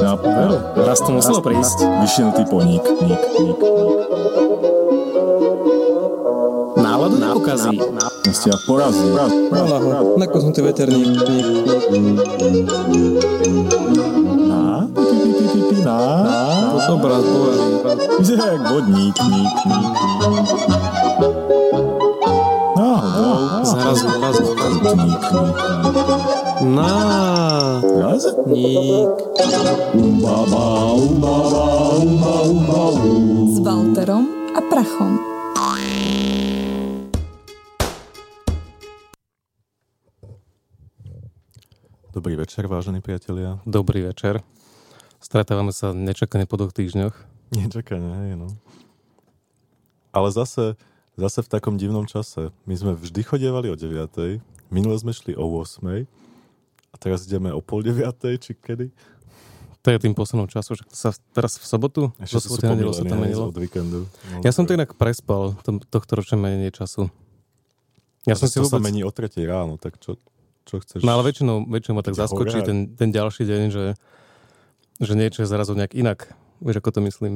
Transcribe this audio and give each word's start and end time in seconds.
nápad. 0.00 0.30
Veru, 0.32 0.56
raz 0.86 1.00
to 1.02 1.10
muselo 1.12 1.40
prísť. 1.44 1.84
Vyšinutý 2.00 2.42
poník. 2.48 2.84
Ník, 3.02 3.22
ník, 3.40 3.58
ník. 3.60 4.00
Náladu 6.78 7.16
neukazí. 7.18 7.76
Ja 8.22 8.32
ste 8.32 8.48
ja 8.54 8.58
porazil. 8.64 9.12
Malaho, 9.50 10.16
nakosnutý 10.16 10.62
veterník. 10.62 11.20
Na? 14.46 14.86
Pi, 14.88 15.02
pi, 15.02 15.30
pi, 15.36 15.44
pi, 15.50 15.60
pi, 15.68 15.76
na? 15.82 15.98
To 16.72 16.78
som 16.80 16.96
brat, 17.02 17.24
boží. 17.26 17.70
Vyzerá 18.22 18.46
jak 18.56 18.62
vodník. 18.70 19.16
Ník, 19.18 19.58
ník, 19.66 19.90
ník. 20.46 20.72
Náhodou. 22.76 23.64
Zrazu, 23.64 24.06
zrazu. 24.08 24.51
Ník, 24.82 24.98
ník, 24.98 25.22
ník. 25.30 25.58
Na, 26.74 26.90
Raz? 28.02 28.26
ník. 28.50 29.14
Umbaba, 29.94 30.66
umbaba, 30.98 31.62
umba, 32.02 32.32
umba, 32.50 32.80
um. 32.90 33.46
s 33.46 33.62
Walterom 33.62 34.26
a 34.58 34.60
Prachom. 34.66 35.22
Dobrý 42.10 42.34
večer, 42.34 42.66
vážení 42.66 42.98
priatelia. 42.98 43.62
Dobrý 43.62 44.02
večer. 44.02 44.42
Stretávame 45.22 45.70
sa 45.70 45.94
nečakane 45.94 46.50
po 46.50 46.58
dvoch 46.58 46.74
týždňoch. 46.74 47.14
Nečakane, 47.54 48.10
hej, 48.26 48.34
no. 48.34 48.50
Ale 50.10 50.34
zase, 50.34 50.74
zase 51.14 51.46
v 51.46 51.48
takom 51.54 51.78
divnom 51.78 52.10
čase. 52.10 52.50
My 52.66 52.74
sme 52.74 52.98
vždy 52.98 53.22
chodievali 53.22 53.70
o 53.70 53.78
9. 53.78 54.42
Minule 54.72 54.96
sme 54.96 55.12
šli 55.12 55.36
o 55.36 55.44
8. 55.44 56.08
A 56.92 56.96
teraz 56.96 57.28
ideme 57.28 57.52
o 57.52 57.60
pol 57.60 57.84
9. 57.84 58.00
či 58.40 58.56
kedy? 58.56 58.88
To 59.82 59.90
je 59.90 59.98
tým 59.98 60.14
posunom 60.14 60.46
času, 60.46 60.78
že 60.78 60.86
sa 60.94 61.10
teraz 61.34 61.58
v 61.58 61.66
sobotu, 61.66 62.02
Ešte 62.22 62.38
sú 62.46 62.54
soboty 62.54 62.86
na 62.86 62.94
sa 62.94 63.02
to 63.02 63.12
hej, 63.12 63.18
menilo. 63.18 63.44
od 63.50 63.58
víkendu. 63.58 64.06
No, 64.06 64.38
Ja 64.46 64.54
som 64.54 64.62
to 64.62 64.72
dobre. 64.72 64.86
inak 64.86 64.94
prespal, 64.94 65.58
tom, 65.66 65.82
tohto 65.82 66.14
ročné 66.14 66.38
menenie 66.38 66.70
času. 66.70 67.10
Ja 68.22 68.38
som 68.38 68.46
si 68.46 68.62
to 68.62 68.64
sa 68.64 68.78
vôbec... 68.78 68.94
mení 68.94 69.02
o 69.02 69.10
3. 69.10 69.34
ráno, 69.42 69.82
tak 69.82 69.98
čo, 69.98 70.14
čo 70.62 70.78
chceš? 70.78 71.02
No 71.02 71.18
ale 71.18 71.26
väčšinou, 71.26 71.66
väčšinou 71.66 71.98
ma 71.98 72.06
tak 72.06 72.14
zaskočí 72.14 72.62
ten, 72.62 72.94
ten 72.94 73.10
ďalší 73.10 73.42
deň, 73.42 73.62
že, 73.74 73.84
že 75.02 75.12
niečo 75.18 75.42
je 75.42 75.50
zrazu 75.50 75.74
nejak 75.74 75.98
inak. 75.98 76.30
Vieš, 76.62 76.78
ako 76.78 76.90
to 76.94 77.00
myslím? 77.02 77.34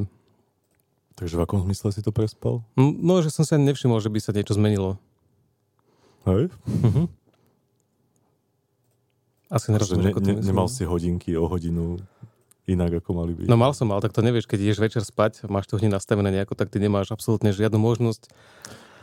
Takže 1.19 1.35
v 1.35 1.43
akom 1.43 1.67
zmysle 1.67 1.91
si 1.91 1.99
to 1.99 2.15
prespal? 2.15 2.63
No, 2.79 3.19
že 3.27 3.35
som 3.35 3.43
ani 3.51 3.75
nevšimol, 3.75 3.99
že 3.99 4.07
by 4.07 4.23
sa 4.23 4.31
niečo 4.31 4.55
zmenilo. 4.55 5.03
Hej? 6.31 6.47
Mhm. 6.63 7.11
Asi 9.47 9.71
Že 9.71 9.73
nerozumiem, 9.79 10.11
ne, 10.11 10.33
ne, 10.35 10.43
nemal 10.43 10.67
si 10.67 10.83
hodinky 10.83 11.39
o 11.39 11.47
hodinu 11.47 12.03
inak, 12.67 12.99
ako 12.99 13.11
mali 13.15 13.33
byť. 13.35 13.47
No 13.47 13.55
mal 13.55 13.71
som, 13.71 13.87
ale 13.95 14.03
tak 14.03 14.11
to 14.11 14.21
nevieš, 14.27 14.51
keď 14.51 14.59
ideš 14.59 14.79
večer 14.83 15.03
spať, 15.07 15.47
máš 15.47 15.71
to 15.71 15.79
hneď 15.79 16.03
nastavené 16.03 16.35
nejako, 16.35 16.59
tak 16.59 16.67
ty 16.67 16.83
nemáš 16.83 17.15
absolútne 17.15 17.55
žiadnu 17.55 17.79
možnosť 17.79 18.27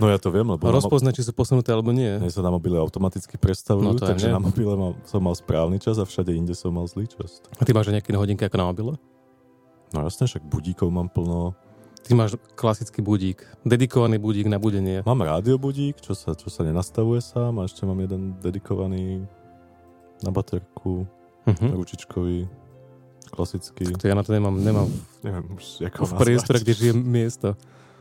no 0.01 0.09
ja 0.09 0.17
to 0.17 0.33
viem, 0.33 0.47
lebo 0.47 0.63
na 0.65 0.73
rozpoznať, 0.73 1.21
či 1.21 1.23
sú 1.29 1.33
posunuté 1.35 1.69
alebo 1.73 1.93
nie. 1.93 2.17
Mne 2.17 2.31
sa 2.31 2.41
na 2.41 2.53
mobile 2.53 2.77
automaticky 2.79 3.37
predstavujú, 3.37 3.85
No 3.85 3.97
takže 3.97 4.33
na 4.33 4.41
mobile 4.41 4.73
mal, 4.73 4.91
som 5.05 5.21
mal 5.21 5.35
správny 5.37 5.77
čas 5.77 6.01
a 6.01 6.05
všade 6.07 6.33
inde 6.33 6.57
som 6.57 6.73
mal 6.73 6.89
zlý 6.89 7.05
čas. 7.05 7.43
A 7.59 7.63
ty 7.65 7.75
máš 7.75 7.93
nejaké 7.93 8.13
hodinky 8.15 8.45
ako 8.45 8.57
na 8.57 8.67
mobile? 8.69 8.93
No 9.93 10.01
jasne, 10.05 10.25
však 10.25 10.41
budíkov 10.49 10.89
mám 10.89 11.09
plno. 11.13 11.53
Ty 12.03 12.19
máš 12.19 12.35
klasický 12.59 12.99
budík, 12.99 13.45
dedikovaný 13.63 14.19
budík 14.19 14.51
na 14.51 14.59
budenie. 14.59 15.05
Mám 15.07 15.23
rádiobudík, 15.23 16.03
čo 16.03 16.11
sa, 16.11 16.35
čo 16.35 16.51
sa 16.51 16.67
nenastavuje 16.67 17.23
sám 17.23 17.63
a 17.63 17.69
ešte 17.69 17.87
mám 17.87 17.95
jeden 18.03 18.35
dedikovaný 18.43 19.23
na 20.21 20.29
baterku, 20.29 21.07
Mhm. 21.43 21.75
ručičkový, 21.75 22.47
klasický. 23.27 23.91
To 23.91 24.05
ja 24.05 24.13
na 24.13 24.21
to 24.21 24.31
nemám, 24.31 24.55
nemám 24.55 24.87
Neviem 25.19 25.43
už, 25.51 25.83
ako 25.83 26.05
v 26.05 26.13
priestore, 26.17 26.57
kde 26.57 26.73
žije 26.73 26.93
miesto. 26.93 27.49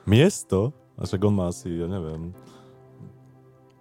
Miesto? 0.03 0.70
A 0.94 1.03
však 1.03 1.20
on 1.22 1.34
má 1.34 1.48
asi, 1.48 1.70
ja 1.72 1.86
neviem... 1.86 2.31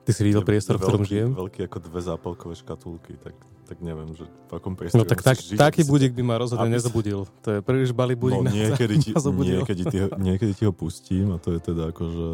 Ty 0.01 0.11
si 0.11 0.21
videl 0.23 0.41
priestor, 0.41 0.77
v 0.77 0.81
ktorom 0.81 1.01
veľký, 1.01 1.11
žijem? 1.11 1.29
Veľký 1.31 1.59
ako 1.65 1.77
dve 1.79 1.99
zápalkové 2.01 2.53
škatulky, 2.57 3.13
tak, 3.21 3.37
tak 3.69 3.77
neviem, 3.79 4.09
že 4.17 4.25
v 4.25 4.51
akom 4.51 4.73
priestore 4.73 4.97
No 4.97 5.05
tak, 5.05 5.21
tak 5.21 5.37
žiť, 5.37 5.53
taký 5.53 5.85
budík 5.85 6.17
by 6.17 6.23
ma 6.25 6.35
rozhodne 6.41 6.65
aby 6.65 6.73
nezabudil. 6.73 7.29
To 7.41 7.49
je 7.51 7.59
príliš 7.61 7.93
balý 7.93 8.17
budík 8.17 8.41
no, 8.41 8.49
na 8.49 8.51
niekedy, 8.51 8.97
ti, 8.97 9.11
niekedy, 9.53 9.83
ti, 9.85 9.97
ho- 10.01 10.13
niekedy 10.27 10.53
ti 10.57 10.63
ho 10.65 10.73
pustím 10.73 11.29
a 11.29 11.37
to 11.37 11.53
je 11.53 11.59
teda 11.61 11.93
ako, 11.93 12.03
že 12.07 12.27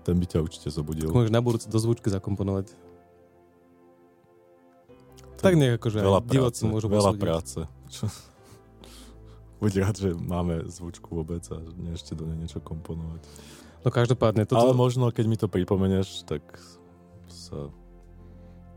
ten 0.00 0.16
by 0.16 0.24
ťa 0.24 0.38
určite 0.40 0.68
zobudil. 0.72 1.12
Môžeš 1.12 1.28
na 1.28 1.44
budúce 1.44 1.68
do 1.68 1.76
zvučky 1.76 2.08
zakomponovať. 2.08 2.72
Tak 5.40 5.54
nejak 5.56 5.80
akože 5.80 5.98
veľa 6.00 6.20
diváci 6.24 6.62
práce, 6.64 6.72
môžu 6.72 6.86
veľa 6.92 7.12
posúdiť. 7.12 7.22
práce. 7.24 7.58
Čo? 7.88 8.04
Buď 9.60 9.72
rád, 9.84 9.96
že 10.00 10.10
máme 10.16 10.64
zvučku 10.68 11.08
vôbec 11.12 11.44
a 11.52 11.60
ešte 11.92 12.16
do 12.16 12.24
nej 12.24 12.44
niečo 12.44 12.60
komponovať. 12.64 13.20
No 13.80 13.88
každopádne, 13.88 14.44
Toto... 14.44 14.60
Ale 14.60 14.72
možno, 14.76 15.08
keď 15.08 15.24
mi 15.28 15.36
to 15.40 15.48
pripomeneš, 15.48 16.28
tak 16.28 16.40
sa 17.28 17.72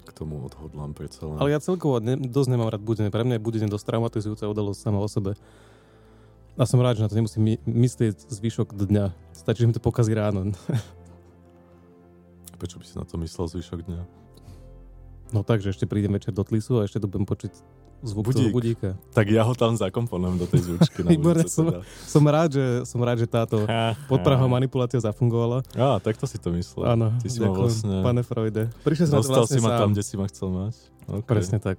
k 0.03 0.09
tomu 0.11 0.43
odhodlám 0.43 0.91
predsa 0.95 1.23
len. 1.27 1.39
ale 1.39 1.55
ja 1.55 1.59
celkovo 1.63 1.99
ne, 2.03 2.19
dosť 2.19 2.49
nemám 2.51 2.71
rád 2.71 2.83
budenie. 2.83 3.11
Pre 3.11 3.23
mňa 3.23 3.39
je 3.39 3.43
budenie 3.43 3.67
dosť 3.71 3.95
traumatizujúca 3.95 4.47
udalosť 4.47 4.79
sama 4.79 4.99
o 4.99 5.07
sebe. 5.07 5.35
A 6.53 6.63
som 6.69 6.77
rád, 6.83 7.01
že 7.01 7.03
na 7.03 7.09
to 7.09 7.17
nemusím 7.17 7.41
my, 7.43 7.53
myslieť 7.65 8.29
zvyšok 8.29 8.77
dňa. 8.77 9.09
Stačí, 9.33 9.65
že 9.65 9.67
mi 9.71 9.75
to 9.75 9.81
pokazí 9.81 10.13
ráno. 10.13 10.53
Prečo 12.61 12.77
by 12.77 12.85
si 12.85 12.93
na 12.95 13.03
to 13.03 13.17
myslel 13.19 13.47
zvyšok 13.49 13.79
dňa? 13.89 14.22
No 15.33 15.41
tak, 15.41 15.59
že 15.59 15.73
ešte 15.73 15.83
prídem 15.83 16.13
večer 16.13 16.29
do 16.29 16.45
tlisu 16.45 16.77
a 16.77 16.85
ešte 16.85 17.01
tu 17.01 17.09
budem 17.09 17.25
počuť 17.25 17.49
zvuk 18.03 18.29
Budík. 18.29 18.37
toho 18.37 18.49
budíka. 18.51 18.89
Tak 19.11 19.25
ja 19.27 19.41
ho 19.41 19.55
tam 19.55 19.73
zakomponujem 19.73 20.35
do 20.35 20.45
tej 20.45 20.61
zvučky 20.61 21.01
na 21.01 21.15
budúce 21.17 21.49
som- 21.49 21.71
teda. 21.71 21.81
Som 22.05 22.23
rád, 22.27 22.49
že, 22.53 22.65
som 22.83 22.99
rád, 22.99 23.17
že 23.17 23.27
táto 23.27 23.63
podprahová 24.05 24.45
manipulácia 24.45 24.99
zafungovala. 24.99 25.63
Á, 25.73 25.97
takto 25.97 26.27
si 26.27 26.37
to 26.37 26.53
myslel. 26.53 26.85
Áno, 26.85 27.15
Ty 27.17 27.27
si 27.27 27.39
ďakujem, 27.39 27.57
vlastne... 27.57 27.95
pane 28.03 28.21
Freude. 28.21 28.63
Prišiel 28.83 29.07
som 29.07 29.15
to 29.15 29.19
Dostal 29.23 29.41
vlastne 29.41 29.55
si 29.55 29.63
ma 29.63 29.69
sám. 29.71 29.79
tam, 29.79 29.89
kde 29.91 30.03
si 30.03 30.15
ma 30.19 30.25
chcel 30.27 30.47
mať. 30.51 30.75
Okay. 31.03 31.27
Presne 31.27 31.57
tak. 31.57 31.77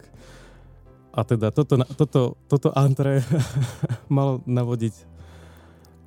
A 1.14 1.20
teda 1.22 1.46
toto, 1.54 1.74
toto, 1.94 2.22
toto 2.50 2.68
antre 2.74 3.22
malo 4.10 4.42
navodiť 4.42 4.94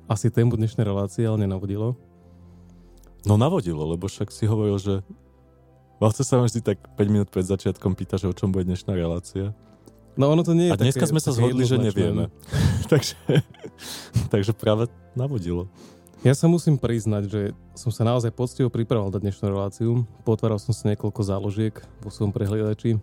asi 0.04 0.28
tému 0.28 0.52
dnešnej 0.52 0.82
relácie, 0.82 1.24
ale 1.24 1.46
nenavodilo. 1.46 1.94
No 3.22 3.36
navodilo, 3.36 3.86
lebo 3.86 4.04
však 4.04 4.28
si 4.28 4.44
hovoril, 4.44 4.76
že 4.76 4.94
vlastne 5.98 6.24
sa 6.26 6.38
ma 6.38 6.46
vždy 6.46 6.60
tak 6.62 6.78
5 6.96 7.12
minút 7.12 7.28
pred 7.30 7.46
začiatkom 7.46 7.94
pýta, 7.94 8.18
že 8.18 8.30
o 8.30 8.34
čom 8.34 8.50
bude 8.54 8.66
dnešná 8.66 8.94
relácia. 8.94 9.54
No 10.18 10.34
ono 10.34 10.42
to 10.42 10.50
nie 10.50 10.66
je 10.66 10.74
A 10.74 10.80
dneska 10.80 11.06
také, 11.06 11.12
sme 11.14 11.22
sa 11.22 11.30
zhodli, 11.30 11.62
že 11.62 11.78
nevieme. 11.78 12.26
takže, 12.92 13.14
takže 14.34 14.50
práve 14.50 14.90
navodilo. 15.14 15.70
Ja 16.26 16.34
sa 16.34 16.50
musím 16.50 16.74
priznať, 16.74 17.30
že 17.30 17.40
som 17.78 17.94
sa 17.94 18.02
naozaj 18.02 18.34
poctivo 18.34 18.66
pripravoval 18.66 19.14
na 19.14 19.22
dnešnú 19.22 19.46
reláciu. 19.46 20.02
Potváral 20.26 20.58
som 20.58 20.74
si 20.74 20.82
niekoľko 20.90 21.22
záložiek 21.22 21.74
vo 22.02 22.10
svojom 22.10 22.34
prehliadači. 22.34 22.98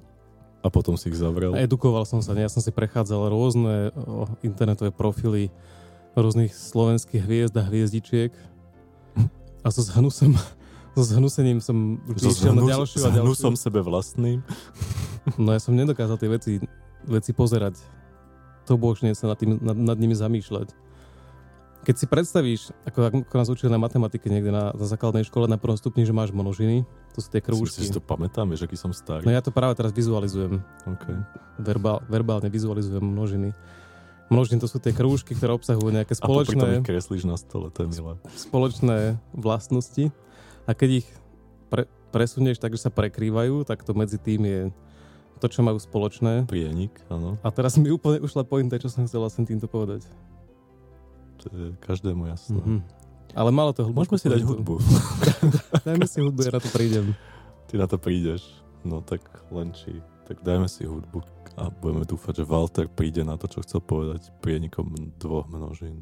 A 0.60 0.68
potom 0.68 1.00
si 1.00 1.08
ich 1.08 1.16
zavrel. 1.16 1.56
A 1.56 1.64
edukoval 1.64 2.04
som 2.04 2.20
sa, 2.20 2.36
ja 2.36 2.52
som 2.52 2.60
si 2.60 2.76
prechádzal 2.76 3.32
rôzne 3.32 3.96
o, 3.96 4.28
internetové 4.44 4.92
profily 4.92 5.48
rôznych 6.12 6.52
slovenských 6.52 7.24
hviezd 7.24 7.56
a 7.56 7.64
hviezdičiek. 7.64 8.36
A 9.64 9.68
so 9.72 9.80
zhnusom, 9.80 10.36
so 10.96 11.04
zhnusením 11.04 11.60
som 11.60 12.00
So 12.16 12.32
išiel 12.32 12.56
na 12.56 12.64
zhnus- 12.64 12.72
ďalšiu 12.72 12.98
a 12.98 13.10
zhnusom 13.12 13.54
ďalšiu. 13.54 13.64
sebe 13.68 13.80
vlastným. 13.84 14.40
No 15.36 15.52
ja 15.52 15.60
som 15.60 15.76
nedokázal 15.76 16.16
tie 16.16 16.30
veci, 16.30 16.52
veci 17.04 17.32
pozerať. 17.32 17.76
To 18.66 18.80
božne 18.80 19.12
sa 19.12 19.28
nad, 19.28 19.38
tým, 19.38 19.60
nad, 19.60 19.76
nad 19.76 19.98
nimi 20.00 20.14
zamýšľať. 20.14 20.74
Keď 21.86 21.96
si 22.02 22.06
predstavíš, 22.10 22.62
ako, 22.82 23.30
ako 23.30 23.36
nás 23.36 23.46
učili 23.46 23.70
na 23.70 23.78
matematike 23.78 24.26
niekde 24.26 24.50
na, 24.50 24.74
na 24.74 24.86
základnej 24.86 25.22
škole 25.22 25.46
na 25.46 25.62
prvom 25.62 25.78
stupni, 25.78 26.02
že 26.02 26.10
máš 26.10 26.34
množiny, 26.34 26.82
to 27.14 27.22
sú 27.22 27.30
tie 27.30 27.46
krúžky. 27.46 27.86
si 27.86 27.94
to 27.94 28.02
pamätám, 28.02 28.50
vieš, 28.50 28.66
aký 28.66 28.74
som 28.74 28.90
starý. 28.90 29.22
No 29.22 29.30
ja 29.30 29.38
to 29.38 29.54
práve 29.54 29.78
teraz 29.78 29.94
vizualizujem. 29.94 30.66
Okay. 30.82 31.18
Verbál, 31.62 32.02
verbálne 32.08 32.50
vizualizujem 32.50 33.06
množiny. 33.06 33.54
Množiny 34.26 34.58
to 34.58 34.66
sú 34.66 34.82
tie 34.82 34.90
krúžky, 34.90 35.38
ktoré 35.38 35.54
obsahujú 35.54 35.94
nejaké 35.94 36.18
A 36.18 36.26
spoločné, 36.26 36.82
ich 36.82 36.90
kreslíš 36.90 37.30
na 37.30 37.38
stole, 37.38 37.70
to 37.70 37.86
je 37.86 37.94
milé. 37.94 38.18
spoločné 38.34 39.22
vlastnosti. 39.38 40.10
A 40.66 40.72
keď 40.74 41.06
ich 41.06 41.08
pre, 41.70 41.86
presunieš 42.10 42.58
tak, 42.58 42.74
že 42.74 42.86
sa 42.86 42.92
prekrývajú, 42.94 43.66
tak 43.66 43.86
to 43.86 43.94
medzi 43.94 44.18
tým 44.18 44.42
je 44.46 44.62
to, 45.40 45.48
čo 45.52 45.62
majú 45.62 45.78
spoločné. 45.78 46.48
Prienik, 46.48 46.96
áno. 47.12 47.38
A 47.44 47.52
teraz 47.52 47.76
mi 47.76 47.92
úplne 47.92 48.24
ušla 48.24 48.48
pointa, 48.48 48.80
čo 48.80 48.88
som 48.88 49.04
chcel 49.06 49.22
vlastne 49.22 49.44
týmto 49.44 49.68
povedať. 49.68 50.08
To 51.44 51.46
je 51.52 51.68
každému 51.84 52.32
jasné. 52.32 52.62
Mhm. 52.62 52.80
Ale 53.36 53.52
malo 53.52 53.76
to 53.76 53.84
hlbokú 53.84 54.16
Môžeme 54.16 54.20
si 54.22 54.32
dať 54.32 54.48
hudbu. 54.48 54.80
Dajme 55.88 56.08
si 56.08 56.24
hudbu, 56.24 56.40
ja 56.40 56.56
na 56.56 56.62
to 56.64 56.72
prídem. 56.72 57.06
Ty 57.68 57.74
na 57.84 57.88
to 57.92 57.98
prídeš. 58.00 58.42
No 58.88 59.04
tak 59.04 59.20
len 59.52 59.76
či. 59.76 60.00
Tak 60.26 60.42
dajme 60.42 60.66
si 60.66 60.88
hudbu 60.90 61.22
a 61.54 61.70
budeme 61.70 62.02
dúfať, 62.02 62.42
že 62.42 62.50
Walter 62.50 62.90
príde 62.90 63.22
na 63.22 63.38
to, 63.38 63.46
čo 63.46 63.62
chcel 63.62 63.78
povedať 63.78 64.34
prienikom 64.42 64.90
dvoch 65.22 65.46
množín. 65.46 66.02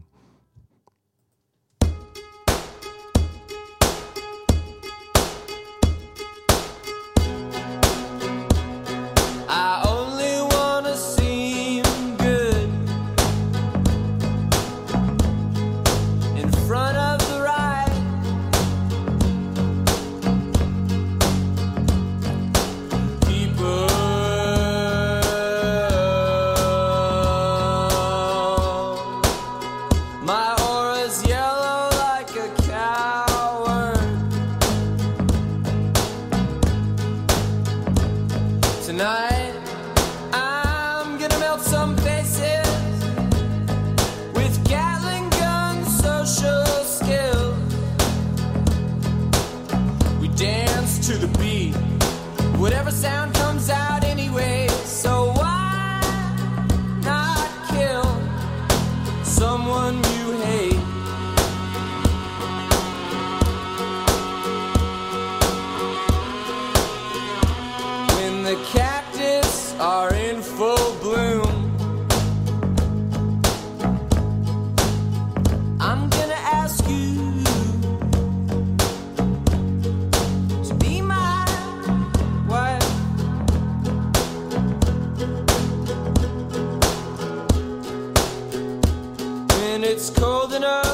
It's 89.93 90.09
cold 90.09 90.53
enough 90.53 90.92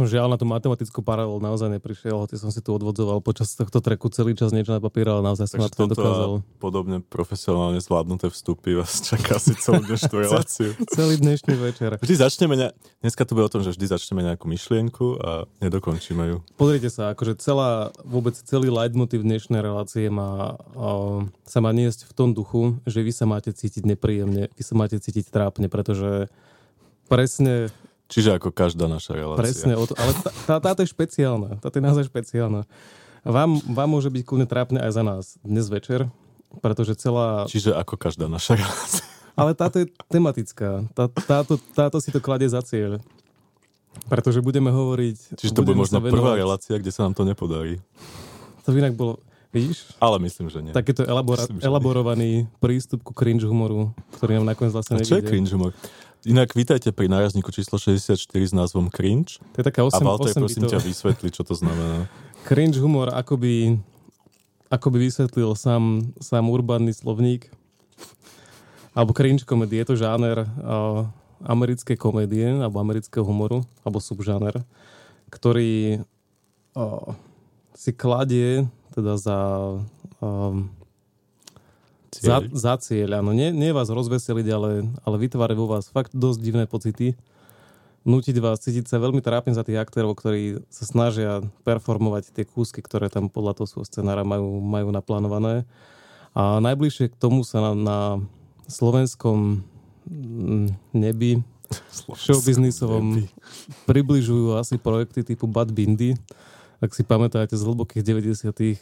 som 0.00 0.08
žiaľ 0.08 0.32
na 0.32 0.40
tú 0.40 0.48
matematickú 0.48 1.04
paralelu 1.04 1.36
naozaj 1.44 1.76
neprišiel, 1.76 2.16
hoci 2.16 2.40
som 2.40 2.48
si 2.48 2.64
tu 2.64 2.72
odvodzoval 2.72 3.20
počas 3.20 3.52
tohto 3.52 3.84
treku 3.84 4.08
celý 4.08 4.32
čas 4.32 4.48
niečo 4.48 4.72
na 4.72 4.80
papier, 4.80 5.12
ale 5.12 5.20
naozaj 5.20 5.52
som 5.52 5.60
na 5.60 5.68
to 5.68 5.92
dokázal. 5.92 6.40
podobne 6.56 7.04
profesionálne 7.04 7.76
zvládnuté 7.84 8.32
vstupy 8.32 8.80
vás 8.80 9.04
čaká 9.04 9.36
si 9.36 9.52
celú 9.60 9.84
dnešnú 9.92 10.16
reláciu. 10.16 10.72
Celý 10.88 11.20
dnešný 11.20 11.52
večer. 11.52 12.00
Vždy 12.00 12.16
začneme, 12.16 12.56
ne... 12.56 12.72
dneska 13.04 13.28
to 13.28 13.36
bude 13.36 13.44
o 13.44 13.52
tom, 13.52 13.60
že 13.60 13.76
vždy 13.76 13.86
začneme 13.92 14.24
nejakú 14.24 14.48
myšlienku 14.48 15.20
a 15.20 15.44
nedokončíme 15.60 16.24
ju. 16.32 16.36
Pozrite 16.56 16.88
sa, 16.88 17.12
akože 17.12 17.36
celá, 17.36 17.92
vôbec 18.00 18.32
celý 18.40 18.72
leitmotiv 18.72 19.20
dnešnej 19.20 19.60
relácie 19.60 20.08
má, 20.08 20.56
uh, 20.80 21.28
sa 21.44 21.60
má 21.60 21.76
niesť 21.76 22.08
v 22.08 22.12
tom 22.16 22.32
duchu, 22.32 22.80
že 22.88 23.04
vy 23.04 23.12
sa 23.12 23.28
máte 23.28 23.52
cítiť 23.52 23.84
nepríjemne, 23.84 24.48
vy 24.48 24.62
sa 24.64 24.72
máte 24.80 24.96
cítiť 24.96 25.28
trápne, 25.28 25.68
pretože 25.68 26.32
presne, 27.12 27.68
Čiže 28.10 28.36
ako 28.36 28.50
každá 28.50 28.90
naša 28.90 29.14
relácia. 29.14 29.38
presne 29.40 29.72
ale 29.78 30.12
tá, 30.18 30.30
tá, 30.34 30.54
táto 30.58 30.80
je 30.82 30.90
špeciálna, 30.90 31.62
táto 31.62 31.78
je 31.78 31.84
naozaj 31.86 32.10
špeciálna. 32.10 32.66
Vám, 33.22 33.62
vám 33.70 33.88
môže 33.88 34.10
byť 34.10 34.22
kľudne 34.26 34.48
trápne 34.50 34.78
aj 34.82 34.90
za 34.96 35.02
nás 35.06 35.24
dnes 35.46 35.70
večer, 35.70 36.10
pretože 36.58 36.98
celá... 36.98 37.46
Čiže 37.46 37.76
ako 37.78 37.94
každá 37.94 38.26
naša 38.26 38.58
relácia. 38.58 39.06
Ale 39.38 39.54
táto 39.54 39.78
je 39.80 39.86
tematická. 40.10 40.84
Tá, 40.92 41.06
táto, 41.06 41.54
táto 41.72 42.02
si 42.02 42.10
to 42.10 42.18
kladie 42.18 42.50
za 42.50 42.60
cieľ. 42.66 42.98
Pretože 44.10 44.42
budeme 44.42 44.74
hovoriť... 44.74 45.38
Čiže 45.38 45.54
to 45.54 45.62
bude 45.62 45.78
možno 45.78 46.02
sa 46.02 46.10
prvá 46.10 46.34
venovať- 46.34 46.40
relácia, 46.42 46.74
kde 46.80 46.90
sa 46.90 47.06
nám 47.06 47.14
to 47.14 47.22
nepodarí. 47.22 47.78
To 48.66 48.74
by 48.74 48.78
inak 48.82 48.94
bolo... 48.98 49.22
Vidíš? 49.50 49.98
Ale 49.98 50.22
myslím, 50.22 50.46
že 50.46 50.62
nie. 50.62 50.70
Takýto 50.70 51.02
elabora- 51.02 51.42
Myslím, 51.42 51.58
že 51.58 51.62
nie. 51.62 51.68
elaborovaný 51.70 52.30
prístup 52.62 53.02
ku 53.02 53.10
cringe 53.10 53.42
humoru, 53.42 53.90
ktorý 54.14 54.38
nám 54.38 54.54
nakoniec 54.54 54.70
vlastne 54.70 54.94
A 54.94 55.02
čo 55.02 55.18
je 55.18 55.26
cringe 55.26 55.50
humor? 55.50 55.74
Inak 56.20 56.52
vítajte 56.52 56.92
pri 56.92 57.08
nárazníku 57.08 57.48
číslo 57.48 57.80
64 57.80 58.12
s 58.28 58.52
názvom 58.52 58.92
Cringe. 58.92 59.40
To 59.56 59.56
je 59.56 59.64
taká 59.64 59.88
8, 59.88 59.96
A 59.96 59.98
Walter, 60.04 60.36
8 60.36 60.44
prosím 60.44 60.68
bitov. 60.68 60.72
ťa, 60.76 60.78
vysvetli, 60.84 61.28
čo 61.32 61.42
to 61.48 61.56
znamená. 61.56 62.12
Cringe 62.48 62.76
humor, 62.76 63.08
ako 63.08 63.40
by, 63.40 63.80
ako 64.68 64.86
by 64.92 64.98
vysvetlil 65.00 65.56
sám, 65.56 66.12
sám 66.20 66.44
urbánny 66.52 66.92
slovník. 66.92 67.48
Alebo 68.92 69.16
cringe 69.16 69.48
komedie, 69.48 69.80
je 69.80 69.94
to 69.94 69.96
žáner 69.96 70.44
uh, 70.44 71.08
americkej 71.40 71.96
komédie, 71.96 72.52
alebo 72.52 72.84
amerického 72.84 73.24
humoru, 73.24 73.64
alebo 73.80 73.96
subžáner, 73.96 74.60
ktorý 75.32 76.04
uh, 76.76 77.16
si 77.72 77.96
kladie 77.96 78.68
teda 78.92 79.16
za, 79.16 79.38
um, 80.20 80.68
za, 82.10 82.42
za 82.50 82.74
cieľ. 82.82 83.22
Áno, 83.22 83.30
nie, 83.30 83.54
nie 83.54 83.70
vás 83.70 83.86
rozveseliť, 83.86 84.46
ale, 84.50 84.70
ale 85.06 85.16
vytvára 85.22 85.54
vo 85.54 85.70
vás 85.70 85.86
fakt 85.86 86.10
dosť 86.10 86.38
divné 86.42 86.64
pocity. 86.66 87.14
Nútiť 88.02 88.36
vás 88.40 88.58
cítiť 88.64 88.88
sa 88.88 88.96
veľmi 88.98 89.20
trápne 89.20 89.52
za 89.52 89.62
tých 89.62 89.78
aktérov, 89.78 90.16
ktorí 90.16 90.64
sa 90.72 90.88
snažia 90.88 91.44
performovať 91.62 92.32
tie 92.32 92.48
kúsky, 92.48 92.80
ktoré 92.80 93.12
tam 93.12 93.28
podľa 93.28 93.60
toho 93.60 93.68
svojho 93.68 93.86
scenára 93.86 94.24
majú, 94.24 94.58
majú 94.58 94.88
naplánované. 94.90 95.68
A 96.34 96.58
najbližšie 96.58 97.12
k 97.12 97.20
tomu 97.20 97.44
sa 97.44 97.60
na, 97.60 97.72
na 97.76 97.98
slovenskom 98.66 99.62
mm, 100.08 100.96
nebi 100.96 101.44
showbiznisovom 102.26 103.26
približujú 103.86 104.58
asi 104.58 104.80
projekty 104.80 105.22
typu 105.22 105.46
Bad 105.46 105.70
Bindy. 105.70 106.18
Ak 106.80 106.96
si 106.96 107.04
pamätáte 107.04 107.54
z 107.54 107.62
hlbokých 107.62 108.02
90 108.02 108.80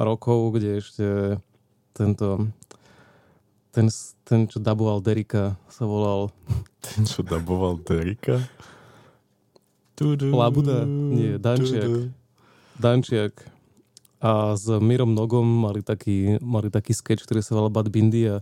rokov, 0.00 0.38
kde 0.56 0.80
ešte 0.80 1.06
tento 2.00 2.48
ten, 3.70 3.86
ten 4.26 4.48
čo 4.48 4.58
daboval 4.58 4.98
Derika 5.04 5.60
sa 5.70 5.84
volal 5.86 6.32
Ten, 6.80 7.04
čo 7.04 7.20
daboval 7.20 7.78
Derika? 7.84 8.40
Labuda? 10.32 10.88
Nie, 10.88 11.36
Dančiak. 11.36 12.08
Dančiak 12.80 13.34
a 14.20 14.56
s 14.56 14.68
Mirom 14.80 15.12
Nogom 15.16 15.44
mali 15.44 15.80
taký, 15.84 16.40
mali 16.40 16.68
taký 16.72 16.92
sketch, 16.92 17.24
ktorý 17.24 17.40
sa 17.44 17.56
volal 17.56 17.72
Bad 17.72 17.88
Bindy 17.92 18.28
a 18.28 18.40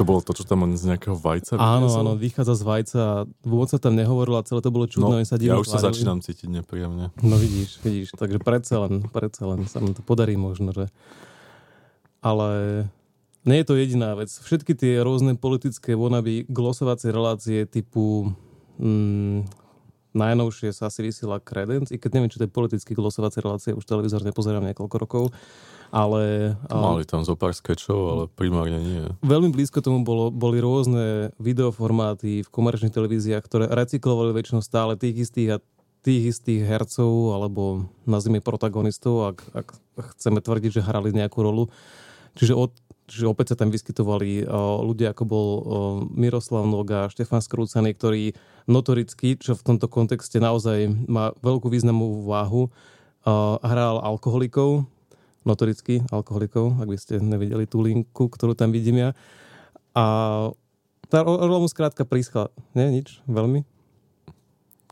To 0.00 0.04
bolo 0.04 0.24
to, 0.24 0.36
čo 0.36 0.48
tam 0.48 0.64
z 0.76 0.84
nejakého 0.84 1.16
vajca 1.16 1.60
áno, 1.60 1.88
vyniesol? 1.88 2.00
áno, 2.00 2.12
vychádza 2.16 2.54
z 2.56 2.62
vajca 2.64 2.98
a 3.00 3.12
vôbec 3.44 3.68
sa 3.72 3.80
tam 3.80 3.96
nehovorilo 3.96 4.40
a 4.40 4.44
celé 4.44 4.60
to 4.64 4.72
bolo 4.72 4.88
čudno. 4.88 5.16
No, 5.16 5.20
sa 5.24 5.36
ja 5.40 5.60
už 5.60 5.68
sa 5.68 5.80
tvárili. 5.80 5.88
začínam 5.92 6.18
cítiť 6.24 6.48
nepríjemne. 6.48 7.12
No 7.20 7.34
vidíš, 7.36 7.80
vidíš, 7.84 8.16
takže 8.16 8.40
predsa 8.40 8.84
len, 8.88 9.04
predsa 9.08 9.44
len 9.48 9.64
sa 9.68 9.80
nám 9.80 9.96
to 9.96 10.00
podarí 10.04 10.36
možno, 10.36 10.72
že... 10.72 10.88
Ale 12.18 12.48
nie 13.46 13.62
je 13.62 13.66
to 13.66 13.74
jediná 13.78 14.12
vec. 14.18 14.28
Všetky 14.28 14.74
tie 14.74 15.00
rôzne 15.00 15.38
politické 15.38 15.94
vonaby, 15.94 16.44
glosovacie 16.50 17.14
relácie 17.14 17.64
typu 17.64 18.34
mm, 18.76 19.46
najnovšie 20.16 20.72
sa 20.74 20.88
asi 20.88 21.06
vysiela 21.06 21.38
Credence, 21.38 21.94
i 21.94 22.00
keď 22.00 22.10
neviem, 22.18 22.30
či 22.32 22.42
to 22.42 22.46
je 22.48 22.52
politicky 22.52 22.92
glosovacie 22.96 23.38
relácie, 23.44 23.76
už 23.76 23.84
televízor 23.84 24.24
nepozerám 24.24 24.64
niekoľko 24.66 24.96
rokov, 24.98 25.24
ale... 25.94 26.52
Mali 26.68 27.04
tam 27.06 27.24
zo 27.24 27.36
pár 27.36 27.54
skečov, 27.54 27.98
ale 28.10 28.24
primárne 28.28 28.80
nie. 28.80 29.02
Veľmi 29.24 29.52
blízko 29.52 29.80
tomu 29.80 30.04
bolo, 30.04 30.28
boli 30.32 30.60
rôzne 30.60 31.32
videoformáty 31.40 32.44
v 32.44 32.48
komerčných 32.52 32.92
televíziách, 32.92 33.44
ktoré 33.44 33.64
recyklovali 33.68 34.34
väčšinou 34.36 34.60
stále 34.60 34.96
tých 34.98 35.28
istých 35.28 35.48
a 35.56 35.62
tých 36.02 36.36
istých 36.36 36.62
hercov 36.64 37.34
alebo 37.34 37.90
nazvime 38.06 38.38
protagonistov, 38.38 39.34
ak, 39.34 39.38
ak 39.52 39.66
chceme 40.14 40.38
tvrdiť, 40.38 40.80
že 40.80 40.86
hrali 40.86 41.10
nejakú 41.10 41.42
rolu. 41.42 41.68
Čiže, 42.38 42.54
od, 42.54 42.70
čiže 43.10 43.26
opäť 43.26 43.52
sa 43.52 43.56
tam 43.58 43.74
vyskytovali 43.74 44.46
uh, 44.46 44.78
ľudia, 44.86 45.10
ako 45.10 45.24
bol 45.26 45.48
uh, 45.50 45.62
Miroslav 46.14 46.70
Noga, 46.70 47.10
Štefan 47.10 47.42
Skrúcaný, 47.42 47.98
ktorý 47.98 48.38
notoricky, 48.70 49.34
čo 49.34 49.58
v 49.58 49.74
tomto 49.74 49.90
kontexte 49.90 50.38
naozaj 50.38 50.86
má 51.10 51.34
veľkú 51.42 51.66
významnú 51.66 52.22
váhu, 52.30 52.70
uh, 52.70 53.58
hral 53.58 53.98
alkoholikov, 53.98 54.86
notoricky 55.42 56.06
alkoholikov, 56.14 56.78
ak 56.78 56.88
by 56.88 56.98
ste 57.00 57.18
nevideli 57.18 57.66
tú 57.66 57.82
linku, 57.82 58.30
ktorú 58.30 58.54
tam 58.54 58.70
vidím 58.70 59.02
ja. 59.02 59.10
A 59.98 60.04
tá 61.08 61.24
rola 61.24 61.58
mu 61.58 61.66
skrátka 61.66 62.04
prískla. 62.06 62.52
Nie, 62.76 62.92
nič, 62.92 63.18
veľmi. 63.26 63.64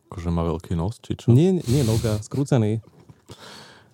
Akože 0.09 0.33
má 0.33 0.43
veľký 0.49 0.73
nos, 0.75 0.99
či 0.99 1.15
čo? 1.15 1.29
Nie, 1.29 1.61
nie, 1.63 1.83
noga, 1.85 2.19
skrúcaný. 2.25 2.81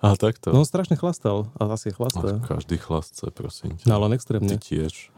A 0.02 0.18
takto. 0.18 0.50
No 0.50 0.60
on 0.60 0.68
strašne 0.68 0.98
chlastal, 0.98 1.46
a 1.54 1.70
asi 1.70 1.94
chlastá. 1.94 2.42
každý 2.42 2.74
chlastce, 2.74 3.30
prosím 3.30 3.78
ťa. 3.78 3.86
No 3.86 3.92
ale 3.96 4.10
on 4.10 4.12
Ty 4.12 4.18
extrémne. 4.18 4.54
tiež. 4.58 5.14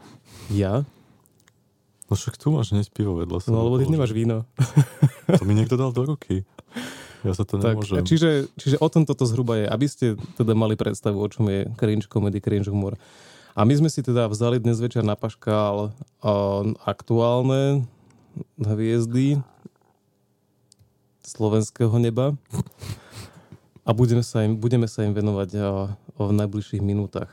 Ja? 0.53 0.85
No 2.05 2.13
však 2.13 2.37
tu 2.37 2.53
máš 2.53 2.69
hneď 2.69 2.93
pivo 2.93 3.17
vedľa 3.17 3.41
sa. 3.41 3.49
No 3.49 3.65
lebo 3.65 3.81
ty 3.81 3.89
nemáš 3.89 4.13
víno. 4.13 4.45
To 5.25 5.41
mi 5.41 5.57
niekto 5.57 5.73
dal 5.73 5.89
do 5.89 6.05
ruky. 6.05 6.45
Ja 7.25 7.33
sa 7.33 7.41
to 7.41 7.57
Tak, 7.57 7.81
nemôžem. 7.81 8.05
čiže, 8.05 8.45
čiže 8.53 8.77
o 8.77 8.85
tom 8.85 9.09
toto 9.09 9.25
zhruba 9.25 9.57
je, 9.57 9.65
aby 9.65 9.89
ste 9.89 10.05
teda 10.37 10.53
mali 10.53 10.77
predstavu, 10.77 11.17
o 11.17 11.25
čom 11.25 11.49
je 11.49 11.65
cringe 11.73 12.05
comedy, 12.05 12.37
cringe 12.37 12.69
humor. 12.69 12.93
A 13.57 13.65
my 13.65 13.73
sme 13.73 13.89
si 13.89 14.05
teda 14.05 14.29
vzali 14.29 14.61
dnes 14.61 14.77
večer 14.77 15.01
na 15.01 15.17
paškál 15.17 15.89
uh, 15.89 16.31
aktuálne 16.85 17.89
hviezdy 18.61 19.41
slovenského 21.25 21.97
neba 21.97 22.37
a 23.85 23.93
budeme 23.93 24.25
sa 24.25 24.41
im, 24.41 24.57
budeme 24.57 24.89
sa 24.89 25.05
im 25.05 25.13
venovať 25.13 25.49
uh, 25.55 25.93
v 26.17 26.31
najbližších 26.33 26.81
minútach. 26.81 27.29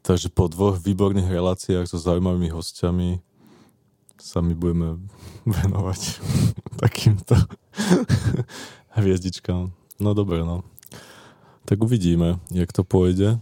Takže 0.00 0.32
po 0.32 0.48
dvoch 0.48 0.80
výborných 0.80 1.28
reláciách 1.28 1.84
so 1.84 2.00
zaujímavými 2.00 2.48
hostiami 2.48 3.20
sa 4.16 4.40
my 4.40 4.56
budeme 4.56 4.96
venovať 5.60 6.00
takýmto 6.82 7.36
hviezdičkám. 8.98 9.70
No 10.00 10.10
dobre, 10.16 10.42
no. 10.42 10.64
Tak 11.68 11.84
uvidíme, 11.84 12.40
jak 12.48 12.72
to 12.72 12.80
pôjde. 12.80 13.36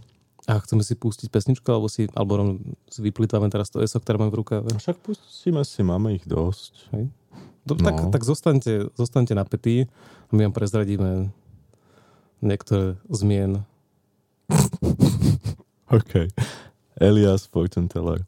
A 0.47 0.63
chceme 0.63 0.79
si 0.79 0.95
pustiť 0.95 1.27
pesničku, 1.27 1.67
alebo 1.67 1.91
si, 1.91 2.07
alebo 2.15 2.39
rovno 2.39 2.53
si 2.87 3.03
vyplýtvame 3.03 3.51
teraz 3.51 3.67
to 3.67 3.83
ESO, 3.83 3.99
ktoré 3.99 4.15
mám 4.15 4.31
v 4.31 4.39
rukave. 4.43 4.71
Však 4.79 5.03
pustíme 5.03 5.59
si, 5.67 5.83
máme 5.83 6.15
ich 6.15 6.23
dosť. 6.23 6.87
Dobre, 7.67 7.83
tak, 7.83 7.95
No. 7.99 8.11
tak 8.15 8.23
zostaňte, 8.23 8.95
zostaňte 8.95 9.35
napätí 9.35 9.91
a 10.27 10.31
my 10.31 10.47
vám 10.47 10.55
prezradíme 10.55 11.35
niektoré 12.41 12.95
zmien. 13.09 13.63
OK. 15.97 16.27
Elias 16.99 17.47
Fortune 17.47 17.87
Teller. 17.87 18.25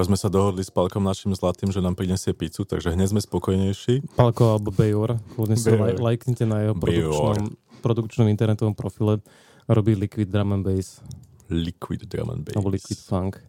Práve 0.00 0.16
sme 0.16 0.24
sa 0.24 0.32
dohodli 0.32 0.64
s 0.64 0.72
Palkom 0.72 1.04
našim 1.04 1.28
zlatým, 1.36 1.68
že 1.68 1.84
nám 1.84 1.92
prinesie 1.92 2.32
pizzu, 2.32 2.64
takže 2.64 2.88
hneď 2.88 3.12
sme 3.12 3.20
spokojnejší. 3.20 4.16
Palko 4.16 4.56
alebo 4.56 4.72
Bejor, 4.72 5.20
kľudne 5.36 5.60
si 5.60 5.68
Bejor. 5.68 5.76
laj, 5.76 5.92
lajknite 6.00 6.48
na 6.48 6.64
jeho 6.64 6.72
produkčnom, 6.72 7.52
produkčnom 7.84 8.26
internetovom 8.32 8.72
profile. 8.72 9.20
Robí 9.68 9.92
Liquid 9.92 10.32
Drum 10.32 10.56
and 10.56 10.64
Bass, 10.64 11.04
Liquid 11.52 12.08
Drum 12.08 12.32
and 12.32 12.48
Bass. 12.48 12.56
alebo 12.56 12.72
Liquid 12.72 12.96
Funk. 12.96 13.44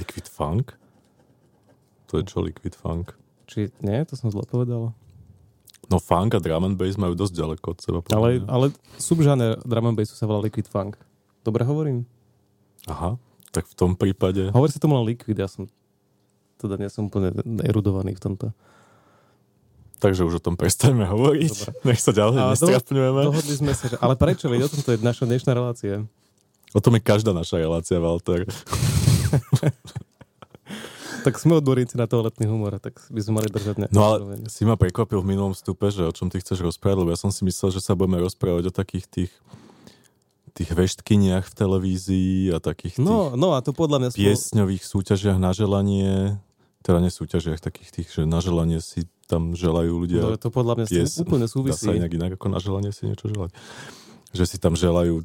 Liquid 0.00 0.26
Funk? 0.32 0.72
To 2.08 2.16
je 2.16 2.24
čo 2.24 2.40
Liquid 2.40 2.72
Funk? 2.72 3.12
Či 3.44 3.68
nie, 3.84 4.00
to 4.08 4.16
som 4.16 4.32
zle 4.32 4.48
povedal. 4.48 4.96
No 5.92 6.00
funk 6.00 6.32
a 6.32 6.40
drum 6.40 6.72
and 6.72 6.80
bass 6.80 6.96
majú 6.96 7.12
dosť 7.12 7.36
ďaleko 7.36 7.66
od 7.68 7.78
seba. 7.84 7.98
Ale, 8.16 8.40
mňa. 8.40 8.48
ale 8.48 8.72
subžáner 8.96 9.60
drum 9.60 9.92
and 9.92 10.00
bassu 10.00 10.16
sa 10.16 10.24
volá 10.24 10.40
Liquid 10.40 10.72
Funk. 10.72 10.96
Dobre 11.44 11.68
hovorím? 11.68 12.08
Aha, 12.88 13.20
tak 13.52 13.68
v 13.68 13.74
tom 13.76 13.92
prípade... 13.92 14.48
Hovorí 14.56 14.72
sa 14.72 14.80
tomu 14.80 14.96
len 14.96 15.12
Liquid, 15.12 15.36
ja 15.36 15.44
som 15.44 15.68
teda 16.62 16.78
nie 16.78 16.86
som 16.88 17.10
úplne 17.10 17.34
erudovaný 17.66 18.14
v 18.14 18.22
tomto. 18.22 18.46
Takže 20.02 20.26
už 20.26 20.38
o 20.38 20.42
tom 20.42 20.58
prestaňme 20.58 21.06
hovoriť. 21.06 21.50
Dobre. 21.50 21.94
Nech 21.94 22.02
sa 22.02 22.10
ďalej 22.10 22.58
nestrapňujeme. 22.58 23.20
Dohodli 23.22 23.54
sme 23.54 23.72
sa, 23.74 23.86
že... 23.86 23.94
Ale 24.02 24.18
prečo? 24.18 24.50
Veď 24.50 24.66
o 24.66 24.70
tom 24.70 24.82
to 24.82 24.90
je 24.94 24.98
naša 24.98 25.24
dnešná 25.30 25.54
relácia. 25.54 26.02
O 26.74 26.80
tom 26.82 26.98
je 26.98 27.02
každá 27.06 27.30
naša 27.30 27.62
relácia, 27.62 28.02
Walter. 28.02 28.42
Tak 31.22 31.38
sme 31.38 31.62
odborníci 31.62 31.94
na 31.94 32.10
toaletný 32.10 32.50
humor, 32.50 32.82
tak 32.82 32.98
by 33.06 33.20
sme 33.22 33.38
mali 33.38 33.46
držať 33.46 33.76
ne. 33.78 33.86
No 33.94 34.02
ale 34.10 34.42
si 34.50 34.66
ma 34.66 34.74
prekvapil 34.74 35.22
v 35.22 35.30
minulom 35.30 35.54
vstupe, 35.54 35.86
že 35.94 36.02
o 36.02 36.10
čom 36.10 36.26
ty 36.26 36.42
chceš 36.42 36.58
rozprávať, 36.66 36.98
lebo 36.98 37.14
ja 37.14 37.18
som 37.18 37.30
si 37.30 37.46
myslel, 37.46 37.70
že 37.70 37.78
sa 37.78 37.94
budeme 37.94 38.18
rozprávať 38.18 38.68
o 38.68 38.72
takých 38.74 39.06
tých 39.06 39.32
tých 40.52 40.68
veštkyniach 40.76 41.48
v 41.48 41.54
televízii 41.56 42.52
a 42.52 42.60
takých 42.60 43.00
tých 43.00 43.06
No, 43.06 43.32
no 43.40 43.56
a 43.56 43.64
to 43.64 43.72
podľa 43.72 44.04
mňa... 44.04 44.08
spolu- 44.12 44.20
piesňových 44.20 44.84
súťažiach 44.84 45.38
na 45.40 45.56
želanie, 45.56 46.36
teda 46.82 46.98
nie 46.98 47.08
súťažiach, 47.08 47.58
takých 47.58 47.88
tých, 47.92 48.08
že 48.10 48.22
na 48.24 48.38
želanie 48.38 48.78
si 48.78 49.02
tam 49.24 49.52
želajú 49.52 49.96
ľudia 49.96 50.20
No, 50.20 50.34
to 50.34 50.50
podľa 50.50 50.74
mňa 50.76 50.86
pies, 50.86 51.16
úplne 51.16 51.46
dá 51.46 51.50
súvisí. 51.50 51.80
sa 51.80 51.94
inak 51.94 52.10
inak 52.10 52.30
ako 52.34 52.46
na 52.48 52.58
želanie 52.58 52.90
si 52.90 53.06
niečo 53.06 53.26
želať. 53.26 53.54
Že 54.30 54.44
si 54.44 54.56
tam 54.56 54.74
želajú 54.74 55.24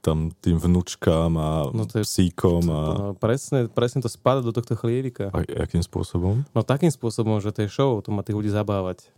tam 0.00 0.32
tým 0.34 0.58
vnúčkám 0.58 1.32
a 1.32 1.48
No 1.70 1.84
to 1.84 1.98
je- 1.98 2.04
psíkom 2.04 2.60
a, 2.66 2.80
No, 2.92 3.06
presne, 3.14 3.68
presne 3.68 4.00
to 4.00 4.08
spada 4.08 4.40
do 4.40 4.50
tohto 4.50 4.74
chlievika. 4.74 5.28
a 5.28 5.40
akým 5.58 5.80
spôsobom? 5.80 6.44
No 6.50 6.60
takým 6.60 6.88
spôsobom, 6.88 7.38
že 7.38 7.48
to 7.50 7.62
je 7.62 7.70
show, 7.70 7.96
to 7.98 8.08
má 8.08 8.20
tých 8.20 8.34
ľudí 8.34 8.50
zabávať. 8.50 9.08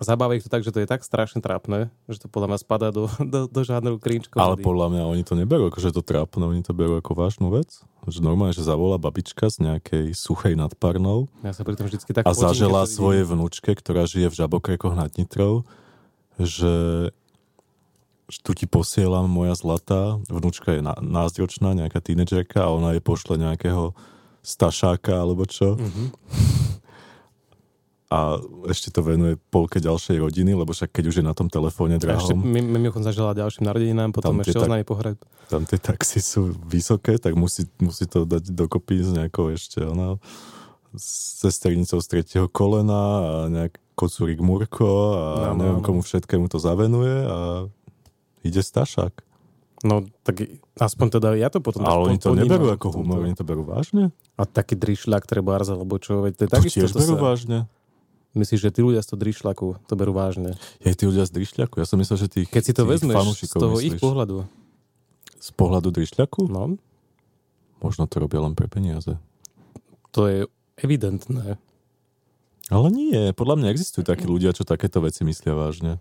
A 0.00 0.02
zabáva 0.08 0.32
ich 0.32 0.40
to 0.40 0.48
tak, 0.48 0.64
že 0.64 0.72
to 0.72 0.80
je 0.80 0.88
tak 0.88 1.04
strašne 1.04 1.44
trápne, 1.44 1.92
že 2.08 2.24
to 2.24 2.32
podľa 2.32 2.56
mňa 2.56 2.58
spadá 2.64 2.88
do, 2.88 3.04
do, 3.20 3.44
do 3.44 3.60
žánru 3.60 4.00
cringe 4.00 4.32
Ale 4.32 4.56
podľa 4.56 4.88
mňa 4.96 5.02
oni 5.04 5.22
to 5.28 5.36
neberú 5.36 5.68
ako, 5.68 5.76
že 5.76 5.92
je 5.92 6.00
to 6.00 6.04
trápne, 6.04 6.48
oni 6.48 6.64
to 6.64 6.72
berú 6.72 6.96
ako 6.96 7.12
vážnu 7.12 7.52
vec. 7.52 7.84
Že 8.08 8.24
normálne, 8.24 8.56
že 8.56 8.64
zavolá 8.64 8.96
babička 8.96 9.52
z 9.52 9.60
nejakej 9.60 10.16
suchej 10.16 10.56
nad 10.56 10.72
Parnou 10.72 11.28
Ja 11.44 11.52
sa 11.52 11.68
pri 11.68 11.76
tom 11.76 11.84
vždycky 11.84 12.16
tak 12.16 12.24
a 12.24 12.32
potím, 12.32 12.72
vidím. 12.72 12.96
svojej 12.96 13.24
vnúčke, 13.28 13.70
ktorá 13.76 14.08
žije 14.08 14.32
v 14.32 14.38
Žabokrekoch 14.40 14.96
nad 14.96 15.12
Nitrou, 15.20 15.68
že, 16.40 17.12
tu 18.40 18.56
ti 18.56 18.64
posielam 18.64 19.28
moja 19.28 19.52
zlatá, 19.52 20.16
vnúčka 20.32 20.78
je 20.78 20.80
na, 20.80 20.96
násťročná, 20.96 21.76
nejaká 21.76 22.00
tínedžerka 22.00 22.62
a 22.64 22.72
ona 22.72 22.96
jej 22.96 23.02
pošle 23.02 23.36
nejakého 23.36 23.92
stašáka 24.40 25.20
alebo 25.20 25.44
čo. 25.44 25.76
Mhm. 25.76 26.04
A 28.10 28.42
ešte 28.66 28.90
to 28.90 29.06
venuje 29.06 29.38
polke 29.54 29.78
ďalšej 29.78 30.18
rodiny, 30.18 30.50
lebo 30.50 30.74
však 30.74 30.90
keď 30.90 31.04
už 31.06 31.16
je 31.22 31.24
na 31.24 31.30
tom 31.30 31.46
telefóne 31.46 31.94
A 31.94 32.02
ešte 32.02 32.34
drahom, 32.34 32.42
mi- 32.42 32.58
mimochodom 32.58 33.06
zažila 33.06 33.38
ďalším 33.38 33.70
narodeninám, 33.70 34.10
potom 34.10 34.34
ešte 34.42 34.58
oznámi 34.58 34.82
pohrať. 34.82 35.14
tam 35.46 35.62
tie 35.62 35.78
taxy 35.78 36.18
sú 36.18 36.50
vysoké, 36.66 37.22
tak 37.22 37.38
musí, 37.38 37.70
musí 37.78 38.10
to 38.10 38.26
dať 38.26 38.50
dokopy 38.50 38.98
s 38.98 39.14
nejakou 39.14 39.54
ešte 39.54 39.86
ona, 39.86 40.18
s 40.90 41.38
sesternicou 41.38 42.02
z 42.02 42.06
tretieho 42.10 42.50
kolena 42.50 42.98
a 42.98 43.30
nejak 43.46 43.78
kocúrik 43.94 44.42
Murko 44.42 45.14
a 45.14 45.54
Áno, 45.54 45.62
neviem 45.62 45.78
áno. 45.78 45.86
komu 45.86 46.02
všetkému 46.02 46.50
to 46.50 46.58
zavenuje 46.58 47.14
a 47.30 47.38
ide 48.42 48.58
stašák. 48.58 49.22
No, 49.80 50.02
tak 50.26 50.50
aspoň 50.76 51.06
teda 51.14 51.28
ja 51.38 51.46
to 51.46 51.62
potom... 51.62 51.86
Ale 51.86 52.10
oni 52.10 52.18
to 52.18 52.34
neberú 52.34 52.74
ako 52.74 52.90
humor, 52.90 53.22
oni 53.22 53.38
to 53.38 53.46
berú 53.46 53.62
vážne. 53.62 54.10
A 54.34 54.44
taký 54.44 54.74
drišľak 54.74 55.30
treba 55.30 55.56
alebo 55.56 55.94
čo, 56.02 56.26
veď 56.26 56.32
to 56.36 56.42
je 56.42 56.50
To 56.50 56.54
takisto 56.58 56.76
tiež 56.82 56.90
to 56.90 56.98
berú 57.00 57.16
sa... 57.16 57.22
vážne. 57.22 57.58
Myslíš, 58.30 58.60
že 58.62 58.70
tí 58.70 58.80
ľudia 58.86 59.02
z 59.02 59.10
toho 59.10 59.18
drišľaku 59.26 59.90
to 59.90 59.94
berú 59.98 60.14
vážne? 60.14 60.54
Je 60.78 60.94
tí 60.94 61.02
ľudia 61.02 61.26
z 61.26 61.34
Drišľaku? 61.34 61.82
Ja 61.82 61.86
som 61.86 61.98
myslel, 61.98 62.18
že 62.22 62.28
tých, 62.30 62.46
Keď 62.46 62.62
si 62.62 62.74
to 62.74 62.86
vezmeš 62.86 63.18
z 63.42 63.58
toho 63.58 63.74
myslíš. 63.74 63.90
ich 63.90 63.94
pohľadu. 63.98 64.46
Z 65.42 65.50
pohľadu 65.58 65.88
Drišľaku? 65.90 66.46
No, 66.46 66.78
Možno 67.82 68.06
to 68.06 68.22
robia 68.22 68.38
len 68.44 68.54
pre 68.54 68.70
peniaze. 68.70 69.18
to 70.14 70.28
je 70.30 70.38
evidentné. 70.78 71.58
Ale 72.70 72.86
nie, 72.94 73.34
podľa 73.34 73.56
mňa 73.58 73.68
existujú 73.74 74.06
takí 74.06 74.30
ľudia, 74.30 74.54
čo 74.54 74.62
takéto 74.62 75.02
veci 75.02 75.26
myslia 75.26 75.58
vážne. 75.58 75.98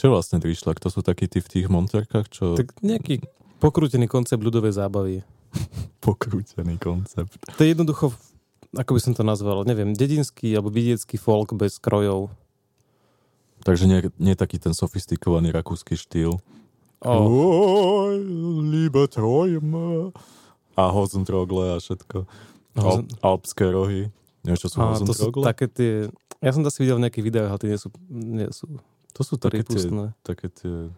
Čo 0.00 0.10
vlastne 0.10 0.42
Drišľak? 0.42 0.82
To 0.82 0.90
sú 0.90 1.04
takí 1.06 1.30
tí 1.30 1.38
v 1.38 1.46
tých 1.46 1.66
monterkách, 1.70 2.26
čo. 2.26 2.58
Tak 2.58 2.82
nejaký 2.82 3.22
pokrútený 3.62 4.10
koncept 4.10 4.42
ľudovej 4.42 4.74
zábavy. 4.74 5.22
pokrútený 6.02 6.74
koncept. 6.80 7.38
To 7.54 7.60
je 7.62 7.70
jednoducho, 7.70 8.10
ako 8.74 8.90
by 8.94 9.00
som 9.02 9.12
to 9.18 9.22
nazval, 9.26 9.66
neviem, 9.66 9.94
dedinský 9.94 10.54
alebo 10.54 10.70
vidiecký 10.70 11.18
folk 11.18 11.54
bez 11.58 11.82
krojov. 11.82 12.30
Takže 13.66 13.84
nie, 13.84 14.00
nie 14.16 14.34
taký 14.38 14.56
ten 14.56 14.72
sofistikovaný 14.72 15.52
rakúsky 15.52 15.98
štýl. 15.98 16.40
O, 17.00 17.12
Oj, 17.12 18.20
liebe 18.64 19.04
Träume. 19.08 20.12
A 20.76 20.82
Hosentrogle 20.88 21.76
a 21.76 21.82
všetko. 21.82 22.24
Al, 22.78 22.84
Hosen- 22.84 23.08
alpské 23.20 23.66
rohy. 23.68 24.08
Niečo 24.40 24.72
sú 24.72 24.80
a 24.80 24.96
to 24.96 25.12
sú 25.12 25.28
také 25.44 25.68
tie... 25.68 26.08
Ja 26.40 26.56
som 26.56 26.64
to 26.64 26.72
asi 26.72 26.80
videl 26.80 26.96
v 26.96 27.04
nejakých 27.04 27.26
videách, 27.28 27.50
ale 27.52 27.60
tie 27.60 27.68
nie 27.68 27.80
sú, 27.80 27.88
nie 28.08 28.48
sú 28.48 28.64
To 29.12 29.20
sú 29.20 29.36
také 29.36 29.60
tie, 29.60 29.84
také 30.24 30.48
tie 30.48 30.88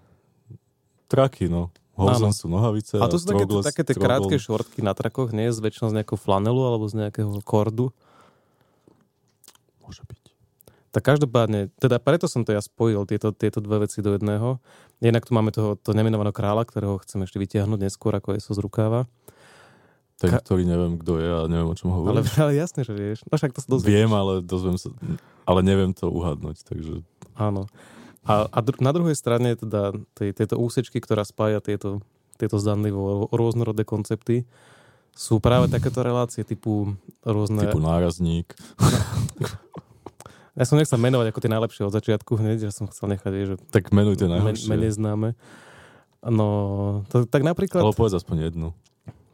traky, 1.11 1.51
no. 1.51 1.75
Áno. 1.93 2.33
sú 2.33 2.49
nohavice 2.49 2.97
A 2.97 3.05
to 3.05 3.21
sú 3.21 3.29
také, 3.29 3.45
také 3.45 3.83
tie 3.85 3.97
krátke 3.97 4.41
šortky 4.41 4.81
na 4.81 4.97
trakoch, 4.97 5.31
nie? 5.37 5.53
Z 5.53 5.61
väčšinou 5.61 5.93
z 5.93 5.97
nejakého 6.01 6.17
flanelu 6.17 6.61
alebo 6.65 6.89
z 6.89 7.05
nejakého 7.05 7.45
kordu. 7.45 7.93
Môže 9.85 10.01
byť. 10.09 10.23
Tak 10.93 11.03
každopádne, 11.05 11.73
teda 11.81 11.97
preto 12.01 12.29
som 12.29 12.45
to 12.45 12.53
ja 12.53 12.61
spojil, 12.61 13.09
tieto, 13.09 13.33
tieto 13.33 13.65
dve 13.65 13.89
veci 13.89 14.05
do 14.05 14.13
jedného. 14.13 14.61
Jednak 15.01 15.25
tu 15.25 15.33
máme 15.33 15.49
toho, 15.49 15.77
to 15.81 15.97
nemenovaného 15.97 16.37
kráľa, 16.37 16.69
ktorého 16.69 17.01
chcem 17.01 17.25
ešte 17.25 17.41
vytiahnuť 17.41 17.81
neskôr, 17.81 18.13
ako 18.13 18.37
je 18.37 18.45
so 18.45 18.53
z 18.53 18.61
rukáva. 18.61 19.09
Ten, 20.21 20.37
Ka- 20.37 20.45
ktorý 20.45 20.69
neviem, 20.69 21.01
kto 21.01 21.17
je 21.17 21.29
a 21.29 21.41
neviem, 21.49 21.69
o 21.69 21.77
čom 21.77 21.93
Ale, 21.93 22.21
hovorí. 22.21 22.29
ale 22.45 22.53
jasne, 22.57 22.85
že 22.85 22.93
vieš. 22.93 23.25
No 23.29 23.37
však 23.37 23.57
to 23.57 23.61
sa 23.65 23.69
dozvieš. 23.73 23.89
Viem, 23.89 24.13
ale 24.13 24.45
dozviem 24.45 24.77
sa, 24.77 24.93
ale 25.49 25.61
neviem 25.65 25.97
to 25.97 26.13
uhadnúť, 26.13 26.61
takže 26.65 27.05
Áno. 27.37 27.69
A, 28.23 28.47
a 28.47 28.59
dru- 28.63 28.79
na 28.79 28.95
druhej 28.95 29.19
strane 29.19 29.59
teda 29.59 29.97
tej, 30.15 30.31
tejto 30.31 30.59
úsečky, 30.59 31.03
ktorá 31.03 31.27
spája 31.27 31.59
tieto, 31.59 32.03
tieto 32.39 32.57
zdanlivo 32.59 33.27
rôznorodé 33.35 33.83
koncepty, 33.83 34.47
sú 35.13 35.43
práve 35.43 35.69
takéto 35.69 36.01
relácie 36.01 36.47
typu 36.47 36.97
rôzne... 37.21 37.69
typu 37.69 37.83
nárazník. 37.83 38.49
Ja 40.53 40.69
som 40.69 40.77
nechcel 40.77 41.01
menovať 41.01 41.33
ako 41.33 41.41
tie 41.41 41.53
najlepšie 41.53 41.83
od 41.89 41.97
začiatku 41.97 42.37
hneď, 42.37 42.69
že 42.69 42.77
som 42.77 42.85
chcel 42.85 43.17
nechať, 43.17 43.33
že 43.33 43.55
Tak 43.73 43.89
menuj 43.89 44.21
tie 44.21 44.29
men, 44.29 44.41
najhoršie. 44.41 44.69
menej 44.69 44.93
známe. 44.93 45.29
No, 46.23 46.49
to, 47.09 47.25
tak 47.25 47.43
napríklad... 47.43 47.81
Ale 47.81 47.97
povedz 47.97 48.21
aspoň 48.21 48.53
jednu. 48.53 48.69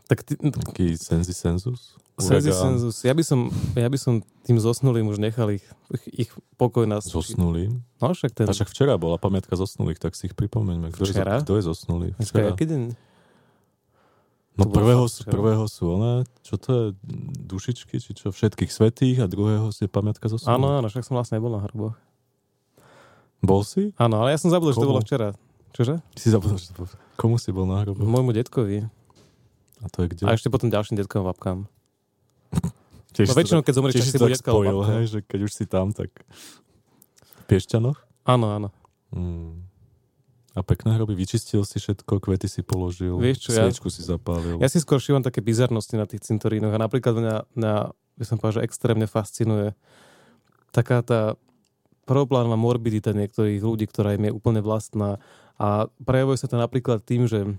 Tak 0.08 0.24
ty, 0.24 0.40
Taký 0.40 0.96
sensi 0.96 1.36
sensus. 1.36 1.94
Uragán. 2.18 2.50
sensus. 2.80 3.04
Ja 3.06 3.14
by, 3.14 3.22
som, 3.22 3.52
ja 3.78 3.86
by 3.86 3.98
som 4.00 4.24
tým 4.42 4.58
zosnulým 4.58 5.06
už 5.06 5.22
nechal 5.22 5.54
ich, 5.54 5.62
ich, 5.94 6.26
ich 6.26 6.30
pokoj 6.58 6.82
na... 6.88 6.98
Zosnulým. 6.98 7.84
No 8.00 8.10
však 8.10 8.32
ten... 8.34 8.48
A 8.48 8.56
však 8.56 8.72
včera 8.72 8.96
bola 8.98 9.20
pamiatka 9.20 9.54
zosnulých, 9.54 10.00
tak 10.02 10.18
si 10.18 10.26
ich 10.26 10.34
pripomeňme. 10.34 10.90
Kto, 10.90 11.04
Včera? 11.06 11.38
Je, 11.38 11.46
kto 11.46 11.54
je 11.60 11.62
zosnulý? 11.62 12.08
Včera. 12.18 12.50
aký 12.56 12.64
deň? 12.66 12.82
No 14.58 14.66
To 14.66 14.74
bolo 14.74 14.76
prvého, 14.82 15.04
včera. 15.06 15.30
prvého 15.30 15.64
sú 15.70 15.82
one, 15.94 16.26
čo 16.42 16.58
to 16.58 16.68
je, 16.74 16.84
dušičky, 17.46 18.02
či 18.02 18.10
čo, 18.18 18.34
všetkých 18.34 18.70
svetých 18.74 19.22
a 19.22 19.30
druhého 19.30 19.70
je 19.70 19.86
pamiatka 19.86 20.26
zosnulých. 20.26 20.58
Áno, 20.58 20.66
áno, 20.82 20.86
však 20.90 21.06
som 21.06 21.14
vlastne 21.14 21.38
nebol 21.38 21.54
na 21.54 21.62
hroboch. 21.62 21.94
Bol 23.38 23.62
si? 23.62 23.94
Áno, 23.94 24.26
ale 24.26 24.34
ja 24.34 24.38
som 24.42 24.50
zabudol, 24.50 24.74
že 24.74 24.82
to 24.82 24.90
bolo 24.90 25.04
včera. 25.06 25.30
Čože? 25.70 26.02
Si 26.18 26.34
zabudol, 26.34 26.58
že 26.58 26.74
to 26.74 26.82
bol. 26.82 26.90
Komu 27.14 27.38
si 27.38 27.54
bol 27.54 27.70
na 27.70 27.78
hrobu? 27.86 28.02
Môjmu 28.02 28.34
detkovi. 28.34 28.90
A 29.78 29.86
to 29.88 30.04
je 30.04 30.08
kde? 30.10 30.22
A 30.26 30.34
ešte 30.34 30.48
potom 30.48 30.68
ďalším 30.68 30.98
detkom 30.98 31.22
babkám. 31.22 31.66
Tiež 33.14 33.30
No 33.30 33.34
väčšinou, 33.34 33.62
keď 33.64 33.74
zomrieš, 33.74 33.94
tak 33.98 34.08
si 34.10 34.18
bude 34.18 34.36
spojil, 34.36 34.78
hej, 34.84 35.04
že 35.08 35.18
keď 35.24 35.40
už 35.48 35.52
si 35.54 35.64
tam, 35.64 35.90
tak 35.96 36.12
v 37.24 37.42
Piešťanoch? 37.48 37.98
Áno, 38.28 38.46
áno. 38.52 38.68
Hmm. 39.08 39.64
A 40.52 40.60
pekné 40.60 40.98
hroby, 40.98 41.14
vyčistil 41.14 41.62
si 41.62 41.78
všetko, 41.78 42.18
kvety 42.18 42.50
si 42.50 42.60
položil, 42.60 43.14
Vieš 43.16 43.48
čo, 43.48 43.50
ja- 43.54 43.64
sviečku 43.64 43.88
si 43.88 44.02
zapálil. 44.02 44.58
Ja 44.58 44.68
si 44.68 44.82
skôr 44.82 44.98
šívam 44.98 45.22
také 45.22 45.38
bizarnosti 45.38 45.94
na 45.94 46.04
tých 46.04 46.26
cintorínoch 46.26 46.74
a 46.74 46.82
napríklad 46.82 47.14
mňa, 47.14 47.36
mňa 47.54 47.74
by 48.18 48.24
som 48.26 48.36
povedal, 48.36 48.60
že 48.60 48.66
extrémne 48.66 49.06
fascinuje 49.06 49.72
taká 50.74 51.00
tá 51.00 51.38
problémová 52.04 52.58
morbidita 52.58 53.14
niektorých 53.14 53.62
ľudí, 53.62 53.86
ktorá 53.86 54.18
im 54.18 54.28
je 54.28 54.32
úplne 54.34 54.60
vlastná 54.60 55.22
a 55.56 55.86
prejavuje 56.02 56.36
sa 56.36 56.50
to 56.50 56.56
napríklad 56.56 57.00
tým, 57.02 57.24
že, 57.30 57.54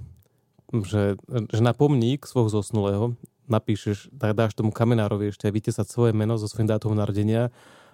že, 0.72 1.18
že 1.28 1.62
na 1.62 1.74
pomník 1.74 2.26
svojho 2.26 2.50
zosnulého 2.50 3.18
napíšeš, 3.50 4.14
tak 4.14 4.38
dáš 4.38 4.54
tomu 4.54 4.70
kamenárovi 4.70 5.34
ešte 5.34 5.50
aj 5.50 5.54
vytesať 5.54 5.88
svoje 5.90 6.12
meno 6.14 6.38
so 6.38 6.46
svojím 6.46 6.70
dátumom 6.70 6.94
narodenia 6.94 7.50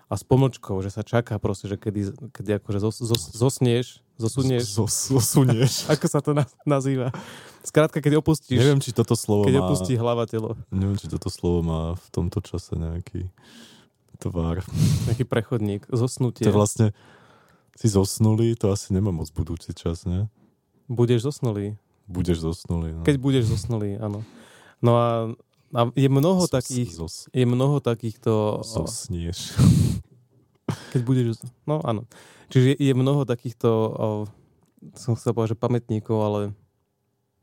a 0.06 0.14
s 0.14 0.22
pomlčkou, 0.22 0.78
že 0.86 0.94
sa 0.94 1.02
čaká 1.02 1.40
proste, 1.42 1.66
že 1.66 1.80
kedy, 1.80 2.30
kedy 2.36 2.62
akože 2.62 2.78
zos, 2.84 3.00
zos, 3.02 3.24
zosnieš, 3.34 4.06
zosunieš, 4.22 4.68
Zos- 4.68 5.10
Zosunieš. 5.10 5.74
ako 5.94 6.06
sa 6.06 6.20
to 6.22 6.36
na, 6.38 6.46
nazýva. 6.68 7.10
Skrátka, 7.66 7.98
keď 8.04 8.22
opustíš, 8.22 8.62
Neviem, 8.62 8.78
či 8.84 8.94
toto 8.94 9.18
slovo 9.18 9.50
keď 9.50 9.58
má... 9.58 9.66
opustí 9.66 9.98
hlava 9.98 10.30
telo. 10.30 10.54
Neviem, 10.70 11.00
či 11.02 11.10
toto 11.10 11.34
slovo 11.34 11.66
má 11.66 11.82
v 11.98 12.08
tomto 12.14 12.38
čase 12.46 12.78
nejaký 12.78 13.32
tvar. 14.22 14.62
Nejaký 15.10 15.26
prechodník, 15.26 15.90
zosnutie. 15.90 16.46
To 16.46 16.54
vlastne 16.54 16.94
si 17.76 17.90
zosnulý, 17.90 18.54
to 18.56 18.70
asi 18.72 18.94
nemá 18.94 19.10
moc 19.10 19.28
budúci 19.34 19.74
čas, 19.74 20.06
ne? 20.06 20.30
Budeš 20.86 21.26
zosnulý. 21.26 21.76
Budeš 22.06 22.46
zosnulý. 22.46 22.94
No. 22.94 23.02
Keď 23.02 23.16
budeš 23.18 23.44
zosnulý, 23.50 23.98
áno. 23.98 24.22
No 24.80 24.92
a, 24.94 25.10
a 25.74 25.82
je 25.94 26.06
mnoho 26.06 26.46
Zos- 26.46 26.54
takých, 26.54 26.90
Zos, 26.94 27.16
je 27.34 27.46
mnoho 27.46 27.82
takýchto, 27.82 28.62
zosnieš. 28.62 29.58
keď 30.94 31.02
budeš, 31.02 31.26
no 31.66 31.82
áno. 31.82 32.06
Čiže 32.54 32.74
je, 32.74 32.76
je 32.78 32.94
mnoho 32.94 33.26
takýchto, 33.26 33.70
som 34.94 35.18
chcel 35.18 35.34
povedať, 35.34 35.58
že 35.58 35.64
pamätníkov, 35.64 36.18
ale 36.22 36.40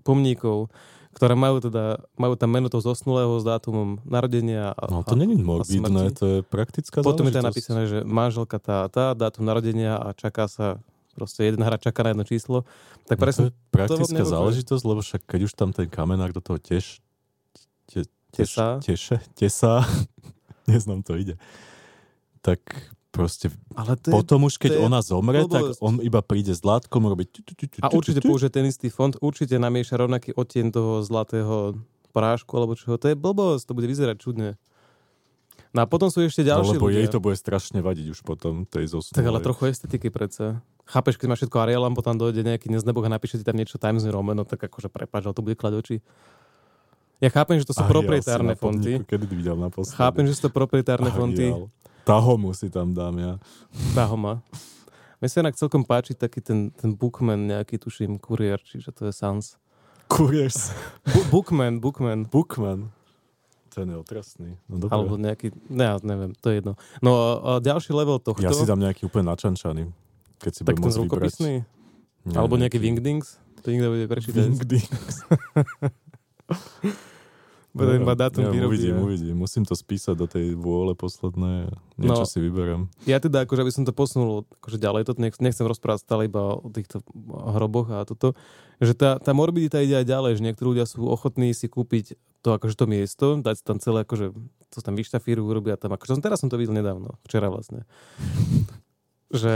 pomníkov, 0.07 0.70
ktoré 1.12 1.37
majú 1.37 1.61
teda, 1.61 2.01
majú 2.16 2.35
tam 2.40 2.51
meno 2.51 2.72
toho 2.72 2.81
zosnulého 2.81 3.37
s 3.37 3.44
dátumom 3.44 4.01
narodenia. 4.07 4.72
A, 4.79 4.88
No 4.88 5.03
to 5.05 5.12
není 5.14 5.37
morbidné, 5.37 6.14
to 6.16 6.25
je 6.25 6.38
praktická 6.40 7.05
Potom 7.05 7.29
je 7.29 7.35
tam 7.35 7.44
záležitosť. 7.44 7.51
napísané, 7.53 7.83
že 7.85 7.98
manželka 8.07 8.57
tá 8.57 8.88
tá, 8.88 9.12
dátum 9.12 9.44
narodenia 9.44 9.98
a 10.01 10.14
čaká 10.16 10.48
sa, 10.48 10.81
proste 11.12 11.44
jeden 11.44 11.61
hráč 11.61 11.83
čaká 11.83 12.03
na 12.03 12.11
jedno 12.11 12.25
číslo. 12.25 12.59
Tak 13.05 13.16
No 13.16 13.20
to 13.20 13.22
presne 13.22 13.44
je 13.48 13.55
praktická 13.70 14.18
to 14.18 14.33
záležitosť, 14.33 14.83
lebo 14.83 15.01
však 15.01 15.22
keď 15.25 15.40
už 15.44 15.53
tam 15.53 15.70
ten 15.70 15.87
kamenák 15.87 16.33
do 16.33 16.40
toho 16.40 16.57
teš, 16.57 16.98
te, 17.87 18.05
teš, 18.31 18.57
Tesá. 18.57 18.81
teše, 18.81 19.16
tesá, 19.33 19.85
neznám 20.70 21.03
to 21.03 21.14
ide, 21.14 21.37
tak 22.40 22.59
proste 23.11 23.53
Ale 23.77 23.94
to 23.94 24.09
je, 24.09 24.12
potom 24.12 24.48
už, 24.48 24.57
keď 24.57 24.70
to 24.72 24.81
ona 24.83 25.01
zomre, 25.05 25.44
tak 25.44 25.62
blbosť. 25.68 25.81
on 25.81 26.01
iba 26.01 26.25
príde 26.25 26.51
s 26.51 26.64
látkom, 26.64 27.12
tu, 27.29 27.40
A 27.85 27.92
určite 27.92 28.25
použije 28.25 28.48
ten 28.48 28.64
istý 28.64 28.88
fond, 28.88 29.12
určite 29.20 29.61
namieša 29.61 30.01
rovnaký 30.01 30.33
odtieň 30.33 30.72
toho 30.72 31.05
zlatého 31.05 31.77
prášku 32.12 32.57
alebo 32.57 32.72
čoho. 32.72 32.96
To 32.96 33.09
je 33.09 33.16
blbosť, 33.16 33.68
to 33.68 33.72
bude 33.72 33.85
vyzerať 33.85 34.16
čudne. 34.16 34.57
No 35.72 35.81
a 35.81 35.87
potom 35.88 36.09
sú 36.09 36.20
ešte 36.20 36.44
No, 36.44 36.57
ďalší 36.57 36.77
lebo 36.77 36.88
ľudia. 36.88 37.01
jej 37.01 37.09
to 37.09 37.20
bude 37.20 37.37
strašne 37.37 37.81
vadiť 37.81 38.12
už 38.12 38.20
potom, 38.22 38.64
tej 38.64 38.92
zosnulej. 38.92 39.16
Tak 39.16 39.25
ale 39.25 39.40
trochu 39.40 39.62
estetiky 39.68 40.09
predsa. 40.09 40.61
Chápeš, 40.83 41.14
keď 41.16 41.27
máš 41.31 41.47
všetko 41.47 41.57
Arial, 41.62 41.87
a 41.87 41.90
potom 41.95 42.18
dojde 42.18 42.42
nejaký 42.42 42.66
nezneboh 42.68 43.07
a 43.07 43.11
napíše 43.11 43.38
ti 43.38 43.45
tam 43.47 43.55
niečo 43.55 43.79
Times 43.79 44.03
New 44.03 44.12
Roman, 44.12 44.35
no 44.35 44.45
tak 44.45 44.61
akože 44.66 44.90
prepáč, 44.90 45.25
ale 45.31 45.35
to 45.35 45.42
bude 45.45 45.55
klať 45.55 45.75
oči. 45.79 45.97
Ja 47.23 47.31
chápem, 47.31 47.55
že 47.62 47.71
to 47.71 47.75
sú 47.75 47.87
proprietárne 47.87 48.53
na 48.53 48.59
fonty. 48.59 48.99
Kedy 49.07 49.25
videl 49.31 49.55
naposledy? 49.55 49.95
Chápem, 49.95 50.25
že 50.27 50.35
sú 50.35 50.51
to 50.51 50.51
proprietárne 50.51 51.07
fonty. 51.14 51.55
Arial. 51.55 51.71
Tahomu 52.03 52.51
si 52.51 52.66
tam 52.66 52.90
dám 52.90 53.14
ja. 53.23 53.33
Tahoma. 53.95 54.42
Mne 55.23 55.29
sa 55.31 55.38
inak 55.38 55.55
celkom 55.55 55.87
páči 55.87 56.18
taký 56.18 56.42
ten, 56.42 56.75
ten 56.75 56.90
Bookman, 56.99 57.47
nejaký 57.47 57.79
tuším, 57.79 58.18
kuriér, 58.18 58.59
čiže 58.59 58.90
to 58.90 59.07
je 59.07 59.14
Sans. 59.14 59.55
Kuriers. 60.11 60.75
Bu- 61.14 61.31
Bookman, 61.31 61.79
Bookman. 61.79 62.27
Bookman. 62.27 62.90
Ten 63.71 63.87
je 63.87 63.97
otrasný. 64.03 64.59
No 64.66 64.83
dobre. 64.83 64.92
Alebo 64.92 65.14
nejaký, 65.14 65.55
ne, 65.71 65.95
ja 65.95 65.97
neviem, 66.03 66.35
to 66.42 66.51
je 66.51 66.59
jedno. 66.59 66.75
No 66.99 67.11
a, 67.14 67.62
ďalší 67.62 67.95
level 67.95 68.18
tohto, 68.18 68.42
Ja 68.42 68.51
si 68.51 68.66
dám 68.66 68.83
nejaký 68.83 69.07
úplne 69.07 69.31
načančaný. 69.31 69.95
Keď 70.43 70.53
si 70.53 70.61
tak 70.67 70.77
ten 70.77 70.91
rukopisný, 70.91 71.55
Nie, 72.23 72.35
alebo 72.35 72.59
nejaký 72.59 72.79
Wingdings, 72.79 73.39
to 73.63 73.71
nikto 73.71 73.95
bude 73.95 74.07
prečítať. 74.11 74.43
Wingdings. 74.51 75.17
Bude 77.73 77.97
iba 77.97 78.13
dátum 78.13 78.53
výroby. 78.53 78.69
Uvidím, 78.69 78.97
uvidím. 79.01 79.37
Musím 79.41 79.65
to 79.65 79.73
spísať 79.73 80.13
do 80.13 80.29
tej 80.29 80.53
vôle 80.53 80.93
poslednej. 80.93 81.73
Niečo 81.97 82.25
No. 82.25 82.29
si 82.29 82.37
vyberiem. 82.37 82.93
Ja 83.09 83.17
teda, 83.17 83.49
akože 83.49 83.65
aby 83.65 83.73
som 83.73 83.89
to 83.89 83.97
posunul 83.97 84.45
akože 84.61 84.77
ďalej, 84.77 85.09
to 85.09 85.17
nech, 85.17 85.41
nechcem 85.41 85.65
rozprávať 85.65 86.05
stále 86.05 86.29
iba 86.29 86.61
o 86.61 86.69
týchto 86.69 87.01
hroboch 87.33 87.89
a 87.89 88.05
toto, 88.05 88.37
že 88.77 88.93
tá, 88.93 89.17
tá 89.17 89.33
morbidita 89.33 89.81
ide 89.81 90.05
aj 90.05 90.07
ďalej, 90.07 90.33
že 90.37 90.45
niektorí 90.45 90.77
ľudia 90.77 90.85
sú 90.85 91.09
ochotní 91.09 91.57
si 91.57 91.65
kúpiť 91.65 92.21
to 92.45 92.53
akože 92.53 92.77
to 92.77 92.85
miesto, 92.85 93.27
dať 93.41 93.65
tam 93.65 93.81
celé 93.81 94.05
akože, 94.05 94.37
to 94.69 94.79
tam 94.85 94.93
vyštafíru, 94.93 95.41
urobia 95.41 95.81
tam, 95.81 95.97
akože 95.97 96.19
som, 96.19 96.21
teraz 96.21 96.45
som 96.45 96.53
to 96.53 96.61
videl 96.61 96.77
nedávno, 96.77 97.17
včera 97.25 97.49
vlastne. 97.49 97.89
Že 99.33 99.53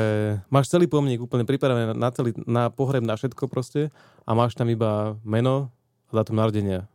máš 0.48 0.72
celý 0.72 0.88
pomník 0.88 1.20
úplne 1.20 1.44
pripravený 1.44 1.92
na, 1.92 2.08
celý, 2.08 2.32
na 2.48 2.72
pohreb, 2.72 3.04
na 3.04 3.14
všetko 3.14 3.44
proste 3.46 3.92
a 4.24 4.30
máš 4.32 4.56
tam 4.56 4.72
iba 4.72 5.20
meno 5.20 5.68
a 6.08 6.12
dátum 6.16 6.34
narodenia. 6.34 6.88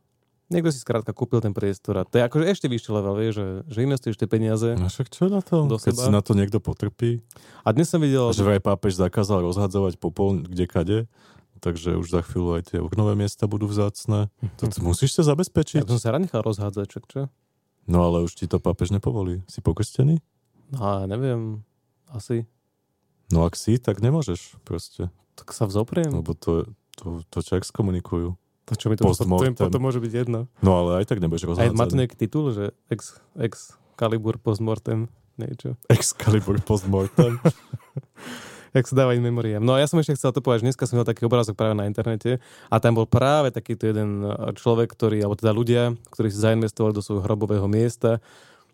Niekto 0.52 0.68
si 0.68 0.84
skrátka 0.84 1.16
kúpil 1.16 1.40
ten 1.40 1.56
priestor 1.56 1.96
a 1.96 2.04
to 2.04 2.20
je 2.20 2.28
akože 2.28 2.44
ešte 2.44 2.68
vyšší 2.68 2.92
level, 2.92 3.16
vieš, 3.16 3.34
že, 3.40 3.48
že 3.72 3.80
investuješ 3.88 4.18
tie 4.20 4.28
peniaze. 4.28 4.76
No 4.76 4.92
však 4.92 5.08
čo 5.08 5.32
na 5.32 5.40
to? 5.40 5.64
Do 5.64 5.80
Keď 5.80 5.96
seba. 5.96 6.04
si 6.04 6.10
na 6.12 6.20
to 6.20 6.36
niekto 6.36 6.60
potrpí. 6.60 7.24
A 7.64 7.72
dnes 7.72 7.88
som 7.88 8.04
videl... 8.04 8.36
Že 8.36 8.44
vraj 8.44 8.60
pápež 8.60 9.00
zakázal 9.00 9.48
rozhadzovať 9.48 9.96
popol 9.96 10.44
kde 10.44 10.66
kade. 10.68 11.00
Takže 11.62 11.94
už 11.96 12.10
za 12.10 12.26
chvíľu 12.26 12.58
aj 12.58 12.74
tie 12.74 12.80
oknové 12.82 13.14
miesta 13.16 13.46
budú 13.48 13.70
vzácne. 13.70 14.28
To 14.60 14.64
musíš 14.84 15.16
sa 15.16 15.24
Ja 15.24 15.32
zabezpečiť. 15.38 15.86
by 15.88 15.94
som 15.96 16.02
sa 16.04 16.12
rád 16.18 16.26
nechal 16.28 16.42
rozhádzať, 16.44 16.86
čak 16.90 17.04
čo? 17.08 17.22
No 17.88 18.12
ale 18.12 18.26
už 18.26 18.36
ti 18.36 18.44
to 18.44 18.60
pápež 18.60 18.92
nepovolí. 18.92 19.46
Si 19.48 19.62
pokrstený? 19.64 20.20
No 20.76 21.06
neviem, 21.08 21.64
asi. 22.12 22.44
No 23.32 23.48
ak 23.48 23.56
si, 23.56 23.80
tak 23.80 24.04
nemôžeš 24.04 24.60
proste. 24.68 25.10
Tak 25.40 25.56
sa 25.56 25.66
vzopriem. 25.66 26.12
Lebo 26.12 26.36
to, 26.36 26.68
to, 27.00 27.24
to 27.32 27.38
čo 27.42 27.58
exkomunikujú. 27.58 28.36
To 28.70 28.74
čo 28.78 28.88
mi 28.88 28.96
to, 28.96 29.10
to, 29.10 29.68
to 29.68 29.80
môže 29.82 30.00
byť 30.00 30.12
jedno. 30.14 30.48
No 30.64 30.72
ale 30.80 31.04
aj 31.04 31.12
tak 31.12 31.20
nebudeš 31.20 31.50
Aj 31.58 31.74
má 31.74 31.90
to 31.90 31.98
nejaký 31.98 32.16
titul, 32.16 32.54
že 32.54 32.72
ex, 32.88 33.20
ex 33.36 33.76
Calibur 34.00 34.40
postmortem, 34.42 35.12
niečo. 35.38 35.76
Excalibur 35.92 36.58
postmortem. 36.64 37.38
Jak 38.72 38.88
sa 38.88 39.04
dáva 39.04 39.12
in 39.20 39.22
memoriam. 39.22 39.60
No 39.60 39.76
a 39.76 39.84
ja 39.84 39.88
som 39.88 40.00
ešte 40.00 40.16
chcel 40.16 40.32
to 40.32 40.40
povedať, 40.40 40.64
že 40.64 40.68
dneska 40.72 40.88
som 40.88 40.96
mal 40.96 41.04
taký 41.04 41.28
obrázok 41.28 41.60
práve 41.60 41.76
na 41.76 41.84
internete 41.92 42.40
a 42.72 42.80
tam 42.80 42.96
bol 42.96 43.04
práve 43.04 43.52
takýto 43.52 43.92
jeden 43.92 44.24
človek, 44.56 44.96
ktorý, 44.96 45.20
alebo 45.28 45.36
teda 45.36 45.52
ľudia, 45.52 45.84
ktorí 46.08 46.32
si 46.32 46.40
zainvestovali 46.40 46.96
do 46.96 47.04
svojho 47.04 47.28
hrobového 47.28 47.68
miesta. 47.68 48.24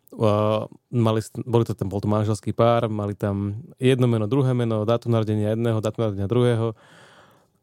Uh, 0.08 0.72
mali, 0.88 1.20
boli 1.44 1.68
to 1.68 1.76
tam, 1.76 1.92
bol 1.92 2.00
to 2.00 2.08
manželský 2.08 2.56
pár, 2.56 2.88
mali 2.88 3.12
tam 3.12 3.60
jedno 3.76 4.08
meno, 4.08 4.24
druhé 4.24 4.56
meno, 4.56 4.88
dátum 4.88 5.12
narodenia 5.12 5.52
jedného, 5.52 5.84
dátum 5.84 6.08
narodenia 6.08 6.32
druhého 6.32 6.80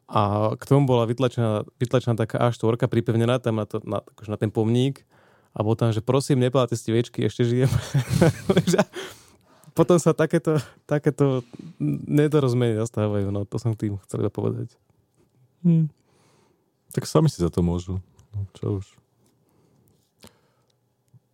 a 0.05 0.53
k 0.53 0.63
tomu 0.69 0.85
bola 0.85 1.09
vytlačená, 1.09 1.65
vytlačená 1.81 2.13
taká 2.13 2.37
A4 2.37 2.85
pripevnená 2.85 3.41
tam 3.41 3.57
na, 3.57 3.65
to, 3.65 3.81
na, 3.81 4.05
akože 4.05 4.29
na 4.29 4.37
ten 4.37 4.53
pomník 4.53 5.01
a 5.57 5.65
bol 5.65 5.73
tam, 5.73 5.89
že 5.89 6.05
prosím, 6.05 6.45
nepálte 6.45 6.77
stiviečky, 6.77 7.25
ešte 7.25 7.49
žijem. 7.49 7.71
Potom 9.77 9.97
sa 9.97 10.13
takéto, 10.13 10.61
takéto 10.85 11.41
nedorozumenie 12.05 12.77
zastávajú, 12.77 13.33
no 13.33 13.49
to 13.49 13.57
som 13.57 13.73
tým 13.73 13.97
chcel 14.05 14.21
iba 14.21 14.31
povedať. 14.31 14.77
Hm. 15.65 15.89
Tak 16.93 17.09
sami 17.09 17.27
si 17.27 17.41
za 17.41 17.49
to 17.49 17.65
môžu. 17.65 17.97
No, 18.31 18.45
čo 18.55 18.79
už. 18.79 18.85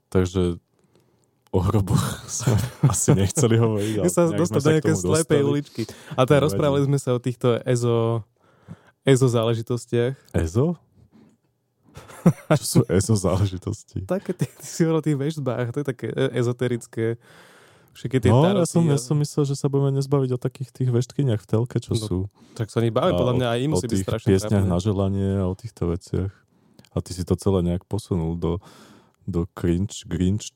Takže 0.10 0.58
o 1.52 1.60
hroboch 1.60 2.04
sme 2.32 2.56
asi 2.88 3.12
nechceli 3.12 3.56
hovoriť. 3.60 3.94
My 4.00 4.10
sa 4.10 4.32
dostali 4.32 4.64
do 4.64 4.72
nejaké 4.72 4.94
slepej 4.96 5.42
uličky. 5.44 5.82
A 6.16 6.24
teda 6.24 6.48
rozprávali 6.48 6.88
sme 6.88 6.98
sa 6.98 7.12
o 7.12 7.20
týchto 7.20 7.60
EZO, 7.68 8.24
EZO 9.04 9.28
záležitostiach. 9.28 10.16
EZO? 10.32 10.80
Čo 12.62 12.66
sú 12.66 12.80
EZO 12.88 13.16
záležitosti? 13.20 14.08
Také, 14.08 14.32
ty, 14.32 14.48
ty 14.48 14.66
si 14.66 14.88
hovoril 14.88 15.02
o 15.02 15.06
tých 15.06 15.18
vežbách, 15.20 15.76
to 15.76 15.84
je 15.84 15.88
také 15.88 16.08
ezoterické. 16.32 17.20
Všetky 17.92 18.24
tie 18.24 18.32
No, 18.32 18.48
ja 18.48 18.56
taroty 18.56 18.72
som, 18.72 18.84
ja 18.88 18.96
som 18.96 19.18
myslel, 19.20 19.44
že 19.52 19.56
sa 19.60 19.68
budeme 19.68 20.00
nezbaviť 20.00 20.30
o 20.32 20.40
takých 20.40 20.70
tých 20.72 20.90
veštkyniach 20.96 21.44
v 21.44 21.48
telke, 21.50 21.76
čo 21.84 21.92
No, 21.92 22.00
sú. 22.00 22.18
Tak 22.56 22.72
sa 22.72 22.80
oni 22.80 22.88
bavia, 22.88 23.20
podľa 23.20 23.36
mňa 23.36 23.48
aj 23.52 23.60
im 23.60 23.72
o 23.72 23.74
musí 23.76 23.88
byť 23.88 23.92
tých 23.92 24.06
strašne 24.08 24.28
piesňach 24.32 24.64
trápne. 24.64 24.72
na 24.72 24.80
želanie 24.80 25.30
a 25.44 25.46
o 25.52 25.56
týchto 25.60 25.84
veciach. 25.92 26.32
A 26.92 26.98
ty 27.04 27.12
si 27.12 27.28
to 27.28 27.36
celé 27.36 27.60
nejak 27.68 27.84
posunul 27.84 28.40
do, 28.40 28.64
do 29.28 29.44
cringe, 29.52 30.08
grinch. 30.08 30.56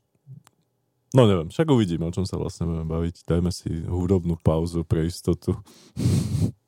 No 1.15 1.23
neviem, 1.23 1.47
však 1.47 1.71
uvidíme, 1.71 2.03
o 2.03 2.11
čom 2.11 2.27
sa 2.27 2.35
vlastne 2.35 2.67
budeme 2.67 2.91
baviť. 2.91 3.23
Dajme 3.23 3.47
si 3.47 3.71
hudobnú 3.87 4.35
pauzu 4.35 4.83
pre 4.83 5.07
istotu. 5.07 5.55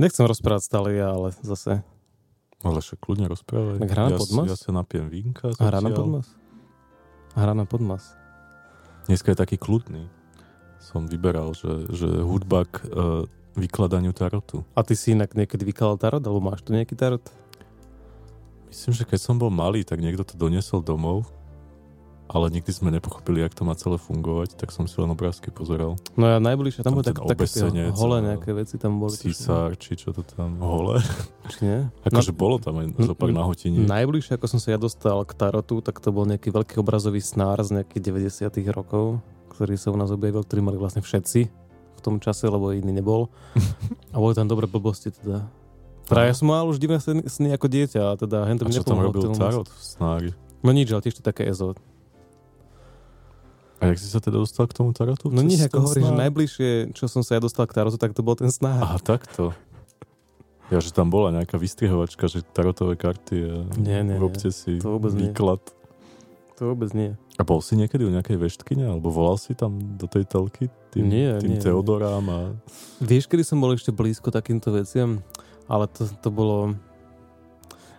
Nechcem 0.00 0.24
rozprávať 0.24 0.64
stále 0.64 0.96
ja, 0.96 1.12
ale 1.12 1.36
zase. 1.44 1.84
Ale 2.64 2.80
však 2.80 3.04
kľudne 3.04 3.28
rozprávaj. 3.28 3.84
Tak 3.84 3.90
hra 3.92 4.04
na 4.08 4.12
ja, 4.16 4.18
podmas? 4.24 4.46
ja 4.48 4.56
sa 4.56 4.70
napijem 4.72 5.06
vínka. 5.12 5.52
Hra 5.60 5.84
na 5.84 5.92
zatiaľ. 5.92 5.98
podmas? 6.00 6.26
Hra 7.36 7.52
na 7.52 7.64
podmas. 7.68 8.04
Dneska 9.04 9.36
je 9.36 9.38
taký 9.44 9.60
kľudný. 9.60 10.08
Som 10.80 11.04
vyberal, 11.04 11.52
že, 11.52 11.84
že 11.92 12.08
hudba 12.24 12.64
k 12.64 12.80
uh, 12.88 13.28
vykladaniu 13.60 14.16
tarotu. 14.16 14.64
A 14.72 14.80
ty 14.80 14.96
si 14.96 15.12
inak 15.12 15.36
niekedy 15.36 15.68
vykladal 15.68 16.00
tarot, 16.00 16.24
alebo 16.24 16.40
máš 16.40 16.64
tu 16.64 16.72
nejaký 16.72 16.96
tarot? 16.96 17.20
Myslím, 18.72 18.96
že 18.96 19.04
keď 19.04 19.20
som 19.20 19.36
bol 19.36 19.52
malý, 19.52 19.84
tak 19.84 20.00
niekto 20.00 20.24
to 20.24 20.40
doniesol 20.40 20.80
domov, 20.80 21.28
ale 22.30 22.46
nikdy 22.54 22.70
sme 22.70 22.94
nepochopili, 22.94 23.42
jak 23.42 23.58
to 23.58 23.66
má 23.66 23.74
celé 23.74 23.98
fungovať, 23.98 24.54
tak 24.54 24.70
som 24.70 24.86
si 24.86 24.94
len 25.02 25.10
obrázky 25.10 25.50
pozeral. 25.50 25.98
No 26.14 26.30
ja 26.30 26.38
najbližšie, 26.38 26.86
tam 26.86 26.94
Tam 26.94 27.02
boli 27.02 27.06
tak, 27.10 27.18
také 27.18 27.46
tie 27.50 27.66
a 27.66 28.18
nejaké 28.22 28.50
veci 28.54 28.78
tam 28.78 29.02
boli. 29.02 29.10
Císar, 29.10 29.74
či 29.74 29.98
čo 29.98 30.14
to 30.14 30.22
tam, 30.22 30.62
hole. 30.62 31.02
Či 31.50 31.58
nie? 31.66 31.80
Akože 32.06 32.30
bolo 32.30 32.62
tam 32.62 32.78
aj 32.78 32.94
zo 33.02 33.14
pár 33.18 33.34
n- 33.34 33.38
nahotení. 33.42 33.82
Najbližšie, 33.82 34.38
ako 34.38 34.46
som 34.46 34.62
sa 34.62 34.70
ja 34.70 34.78
dostal 34.78 35.18
k 35.26 35.34
tarotu, 35.34 35.82
tak 35.82 35.98
to 35.98 36.14
bol 36.14 36.22
nejaký 36.22 36.54
veľký 36.54 36.78
obrazový 36.78 37.18
snár 37.18 37.58
z 37.66 37.82
nejakých 37.82 38.30
90 38.30 38.70
rokov, 38.70 39.18
ktorý 39.50 39.74
sa 39.74 39.90
u 39.90 39.98
nás 39.98 40.14
objavil, 40.14 40.46
ktorý 40.46 40.62
mali 40.62 40.78
vlastne 40.78 41.02
všetci 41.02 41.40
v 41.98 42.00
tom 42.00 42.22
čase, 42.22 42.46
lebo 42.46 42.70
iný 42.70 42.94
nebol. 42.94 43.26
A 44.14 44.22
boli 44.22 44.38
tam 44.38 44.46
dobré 44.46 44.70
blbosti 44.70 45.10
teda. 45.10 45.50
Teda 46.06 46.26
ja 46.26 46.34
som 46.34 46.46
mal 46.50 46.66
už 46.66 46.78
divné 46.78 46.98
sny, 47.02 47.54
ako 47.54 47.66
dieťa 47.70 48.02
a 48.02 48.18
teda 48.18 48.42
hen 48.42 48.58
to 48.58 48.66
A 48.66 48.68
mi 48.70 48.74
čo 48.74 48.82
tam 48.82 48.98
robil 48.98 49.30
tarot 49.30 49.70
v 49.70 49.78
snári? 49.78 50.30
No 50.58 50.74
nič, 50.74 50.90
ale 50.90 51.06
tiež 51.06 51.18
to 51.18 51.22
také 51.22 51.46
ezo. 51.46 51.78
A 53.80 53.88
jak 53.88 53.96
si 53.96 54.06
sa 54.06 54.20
teda 54.20 54.36
dostal 54.36 54.68
k 54.68 54.76
tomu 54.76 54.92
tarotu? 54.92 55.32
No 55.32 55.40
nie, 55.40 55.56
ako 55.56 55.88
hovoríš, 55.88 56.04
že 56.04 56.14
najbližšie, 56.14 56.70
čo 56.92 57.08
som 57.08 57.24
sa 57.24 57.36
ja 57.36 57.40
dostal 57.40 57.64
k 57.64 57.72
tarotu, 57.72 57.96
tak 57.96 58.12
to 58.12 58.20
bol 58.20 58.36
ten 58.36 58.52
snár. 58.52 58.76
Aha, 58.84 59.00
takto. 59.00 59.56
Ja, 60.68 60.78
že 60.78 60.92
tam 60.92 61.08
bola 61.08 61.32
nejaká 61.32 61.56
vystrihovačka, 61.56 62.28
že 62.28 62.44
tarotové 62.46 62.94
karty 62.94 63.36
a 63.42 63.54
Nie, 63.74 64.04
nie, 64.04 64.14
nie. 64.14 64.20
robte 64.20 64.52
si 64.52 64.78
To 64.78 65.00
vôbec 65.00 65.16
nie. 65.16 65.32
výklad. 65.32 65.58
To 66.60 66.76
vôbec 66.76 66.92
nie. 66.92 67.16
A 67.34 67.42
bol 67.42 67.58
si 67.58 67.72
niekedy 67.74 68.04
u 68.04 68.12
nejakej 68.12 68.36
veštkyne? 68.36 68.84
Alebo 68.84 69.08
volal 69.08 69.40
si 69.40 69.56
tam 69.56 69.80
do 69.96 70.04
tej 70.06 70.28
telky? 70.28 70.68
Tým, 70.92 71.08
Nie, 71.08 71.40
tým 71.40 71.56
nie, 71.56 71.60
Teodorám 71.64 72.26
a... 72.28 72.38
Vieš, 73.00 73.26
kedy 73.26 73.42
som 73.42 73.58
bol 73.58 73.72
ešte 73.72 73.90
blízko 73.90 74.28
takýmto 74.28 74.68
veciam? 74.70 75.24
Ale 75.66 75.88
to, 75.88 76.04
to 76.20 76.28
bolo... 76.28 76.76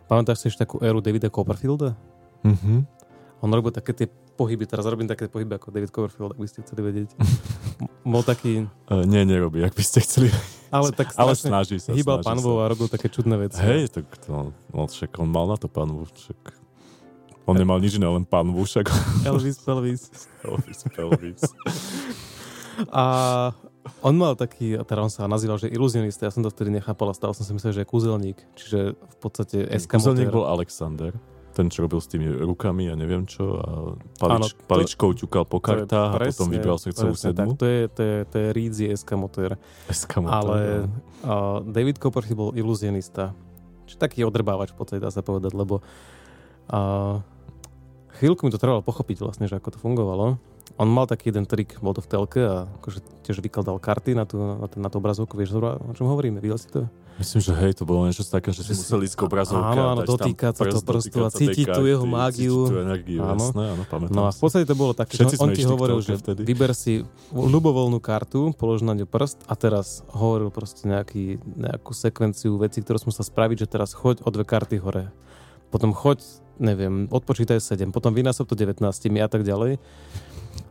Pamätáš 0.05 0.45
si 0.45 0.53
ešte 0.53 0.63
takú 0.63 0.77
éru 0.79 1.01
Davida 1.01 1.27
Copperfielda? 1.27 1.97
Mhm. 2.45 2.85
On 3.41 3.49
robil 3.49 3.73
také 3.73 3.97
tie 3.97 4.07
pohyby, 4.33 4.65
teraz 4.65 4.83
robím 4.83 5.05
také 5.05 5.27
pohyby 5.27 5.55
ako 5.55 5.69
David 5.69 5.91
Copperfield, 5.91 6.31
ak 6.33 6.39
by 6.39 6.47
ste 6.47 6.59
chceli 6.61 6.81
vedieť. 6.81 7.09
Bol 8.11 8.23
taký, 8.23 8.65
Uh, 8.89 9.05
nie, 9.07 9.23
nerobí, 9.23 9.61
ak 9.61 9.71
by 9.71 9.83
ste 9.85 10.01
chceli. 10.01 10.27
ale 10.69 10.91
tak 10.99 11.13
Ale 11.15 11.33
snaží 11.33 11.79
sa. 11.79 11.93
hýbal 11.93 12.19
panvou 12.21 12.59
a 12.59 12.67
robil 12.67 12.91
také 12.91 13.07
čudné 13.07 13.37
veci. 13.37 13.61
Hej, 13.61 13.93
tak 13.93 14.05
to, 14.25 14.51
no, 14.73 14.81
však 14.85 15.15
on 15.19 15.29
mal 15.29 15.47
na 15.47 15.55
to 15.55 15.71
panvu, 15.71 16.03
však... 16.09 16.59
On 17.49 17.57
nemal 17.57 17.81
nič 17.81 17.97
iné, 17.97 18.05
len 18.05 18.21
panvu, 18.23 18.61
však... 18.61 18.85
Elvis 19.25 19.57
Pelvis. 19.65 20.13
Elvis 20.45 20.81
Pelvis. 20.93 21.41
A 22.93 23.03
on 24.05 24.13
mal 24.13 24.37
taký, 24.37 24.77
teda 24.85 25.01
on 25.01 25.09
sa 25.09 25.25
nazýval, 25.25 25.57
že 25.57 25.65
iluzionista, 25.69 26.29
ja 26.29 26.33
som 26.33 26.45
to 26.45 26.53
vtedy 26.53 26.69
nechápal 26.69 27.09
a 27.09 27.17
stále 27.17 27.33
som 27.33 27.41
si 27.41 27.51
myslel, 27.57 27.73
že 27.73 27.81
je 27.81 27.89
kúzelník. 27.89 28.37
Čiže 28.53 28.79
v 28.93 29.17
podstate 29.17 29.57
Kúzelník 29.65 30.29
eskamotér. 30.29 30.29
bol 30.29 30.45
Alexander. 30.45 31.11
Ten, 31.51 31.67
čo 31.67 31.83
robil 31.83 31.99
s 31.99 32.07
tými 32.07 32.31
rukami 32.31 32.87
a 32.87 32.95
neviem 32.95 33.27
čo. 33.27 33.59
A 33.59 33.69
palič, 34.17 34.35
Áno, 34.39 34.47
to- 34.47 34.63
paličkou 34.71 35.11
ťukal 35.11 35.43
po 35.43 35.59
kartách 35.59 36.15
a 36.15 36.17
potom 36.17 36.47
presne- 36.47 36.53
vybral 36.55 36.77
srdcovú 36.79 37.11
presne 37.11 37.31
tak. 37.35 37.43
sedmu. 37.43 37.51
To 37.59 37.65
je, 37.67 37.81
to 37.91 38.01
je, 38.01 38.17
to 38.23 38.35
je 38.39 38.47
Rídzi 38.55 38.85
eskamotér. 38.95 39.51
Eskamotér, 39.91 40.35
Ale 40.39 40.57
no. 40.87 40.95
uh, 41.27 41.59
David 41.67 41.99
Copperfield 41.99 42.39
bol 42.39 42.51
iluzionista. 42.55 43.35
Čiže 43.83 43.99
taký 43.99 44.23
odrbávač 44.23 44.71
v 44.71 44.77
podstate 44.79 45.03
dá 45.03 45.11
sa 45.11 45.19
povedať, 45.19 45.51
lebo 45.51 45.83
uh, 46.71 47.19
chvíľku 48.15 48.47
mi 48.47 48.51
to 48.55 48.61
trvalo 48.61 48.79
pochopiť 48.79 49.19
vlastne, 49.19 49.51
že 49.51 49.59
ako 49.59 49.75
to 49.75 49.79
fungovalo. 49.83 50.39
On 50.79 50.87
mal 50.87 51.03
taký 51.03 51.35
jeden 51.35 51.43
trik, 51.43 51.75
bol 51.83 51.91
to 51.91 51.99
v 51.99 52.07
telke 52.07 52.39
a 52.39 52.63
akože 52.79 53.03
tiež 53.27 53.43
vykladal 53.43 53.75
karty 53.75 54.15
na 54.15 54.23
tú, 54.23 54.39
na, 54.39 54.65
tú, 54.71 54.79
na 54.79 54.87
tú 54.87 55.03
obrazovku. 55.03 55.35
Vieš 55.35 55.59
o 55.59 55.91
čom 55.91 56.07
hovoríme? 56.07 56.39
Videl 56.39 56.55
si 56.55 56.71
to? 56.71 56.87
Myslím, 57.19 57.41
že 57.43 57.51
hej, 57.53 57.71
to 57.75 57.83
bolo 57.83 58.07
niečo 58.07 58.23
také, 58.23 58.55
že 58.55 58.63
si 58.63 58.71
musel 58.71 59.03
ísť 59.03 59.15
k 59.19 59.21
obrazovke 59.27 59.77
Áno, 59.77 59.93
áno, 59.93 60.01
dotýkať 60.07 60.53
sa 60.57 60.63
prstu 60.63 60.87
dotýkať 60.89 61.21
a 61.21 61.29
cítiť 61.29 61.65
tú 61.69 61.83
jeho 61.85 62.05
mágiu. 62.07 62.65
Cítiť 62.65 62.71
tú 62.71 62.79
energiu, 62.81 63.19
Áno. 63.21 63.35
jasné, 63.37 63.63
áno, 63.75 63.83
pamätám 63.85 64.15
No 64.15 64.21
a 64.25 64.31
v 64.31 64.39
podstate 64.39 64.65
to 64.65 64.75
bolo 64.79 64.93
také, 64.95 65.13
že 65.19 65.37
on 65.37 65.51
ti 65.51 65.63
hovoril, 65.67 65.99
že 66.01 66.17
vtedy. 66.17 66.41
vyber 66.47 66.71
si 66.71 67.05
ľubovoľnú 67.35 67.99
kartu, 68.01 68.55
polož 68.55 68.81
na 68.81 68.95
ňu 68.95 69.05
prst 69.05 69.43
a 69.45 69.53
teraz 69.53 70.01
hovoril 70.09 70.49
proste 70.49 70.87
nejaký, 70.87 71.43
nejakú 71.43 71.91
sekvenciu 71.91 72.57
vecí, 72.57 72.81
ktorú 72.81 72.97
som 72.97 73.11
sa 73.13 73.21
spraviť, 73.21 73.67
že 73.67 73.67
teraz 73.69 73.91
choď 73.93 74.23
o 74.25 74.29
dve 74.31 74.47
karty 74.47 74.81
hore. 74.81 75.11
Potom 75.71 75.95
choď, 75.95 76.19
neviem, 76.59 77.07
odpočítaj 77.07 77.63
7, 77.63 77.95
potom 77.95 78.11
vynásob 78.11 78.49
to 78.49 78.55
19 78.59 78.83
a 78.83 79.29
tak 79.29 79.47
ďalej. 79.47 79.79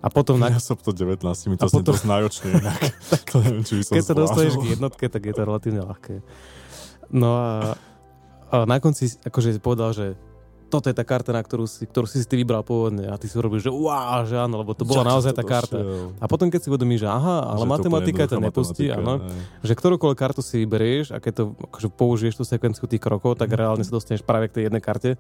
A 0.01 0.09
potom, 0.09 0.41
na, 0.41 0.49
Ja 0.49 0.61
som 0.61 0.81
to 0.81 0.97
19, 0.97 1.21
mi 1.21 1.57
to 1.61 1.69
znie 1.69 1.85
potom- 1.85 1.93
dosť 1.93 2.05
náročne 2.09 2.49
inak. 2.57 2.81
to 3.29 3.37
neviem, 3.45 3.65
či 3.69 3.73
by 3.77 3.83
som 3.85 3.93
keď 3.97 4.05
sa 4.05 4.15
dostaneš 4.17 4.55
k 4.57 4.67
jednotke, 4.73 5.05
tak 5.13 5.23
je 5.29 5.35
to 5.37 5.43
relatívne 5.45 5.83
ľahké. 5.85 6.25
No 7.13 7.37
a, 7.37 7.53
a 8.49 8.57
na 8.65 8.81
konci 8.81 9.13
akože 9.21 9.61
povedal, 9.61 9.93
že 9.93 10.07
toto 10.71 10.87
je 10.87 10.95
tá 10.95 11.03
karta, 11.03 11.35
na 11.35 11.43
ktorú 11.43 11.67
si, 11.67 11.83
ktorú 11.83 12.07
si 12.07 12.23
si 12.23 12.27
ty 12.31 12.39
vybral 12.39 12.63
pôvodne 12.63 13.11
a 13.11 13.19
ty 13.19 13.27
si 13.27 13.35
urobil, 13.35 13.59
že 13.59 13.69
wow, 13.75 14.23
že 14.23 14.39
áno, 14.39 14.63
lebo 14.63 14.73
to 14.73 14.87
bola 14.87 15.03
som 15.03 15.11
naozaj 15.11 15.35
to 15.35 15.39
tá 15.43 15.45
karta. 15.45 15.79
došiel? 15.83 16.15
A 16.23 16.25
potom 16.31 16.47
keď 16.47 16.61
si 16.63 16.69
uvedomíš, 16.71 17.03
že 17.03 17.09
aha, 17.11 17.37
ale 17.43 17.67
Že 17.67 17.69
matematika 17.75 18.23
to 18.31 18.39
jednoduchá 18.39 18.47
nepustí, 18.47 18.85
áno, 18.87 19.15
že 19.67 19.73
ktorúkoľvek 19.75 20.19
kartu 20.23 20.41
si 20.47 20.63
vyberieš 20.63 21.11
a 21.11 21.19
keď 21.19 21.33
to 21.35 21.45
akože 21.75 21.89
použiješ 21.91 22.35
tú 22.39 22.45
sekvenciu 22.47 22.87
tých 22.87 23.03
krokov, 23.03 23.35
tak 23.35 23.51
reálne 23.51 23.83
sa 23.83 23.91
dostaneš 23.91 24.23
práve 24.23 24.47
k 24.47 24.63
tej 24.63 24.63
jednej 24.71 24.81
karte. 24.81 25.11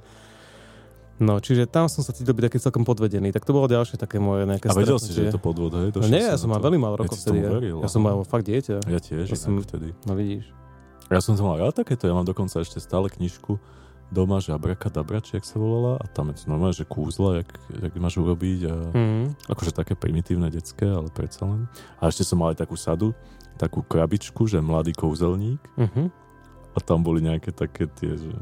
No, 1.20 1.36
čiže 1.36 1.68
tam 1.68 1.84
som 1.84 2.00
sa 2.00 2.16
cítil 2.16 2.32
byť 2.32 2.48
taký 2.48 2.58
celkom 2.58 2.80
podvedený. 2.80 3.28
Tak 3.28 3.44
to 3.44 3.52
bolo 3.52 3.68
ďalšie 3.68 4.00
také 4.00 4.16
moje 4.16 4.48
nejaké 4.48 4.66
A 4.66 4.74
vedel 4.74 4.96
si, 4.96 5.12
že 5.12 5.28
je 5.28 5.36
to 5.36 5.38
podvod, 5.38 5.68
hej? 5.76 5.92
No 5.92 6.08
nie, 6.08 6.24
ja 6.24 6.40
som 6.40 6.48
mal 6.48 6.58
veľmi 6.58 6.80
málo 6.80 6.96
Ja 6.96 7.00
rokov 7.04 7.20
tomu 7.20 7.36
vtedy. 7.36 7.38
Ja, 7.44 7.50
veril, 7.52 7.76
ja 7.76 7.88
som 7.88 8.00
mal 8.00 8.16
fakt 8.24 8.48
dieťa. 8.48 8.88
Ja 8.88 8.98
tiež, 8.98 9.28
Ja 9.28 9.36
som- 9.36 9.60
vtedy. 9.60 9.92
No 10.08 10.16
vidíš. 10.16 10.48
Ja 11.12 11.20
som 11.20 11.36
to 11.36 11.44
mal 11.44 11.60
rád 11.60 11.76
takéto, 11.76 12.08
ja 12.08 12.14
mám 12.14 12.24
dokonca 12.24 12.56
ešte 12.56 12.80
stále 12.80 13.06
knižku 13.06 13.60
doma, 14.08 14.38
že 14.38 14.50
Abrakadabra, 14.50 15.20
či 15.20 15.36
jak 15.36 15.44
sa 15.44 15.60
volala, 15.60 15.94
a 15.94 16.06
tam 16.06 16.32
je 16.32 16.40
to 16.40 16.48
normálne, 16.48 16.72
že 16.72 16.82
kúzla, 16.82 17.44
jak, 17.44 17.50
jak 17.68 17.92
máš 17.94 18.16
urobiť 18.16 18.60
a 18.66 18.74
Mm. 18.90 19.26
akože 19.46 19.70
také 19.70 19.92
primitívne 19.94 20.48
detské, 20.48 20.82
ale 20.82 21.10
predsa 21.10 21.46
len. 21.46 21.68
A 21.98 22.08
ešte 22.08 22.24
som 22.24 22.38
mal 22.38 22.50
aj 22.50 22.64
takú 22.64 22.74
sadu, 22.74 23.14
takú 23.54 23.84
krabičku, 23.84 24.48
že 24.48 24.58
mladý 24.58 24.96
kouzelník 24.96 25.60
Uh-huh. 25.76 26.08
a 26.72 26.78
tam 26.80 27.04
boli 27.04 27.20
nejaké 27.20 27.52
také 27.52 27.86
tie, 27.86 28.16
že 28.16 28.32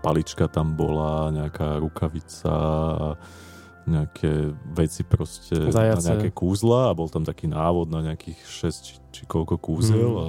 palička 0.00 0.46
tam 0.46 0.72
bola, 0.72 1.28
nejaká 1.30 1.78
rukavica 1.78 2.52
a 2.94 3.08
nejaké 3.84 4.48
veci 4.72 5.04
proste 5.04 5.60
Zajace. 5.68 6.00
na 6.00 6.16
nejaké 6.16 6.32
kúzla 6.32 6.88
a 6.88 6.96
bol 6.96 7.06
tam 7.06 7.20
taký 7.20 7.44
návod 7.46 7.92
na 7.92 8.00
nejakých 8.00 8.40
6 8.40 8.80
či, 8.80 8.94
či 9.12 9.22
koľko 9.28 9.60
kúzel 9.60 10.08
Mm. 10.08 10.16
a 10.16 10.26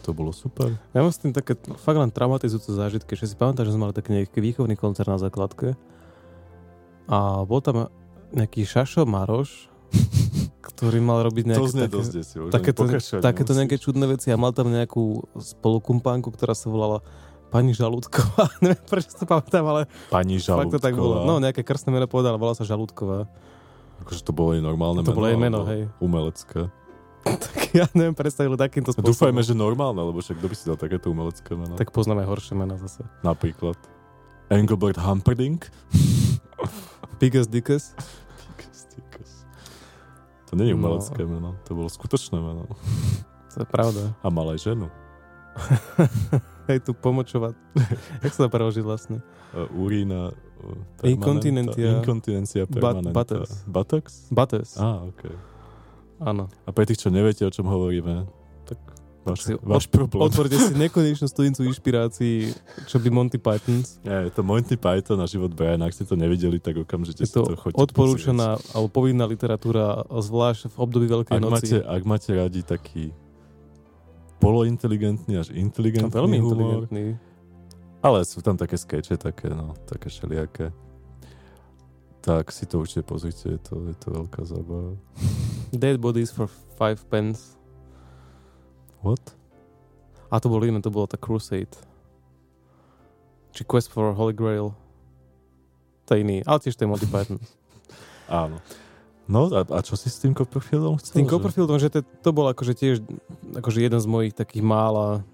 to 0.00 0.12
bolo 0.12 0.32
super. 0.32 0.72
Ja 0.92 1.00
mám 1.00 1.12
s 1.12 1.20
tým 1.20 1.32
také 1.32 1.52
fakt 1.76 1.96
len 1.96 2.08
traumatizujúce 2.08 2.72
zážitky, 2.72 3.12
že 3.12 3.28
si 3.28 3.36
pamätáš, 3.36 3.68
že 3.68 3.76
sme 3.76 3.88
mali 3.88 3.96
taký 3.96 4.10
nejaký 4.14 4.40
výchovný 4.40 4.72
koncert 4.74 5.08
na 5.08 5.16
základke 5.16 5.76
a 7.04 7.44
bol 7.44 7.60
tam 7.60 7.88
nejaký 8.32 8.64
Šašo 8.64 9.04
Maroš, 9.04 9.68
ktorý 10.64 10.98
mal 11.00 11.20
robiť 11.22 11.44
nejaké 11.44 11.60
to 11.60 11.72
znie 11.72 11.84
také, 11.86 11.96
dosť 12.00 12.12
desivo. 12.12 12.44
takéto, 12.48 12.82
takéto 13.20 13.52
nejaké 13.52 13.76
čudné 13.76 14.08
veci 14.08 14.32
a 14.32 14.40
mal 14.40 14.56
tam 14.56 14.72
nejakú 14.72 15.28
spolukumpánku, 15.36 16.32
ktorá 16.32 16.56
sa 16.56 16.72
volala 16.72 17.04
pani 17.54 17.70
Žalúdková. 17.70 18.50
Neviem, 18.66 18.82
prečo 18.82 19.08
si 19.08 19.16
to 19.16 19.24
pamätám, 19.24 19.62
ale 19.62 19.80
Pani 20.10 20.42
fakt 20.42 20.74
to 20.74 20.82
tak 20.82 20.92
bolo. 20.92 21.22
Žalúdková. 21.22 21.30
No, 21.30 21.34
nejaké 21.38 21.62
krstné 21.62 21.90
meno 21.90 22.04
povedala, 22.04 22.34
volala 22.34 22.58
sa 22.58 22.66
Žalúdková. 22.66 23.30
Akože 24.02 24.20
to 24.20 24.34
bolo 24.34 24.52
jej 24.52 24.60
normálne 24.60 25.00
To 25.00 25.06
meno. 25.06 25.14
bolo 25.14 25.26
jej 25.30 25.38
meno, 25.38 25.60
hej. 25.64 25.86
Umelecké. 25.98 26.66
Tak 27.24 27.72
ja 27.72 27.86
neviem 27.94 28.12
predstaviť 28.12 28.52
takýmto 28.60 28.90
No, 28.90 28.94
spôsobom. 28.94 29.08
Dúfajme, 29.08 29.40
že 29.40 29.54
normálne, 29.54 29.96
lebo 29.96 30.18
však 30.18 30.36
kto 30.36 30.46
by 30.46 30.54
si 30.54 30.64
dal 30.66 30.76
takéto 30.76 31.08
umelecké 31.08 31.54
meno. 31.54 31.72
Tak 31.72 31.88
poznáme 31.88 32.20
horšie 32.20 32.52
mena 32.52 32.76
zase. 32.76 33.00
Napríklad 33.22 33.78
Engelbert 34.46 35.00
Humperdinck. 35.00 35.70
Biggest 37.16 37.48
Dickus. 37.48 37.96
To 40.44 40.60
nie 40.60 40.68
je 40.68 40.76
No. 40.76 40.84
umelecké 40.84 41.24
meno, 41.24 41.56
to 41.64 41.72
bolo 41.72 41.88
skutočné 41.88 42.36
meno. 42.36 42.68
To 43.50 43.62
je 43.62 43.66
pravda. 43.66 44.12
A 44.20 44.28
mal 44.28 44.52
aj 44.52 44.60
ženu. 44.60 44.86
Hej, 46.64 46.78
tu 46.80 46.92
pomočovať. 46.92 47.54
Jak 48.24 48.32
sa 48.32 48.46
to 48.46 48.50
preloží 48.50 48.80
vlastne? 48.80 49.20
Uh, 49.52 49.68
urína... 49.76 50.32
Uh, 50.64 50.80
permanenta- 50.96 51.76
Inkontinencia. 52.00 52.62
But- 52.64 52.80
permanenta. 52.80 53.12
buttocks. 53.12 53.52
Buttocks? 53.68 54.14
Bates. 54.32 54.70
Á, 54.80 55.04
ok. 55.04 55.22
Áno. 56.24 56.48
A 56.64 56.70
pre 56.72 56.88
tých, 56.88 57.04
čo 57.04 57.12
neviete, 57.12 57.44
o 57.44 57.52
čom 57.52 57.68
hovoríme, 57.68 58.24
tak 58.64 58.80
váš, 59.28 59.44
si 59.44 59.52
váš 59.60 59.84
problém. 59.92 60.24
Otvorte 60.24 60.56
si 60.56 60.72
nekonečnú 60.88 61.28
studnicu 61.28 61.68
inšpirácií, 61.68 62.54
čo 62.88 62.96
by 62.96 63.08
Monty 63.12 63.36
Pythons. 63.36 64.00
Nie, 64.00 64.24
je 64.24 64.32
to 64.32 64.40
Monty 64.40 64.80
Python 64.80 65.20
a 65.20 65.28
život 65.28 65.52
Briana. 65.52 65.84
Ak 65.84 65.92
ste 65.92 66.08
to 66.08 66.16
nevideli, 66.16 66.56
tak 66.56 66.76
Je 66.76 66.84
okamžite 66.86 67.28
si 67.28 67.34
to 67.34 67.44
to 67.44 67.60
choďte 67.60 67.76
odporúčaná 67.76 68.56
alebo 68.72 68.88
povinná 68.88 69.28
literatúra, 69.28 70.00
zvlášť 70.08 70.72
v 70.72 70.76
období 70.80 71.06
pozrieť. 71.06 71.12
Veľkej 71.12 71.32
Ak 71.34 71.42
noci. 71.42 71.52
máte, 71.52 71.76
ak 71.82 72.02
máte 72.08 72.30
radi 72.32 72.60
taký 72.64 73.04
polointeligentný 74.38 75.36
až 75.36 75.48
No, 75.50 75.58
inteligentný 75.58 76.10
veľmi 76.10 76.38
humor. 76.38 76.54
inteligentný. 76.86 77.04
Ale 78.04 78.20
sú 78.22 78.44
tam 78.44 78.54
také 78.54 78.76
skeče, 78.76 79.16
také, 79.16 79.48
no, 79.48 79.72
také 79.84 80.12
šeliaké. 80.12 80.68
Tak 82.20 82.48
si 82.48 82.64
to 82.64 82.80
určite 82.80 83.04
pozrite, 83.04 83.48
je 83.48 83.60
to, 83.60 83.88
je 83.88 83.96
to 83.96 84.08
veľká 84.12 84.40
zábava. 84.44 84.96
Dead 85.72 85.96
Bodies 85.96 86.28
for 86.28 86.48
five 86.76 87.00
pence. 87.08 87.56
What? 89.00 89.20
A 90.28 90.40
to 90.40 90.48
bolo 90.48 90.64
iné, 90.64 90.80
to 90.80 90.88
bolo 90.88 91.04
tá 91.04 91.16
Crusade. 91.16 91.76
Či 93.52 93.62
Quest 93.64 93.92
for 93.92 94.12
Holy 94.12 94.32
Grail. 94.32 94.72
To 96.04 96.10
je 96.12 96.20
iný, 96.20 96.38
ale 96.44 96.60
tiež 96.60 96.76
to 96.76 96.84
je 96.84 96.90
Monty 96.90 97.08
Python. 97.12 97.40
Áno. 98.26 98.60
No 99.24 99.48
a, 99.48 99.64
a 99.64 99.80
čo 99.80 99.96
si 99.96 100.12
s 100.12 100.20
tým 100.20 100.36
Copperfieldom 100.36 101.00
S 101.00 101.08
chcel? 101.08 101.24
tým 101.24 101.28
Copperfieldom, 101.28 101.80
že 101.80 101.88
to, 101.88 102.00
to 102.04 102.30
bol 102.36 102.44
akože 102.52 102.76
tiež 102.76 103.00
akože 103.56 103.80
jeden 103.80 103.96
z 103.96 104.06
mojich 104.08 104.36
takých 104.36 104.60
mála 104.60 105.24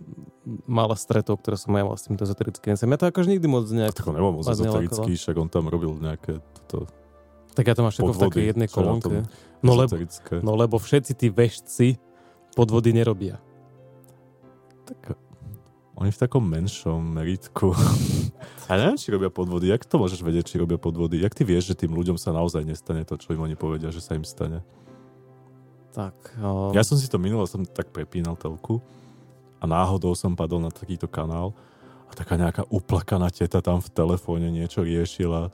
mála 0.66 0.96
stretov, 0.96 1.38
ktoré 1.42 1.58
som 1.60 1.70
ja 1.76 1.84
mal 1.84 1.94
s 1.94 2.06
týmto 2.08 2.24
ezoterickým. 2.24 2.74
Ja 2.74 2.98
to 2.98 3.06
akože 3.12 3.28
nikdy 3.28 3.46
moc 3.46 3.68
nejak... 3.68 3.92
Tak 3.92 4.08
on 4.08 4.16
nebol 4.16 4.32
moc 4.40 4.48
ezoterický, 4.48 5.12
však 5.14 5.36
on 5.36 5.48
tam 5.52 5.68
robil 5.68 5.94
nejaké 6.00 6.40
toto 6.64 6.88
Tak 7.54 7.64
ja 7.70 7.74
to 7.76 7.82
máš 7.84 8.00
všetko 8.00 8.14
v 8.14 8.22
takej 8.24 8.44
jednej 8.56 8.68
kolónke. 8.70 9.16
No 9.60 9.76
lebo, 9.76 9.92
no 10.40 10.52
lebo 10.56 10.80
všetci 10.80 11.12
tí 11.12 11.28
vešci 11.28 12.00
podvody 12.56 12.96
nerobia. 12.96 13.36
Tak, 14.88 15.14
oni 16.00 16.08
v 16.08 16.18
takom 16.18 16.40
menšom 16.40 16.96
meritku. 16.98 17.76
A 18.70 18.80
neviem, 18.80 18.96
či 18.96 19.12
robia 19.12 19.28
podvody. 19.28 19.68
Jak 19.68 19.84
to 19.84 20.00
môžeš 20.00 20.24
vedieť, 20.24 20.48
či 20.48 20.56
robia 20.56 20.80
podvody? 20.80 21.20
Jak 21.20 21.36
ty 21.36 21.44
vieš, 21.44 21.74
že 21.74 21.84
tým 21.84 21.92
ľuďom 21.92 22.16
sa 22.16 22.32
naozaj 22.32 22.64
nestane 22.64 23.04
to, 23.04 23.20
čo 23.20 23.36
im 23.36 23.44
oni 23.44 23.54
povedia, 23.58 23.92
že 23.92 24.00
sa 24.00 24.16
im 24.16 24.24
stane? 24.24 24.64
Tak, 25.92 26.40
o, 26.40 26.72
Ja 26.72 26.80
som 26.86 26.96
si 26.96 27.04
to 27.10 27.20
minulo, 27.20 27.44
som 27.44 27.66
tak 27.68 27.92
prepínal 27.92 28.38
telku 28.40 28.80
a 29.60 29.68
náhodou 29.68 30.16
som 30.16 30.32
padol 30.32 30.64
na 30.64 30.72
takýto 30.72 31.04
kanál 31.04 31.52
a 32.08 32.12
taká 32.16 32.40
nejaká 32.40 32.64
uplakaná 32.72 33.28
teta 33.28 33.60
tam 33.60 33.82
v 33.82 33.92
telefóne 33.92 34.48
niečo 34.48 34.86
riešila, 34.86 35.52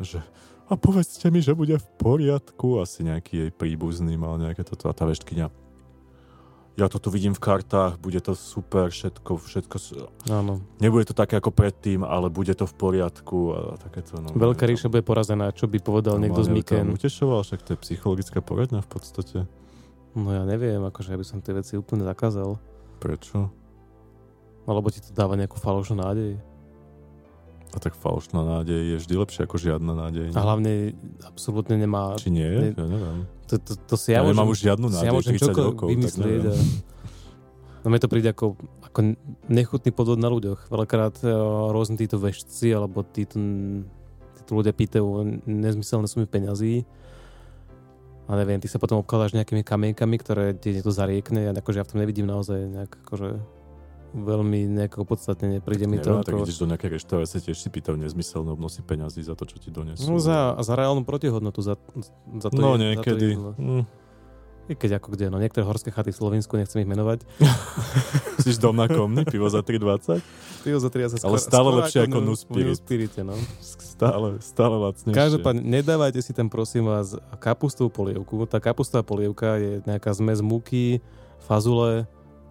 že 0.00 0.22
a 0.68 0.76
povedzte 0.76 1.32
mi, 1.32 1.40
že 1.40 1.56
bude 1.56 1.80
v 1.80 1.88
poriadku. 1.96 2.76
Asi 2.76 3.00
nejaký 3.00 3.32
jej 3.40 3.50
príbuzný 3.50 4.20
mal 4.20 4.36
nejaké 4.36 4.68
toto 4.68 4.92
a 4.92 4.96
tá 4.96 5.08
veštkyňa. 5.08 5.67
Ja 6.78 6.86
to 6.86 7.02
tu 7.02 7.10
vidím 7.10 7.34
v 7.34 7.42
kartách, 7.42 7.98
bude 7.98 8.22
to 8.22 8.38
super, 8.38 8.86
všetko, 8.94 9.42
všetko, 9.42 9.76
áno. 10.30 10.62
nebude 10.78 11.10
to 11.10 11.14
také 11.18 11.34
ako 11.34 11.50
predtým, 11.50 12.06
ale 12.06 12.30
bude 12.30 12.54
to 12.54 12.70
v 12.70 12.74
poriadku 12.78 13.38
a 13.50 13.60
takéto. 13.82 14.22
No, 14.22 14.30
Veľká 14.30 14.62
ríša 14.62 14.86
bude 14.86 15.02
porazená, 15.02 15.50
čo 15.50 15.66
by 15.66 15.82
povedal 15.82 16.22
niekto 16.22 16.38
z 16.46 16.54
Miken. 16.54 16.94
Utešoval, 16.94 17.42
však 17.42 17.66
to 17.66 17.74
je 17.74 17.78
psychologická 17.82 18.38
poradňa 18.38 18.78
v 18.78 18.90
podstate. 18.94 19.38
No 20.14 20.30
ja 20.30 20.46
neviem, 20.46 20.78
akože 20.78 21.10
ja 21.10 21.18
by 21.18 21.26
som 21.26 21.42
tie 21.42 21.50
veci 21.50 21.74
úplne 21.74 22.06
zakázal. 22.06 22.62
Prečo? 23.02 23.50
Alebo 24.62 24.86
ti 24.94 25.02
to 25.02 25.10
dáva 25.10 25.34
nejakú 25.34 25.58
falošnú 25.58 25.98
nádej. 25.98 26.38
A 27.74 27.82
tak 27.82 27.98
falošná 27.98 28.38
nádej 28.38 28.94
je 28.94 28.96
vždy 29.02 29.14
lepšia 29.18 29.50
ako 29.50 29.56
žiadna 29.58 29.98
nádej. 29.98 30.30
A 30.30 30.40
hlavne 30.40 30.94
absolútne 31.26 31.74
nemá... 31.74 32.14
Či 32.14 32.30
nie? 32.30 32.46
Ne- 32.46 32.70
Ja 32.78 32.86
neviem. 32.86 33.26
To, 33.48 33.56
to, 33.56 33.72
to 33.76 33.94
si 33.96 34.12
Ja, 34.12 34.20
ja, 34.20 34.28
nemám 34.28 34.44
môžem, 34.44 34.52
už 34.52 34.58
žiadnu 34.68 34.86
si 34.88 34.94
ja 34.94 35.10
nádej, 35.10 35.16
môžem 35.16 35.34
30 35.34 35.40
čokoľvek 35.40 35.68
rokov, 35.72 35.86
tak 35.88 35.92
vymyslieť. 35.96 36.40
neviem. 36.44 36.68
A... 36.68 36.96
No 37.78 37.86
mne 37.88 38.00
to 38.02 38.10
príde 38.10 38.28
ako, 38.28 38.46
ako 38.84 38.98
nechutný 39.48 39.90
podvod 39.94 40.18
na 40.20 40.28
ľuďoch. 40.28 40.68
Veľakrát 40.68 41.16
uh, 41.24 41.30
rôzni 41.72 41.96
títo 41.96 42.20
vešci 42.20 42.74
alebo 42.74 43.00
títo, 43.06 43.40
títo 44.42 44.52
ľudia 44.52 44.74
pýtajú 44.76 45.08
nezmyselné 45.48 46.06
sumy 46.10 46.28
peňazí 46.28 46.84
a 48.28 48.36
neviem, 48.36 48.60
ty 48.60 48.68
sa 48.68 48.76
potom 48.76 49.00
obkladáš 49.00 49.32
nejakými 49.32 49.64
kamienkami, 49.64 50.16
ktoré 50.20 50.52
ti 50.52 50.76
niekto 50.76 50.92
zariekne 50.92 51.48
a 51.48 51.56
akože 51.56 51.80
ja 51.80 51.86
v 51.88 51.90
tom 51.96 52.00
nevidím 52.04 52.28
naozaj 52.28 52.60
nejak 52.68 52.92
akože 53.08 53.40
veľmi 54.14 54.68
nejako 54.72 55.04
podstatne 55.04 55.60
príde 55.60 55.84
mi 55.84 56.00
to 56.00 56.16
Neviem, 56.16 56.24
tak 56.24 56.34
ako... 56.34 56.44
ideš 56.48 56.58
do 56.60 56.68
nejakej 56.68 56.90
reštaurácie, 56.96 57.38
tiež 57.44 57.58
si 57.60 57.68
pýtajú 57.68 57.96
nezmyselné 58.00 58.50
obnosy 58.52 58.80
peňazí 58.80 59.20
za 59.20 59.36
to, 59.36 59.44
čo 59.44 59.60
ti 59.60 59.68
donesú. 59.68 60.08
No 60.08 60.16
za, 60.16 60.56
za 60.58 60.74
reálnu 60.74 61.04
protihodnotu, 61.04 61.60
za, 61.60 61.76
za 62.40 62.48
to 62.48 62.58
no 62.58 62.76
je, 62.76 62.96
niekedy. 62.96 63.36
Za 63.36 63.52
to. 63.52 63.60
Hm. 63.60 63.84
I 64.68 64.76
keď 64.76 65.00
ako 65.00 65.16
kde, 65.16 65.32
no 65.32 65.40
niektoré 65.40 65.64
horské 65.64 65.88
chaty 65.88 66.12
v 66.12 66.20
Slovensku, 66.20 66.52
nechcem 66.60 66.84
ich 66.84 66.88
menovať. 66.88 67.24
Si 68.38 68.54
dom 68.54 68.78
na 68.78 68.86
komny, 68.86 69.26
pivo 69.26 69.50
za 69.50 69.66
3,20? 69.66 70.22
Ty 70.62 70.68
ho 70.70 70.78
za 70.78 70.90
30 70.94 71.26
Ale 71.26 71.36
stále 71.42 71.68
lepšie 71.82 72.06
ako 72.06 72.18
nu- 72.22 72.32
Nu 72.32 72.34
Spirit. 72.38 72.70
Nu 72.70 72.74
Spirite, 72.78 73.20
no. 73.26 73.34
Stále, 73.58 74.38
stále 74.38 74.78
lacnejšie. 74.78 75.10
Každopádne, 75.10 75.62
nedávajte 75.66 76.22
si 76.22 76.30
tam 76.30 76.46
prosím 76.46 76.86
vás 76.86 77.18
kapustovú 77.42 77.90
polievku. 77.90 78.46
Tá 78.46 78.62
kapustová 78.62 79.02
polievka 79.02 79.58
je 79.58 79.82
nejaká 79.82 80.14
zmes 80.14 80.38
múky, 80.38 81.02
fazule 81.50 82.06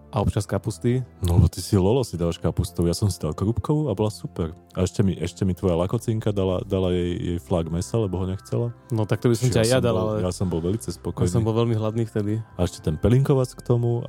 a 0.08 0.24
občas 0.24 0.48
kapusty. 0.48 1.04
No, 1.20 1.36
lebo 1.36 1.52
ty 1.52 1.60
si 1.60 1.76
Lolo 1.76 2.00
si 2.00 2.16
dávaš 2.16 2.40
kapustou, 2.40 2.88
ja 2.88 2.96
som 2.96 3.12
si 3.12 3.20
dal 3.20 3.36
krúbkovú 3.36 3.92
a 3.92 3.92
bola 3.92 4.08
super. 4.08 4.56
A 4.72 4.88
ešte 4.88 5.04
mi, 5.04 5.12
ešte 5.12 5.44
mi 5.44 5.52
tvoja 5.52 5.76
lakocinka 5.76 6.32
dala, 6.32 6.64
dala 6.64 6.96
jej, 6.96 7.12
jej 7.16 7.38
flag 7.44 7.68
mesa, 7.68 8.00
lebo 8.00 8.16
ho 8.16 8.24
nechcela. 8.24 8.72
No 8.88 9.04
tak 9.04 9.20
to 9.20 9.28
by 9.28 9.36
som 9.36 9.52
ťa 9.52 9.60
aj 9.64 9.68
ja 9.68 9.80
dal, 9.84 9.96
ale 9.96 10.24
ja 10.24 10.32
som 10.32 10.48
bol 10.48 10.64
veľmi 10.64 10.80
ja 10.80 10.92
spokojný. 10.96 11.28
som 11.28 11.44
bol 11.44 11.52
veľmi 11.52 11.76
hladný 11.76 12.08
vtedy. 12.08 12.40
A 12.56 12.64
ešte 12.64 12.80
ten 12.80 12.96
pelinkovac 12.96 13.52
k 13.52 13.60
tomu. 13.60 14.00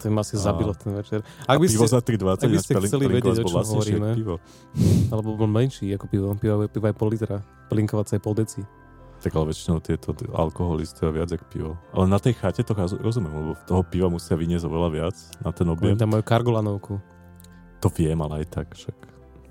To 0.00 0.08
ma 0.08 0.24
asi 0.24 0.40
A- 0.40 0.44
zabilo 0.48 0.72
ten 0.72 0.96
večer. 0.96 1.20
Ak 1.44 1.60
by 1.60 1.66
pivo 1.68 1.84
ste, 1.84 1.92
za 1.92 2.00
3,20. 2.00 2.40
ak 2.40 2.48
by 2.48 2.58
ste 2.60 2.72
chceli 2.88 3.04
vedieť, 3.08 3.36
o 3.40 3.44
čom 3.44 3.60
hovoríme. 3.64 4.08
Pivo. 4.16 4.36
alebo 5.12 5.36
bol 5.36 5.48
menší 5.48 5.92
ako 5.92 6.06
pivo, 6.08 6.26
pivo 6.40 6.64
je 6.64 6.68
pivo 6.72 6.84
aj 6.88 6.96
pol 6.96 7.08
litra. 7.12 7.36
Pelinkovac 7.68 8.08
aj 8.08 8.20
pol 8.24 8.34
deci. 8.36 8.60
Tak 9.20 9.36
ale 9.36 9.52
väčšinou 9.52 9.84
tieto 9.84 10.16
alkoholy 10.32 10.88
stoja 10.88 11.12
viac 11.12 11.28
ako 11.28 11.44
pivo. 11.52 11.70
Ale 11.92 12.08
na 12.08 12.16
tej 12.16 12.40
chate 12.40 12.64
to 12.64 12.72
roz- 12.72 12.96
rozumiem, 12.96 13.32
lebo 13.36 13.52
toho 13.68 13.84
piva 13.84 14.08
musia 14.08 14.32
vyniesť 14.32 14.64
oveľa 14.64 14.88
viac 14.88 15.16
na 15.44 15.52
ten 15.52 15.68
objem. 15.68 15.92
tam 16.00 16.16
majú 16.16 16.24
kargolanovku. 16.24 16.96
To 17.84 17.88
viem, 17.92 18.16
ale 18.24 18.44
aj 18.44 18.46
tak 18.48 18.66
však. 18.72 18.96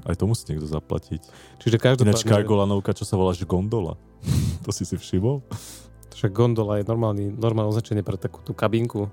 Aj 0.10 0.16
to 0.18 0.26
musí 0.26 0.50
niekto 0.50 0.66
zaplatiť. 0.66 1.22
Čiže 1.62 1.78
Ináč 1.78 2.02
každopádne, 2.02 2.26
kargolanovka, 2.26 2.98
čo 2.98 3.06
sa 3.06 3.14
volá, 3.14 3.38
že 3.38 3.46
gondola. 3.46 3.94
to 4.66 4.74
si 4.74 4.90
si 4.90 4.98
všimol? 4.98 5.46
však 6.20 6.36
gondola 6.36 6.84
je 6.84 6.84
normálny, 6.84 7.32
normálne 7.32 7.72
označenie 7.72 8.04
pre 8.04 8.20
takú 8.20 8.44
tú 8.44 8.52
kabinku. 8.52 9.08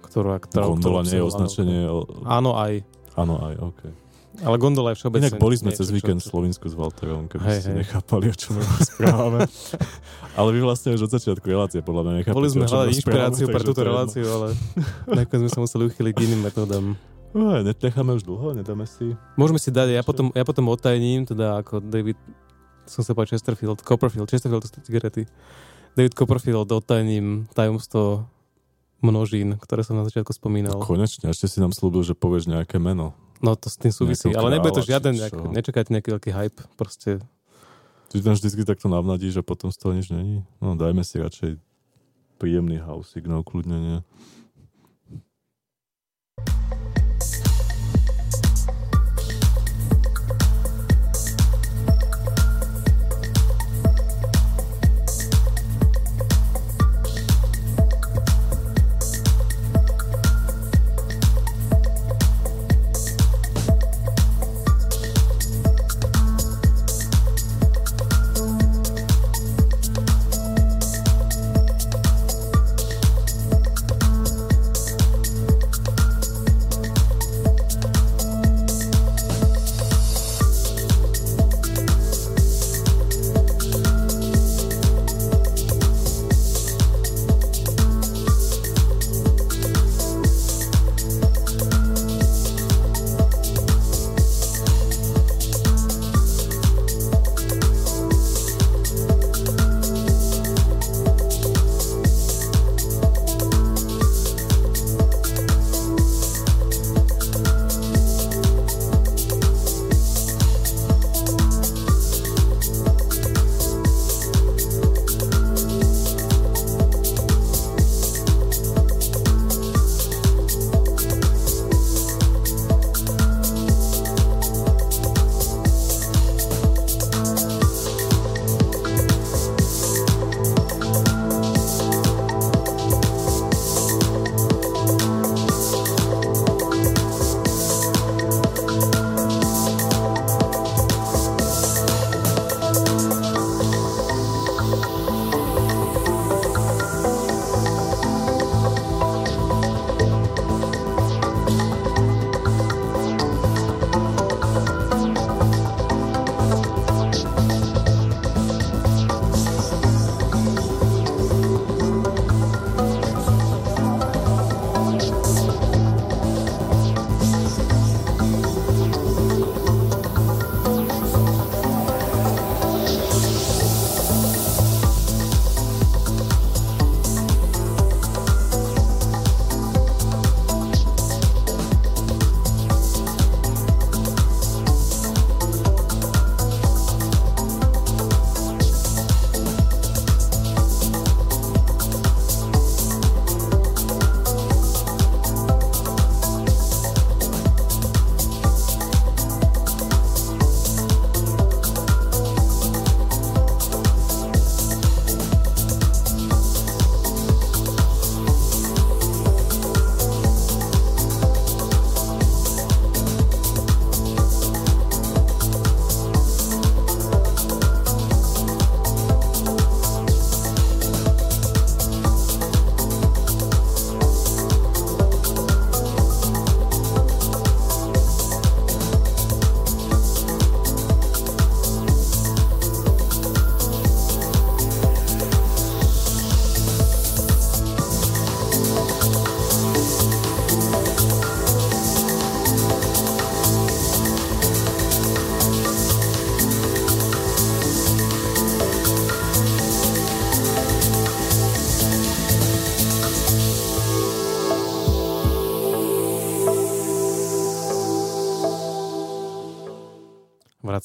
Ktorá, 0.00 0.40
ktorá, 0.40 0.72
Gondola 0.72 1.04
ktorú 1.04 1.10
nie 1.12 1.18
je 1.20 1.24
označenie... 1.28 1.80
Áno, 2.24 2.56
aj. 2.56 2.80
Áno, 3.14 3.34
aj, 3.44 3.54
OK. 3.60 3.80
Ale 4.40 4.56
gondola 4.56 4.96
je 4.96 5.04
všeobecne... 5.04 5.28
Inak 5.28 5.40
boli 5.40 5.56
sme 5.60 5.70
niečo, 5.72 5.84
cez 5.84 5.92
víkend 5.92 6.24
v 6.24 6.28
Slovensku 6.32 6.64
s 6.64 6.74
Walterom, 6.76 7.28
keby 7.28 7.44
Hej, 7.44 7.60
ste 7.60 7.70
hej. 7.72 7.78
nechápali, 7.84 8.24
o 8.32 8.36
čom 8.36 8.56
rozprávame. 8.62 9.44
ale 10.32 10.48
vy 10.56 10.60
vlastne 10.64 10.96
už 10.96 11.08
od 11.08 11.12
začiatku 11.12 11.44
relácie 11.44 11.84
podľa 11.84 12.02
mňa 12.08 12.12
nechápate, 12.24 12.38
Boli 12.40 12.48
sme 12.48 12.64
hľadať 12.64 12.88
inšpiráciu 12.96 13.46
pre 13.52 13.62
túto 13.62 13.82
reláciu, 13.84 14.24
ale 14.24 14.46
nakoniec 15.20 15.48
sme 15.48 15.50
sa 15.52 15.60
museli 15.60 15.82
uchyliť 15.92 16.12
k 16.16 16.20
iným 16.24 16.40
metódam. 16.40 16.84
No, 17.30 17.62
necháme 17.62 18.16
už 18.18 18.26
dlho, 18.26 18.58
nedáme 18.58 18.88
si... 18.88 19.14
Môžeme 19.38 19.60
si 19.62 19.70
dať, 19.70 19.94
ja 19.94 20.02
potom, 20.02 20.34
ja 20.34 20.42
potom 20.42 20.66
odtajním, 20.72 21.28
teda 21.28 21.62
ako 21.62 21.78
David, 21.78 22.18
som 22.88 23.06
sa 23.06 23.14
povedal 23.14 23.38
Chesterfield, 23.38 23.86
Copperfield, 23.86 24.26
Chesterfield 24.26 24.66
to 24.66 24.68
sú 24.72 24.82
cigarety. 24.82 25.30
David 25.94 26.18
Copperfield 26.18 26.66
odtajním 26.72 27.46
tajomstvo 27.54 28.26
množín, 28.98 29.56
ktoré 29.62 29.86
som 29.86 29.94
na 29.94 30.04
začiatku 30.04 30.34
spomínal. 30.34 30.80
No, 30.80 30.84
konečne, 30.84 31.32
ešte 31.32 31.46
si 31.46 31.58
nám 31.62 31.70
slúbil, 31.70 32.04
že 32.04 32.18
povieš 32.18 32.50
nejaké 32.50 32.82
meno. 32.82 33.16
No 33.40 33.56
to 33.56 33.72
s 33.72 33.80
tým 33.80 33.92
súvisí, 33.92 34.28
ale 34.36 34.60
nebude 34.60 34.76
to 34.76 34.84
žiaden, 34.84 35.16
nejak, 35.16 35.32
nečakajte 35.32 35.90
nejaký 35.96 36.08
veľký 36.12 36.30
hype, 36.30 36.60
proste 36.76 37.24
Ty 38.10 38.18
tam 38.26 38.34
vždycky 38.34 38.66
takto 38.66 38.90
navnadíš 38.90 39.38
a 39.38 39.46
potom 39.46 39.70
z 39.70 39.78
toho 39.78 39.94
nič 39.94 40.10
není. 40.10 40.42
No 40.58 40.74
dajme 40.74 41.06
si 41.06 41.22
radšej 41.22 41.62
príjemný 42.42 42.82
house 42.82 43.14
signál, 43.14 43.46
kľudne 43.46 43.78
nie. 43.78 43.98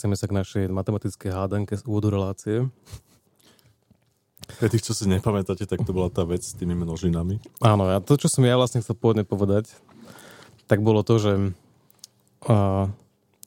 Vraciame 0.06 0.22
sa 0.22 0.30
k 0.30 0.38
našej 0.38 0.64
matematickej 0.70 1.32
hádanke 1.34 1.74
z 1.74 1.84
úvodu 1.90 2.14
relácie. 2.14 2.70
Pre 4.62 4.70
tých, 4.70 4.86
čo 4.86 4.94
si 4.94 5.10
nepamätáte, 5.10 5.66
tak 5.66 5.82
to 5.82 5.98
bola 5.98 6.14
tá 6.14 6.22
vec 6.30 6.46
s 6.46 6.54
tými 6.54 6.78
množinami. 6.78 7.42
Áno, 7.66 7.90
a 7.90 7.98
to, 7.98 8.14
čo 8.14 8.30
som 8.30 8.46
ja 8.46 8.54
vlastne 8.54 8.86
chcel 8.86 8.94
pôvodne 8.94 9.26
povedať, 9.26 9.74
tak 10.70 10.86
bolo 10.86 11.02
to, 11.02 11.18
že 11.18 11.32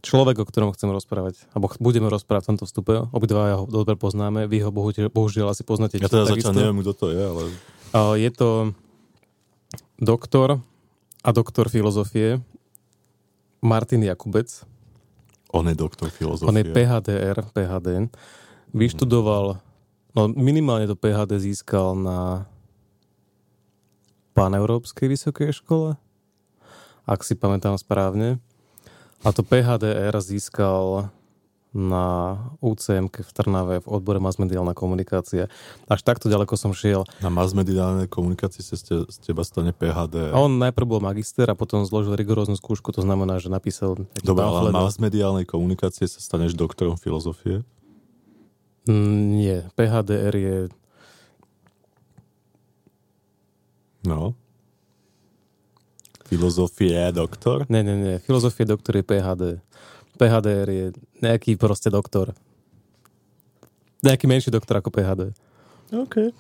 človek, 0.03 0.43
o 0.43 0.49
ktorom 0.51 0.75
chcem 0.75 0.91
rozprávať, 0.91 1.47
alebo 1.55 1.71
budeme 1.79 2.11
rozprávať 2.11 2.43
v 2.43 2.51
tomto 2.51 2.67
vstupe, 2.67 3.07
obidva 3.15 3.63
ho 3.63 3.71
dobre 3.71 3.95
poznáme, 3.95 4.51
vy 4.51 4.67
ho 4.67 4.75
bohužiaľ, 4.75 5.15
bohužiaľ 5.15 5.55
asi 5.55 5.63
poznáte. 5.63 6.03
Ja 6.03 6.11
teda 6.11 6.27
zatiaľ 6.27 6.59
neviem, 6.59 6.83
kto 6.83 6.93
to 6.99 7.07
je, 7.15 7.23
ale 7.23 7.43
Je 8.19 8.31
to 8.35 8.75
doktor 10.03 10.59
a 11.23 11.31
doktor 11.31 11.71
filozofie 11.71 12.43
Martin 13.63 14.03
Jakubec. 14.03 14.67
On 15.53 15.65
je 15.69 15.75
doktor 15.75 16.09
filozofie. 16.13 16.49
On 16.49 16.57
je 16.57 16.65
PHDR, 16.69 17.37
PHD. 17.53 18.13
Vyštudoval, 18.77 19.61
no 20.13 20.23
minimálne 20.37 20.85
to 20.85 20.97
PHD 20.97 21.41
získal 21.41 21.97
na 21.97 22.45
Paneurópskej 24.37 25.09
vysokej 25.11 25.51
škole, 25.51 25.99
ak 27.09 27.21
si 27.27 27.35
pamätám 27.35 27.75
správne. 27.81 28.39
A 29.27 29.35
to 29.35 29.43
PHDR 29.43 30.15
získal 30.23 31.11
na 31.79 32.35
UCM 32.59 33.07
v 33.07 33.31
Trnave 33.31 33.79
v 33.79 33.87
odbore 33.87 34.19
masmediálna 34.19 34.75
komunikácia. 34.75 35.47
Až 35.87 36.03
takto 36.03 36.27
ďaleko 36.27 36.59
som 36.59 36.75
šiel. 36.75 37.07
Na 37.23 37.31
masmediálnej 37.31 38.11
komunikácii 38.11 38.67
sa 38.67 38.75
ste, 38.75 39.07
z 39.07 39.17
teba 39.23 39.47
stane 39.47 39.71
PHD. 39.71 40.35
A 40.35 40.43
on 40.43 40.59
najprv 40.59 40.99
bol 40.99 41.01
magister 41.01 41.47
a 41.47 41.55
potom 41.55 41.87
zložil 41.87 42.19
rigoróznu 42.19 42.59
skúšku, 42.59 42.91
to 42.91 43.07
znamená, 43.07 43.39
že 43.39 43.47
napísal 43.47 43.95
Dobre, 44.27 44.43
ale 44.43 44.75
masmediálnej 44.75 45.47
komunikácie 45.47 46.11
sa 46.11 46.19
staneš 46.19 46.59
doktorom 46.59 46.99
filozofie? 46.99 47.63
Mm, 48.91 49.39
nie, 49.39 49.57
PHDR 49.79 50.35
je 50.35 50.59
No. 54.09 54.35
Filozofie 56.29 56.93
je 56.93 57.13
doktor? 57.13 57.65
Nie, 57.69 57.85
nie, 57.85 57.97
nie. 57.97 58.17
Filozofie 58.21 58.69
doktor 58.69 59.01
je 59.01 59.05
PHD. 59.05 59.45
PHDR 60.19 60.69
je 60.69 60.87
nejaký 61.23 61.55
proste 61.55 61.89
doktor. 61.89 62.35
Nejaký 64.03 64.27
menší 64.27 64.51
doktor 64.51 64.83
ako 64.83 64.91
PHD. 64.91 65.31
OK. 65.95 66.35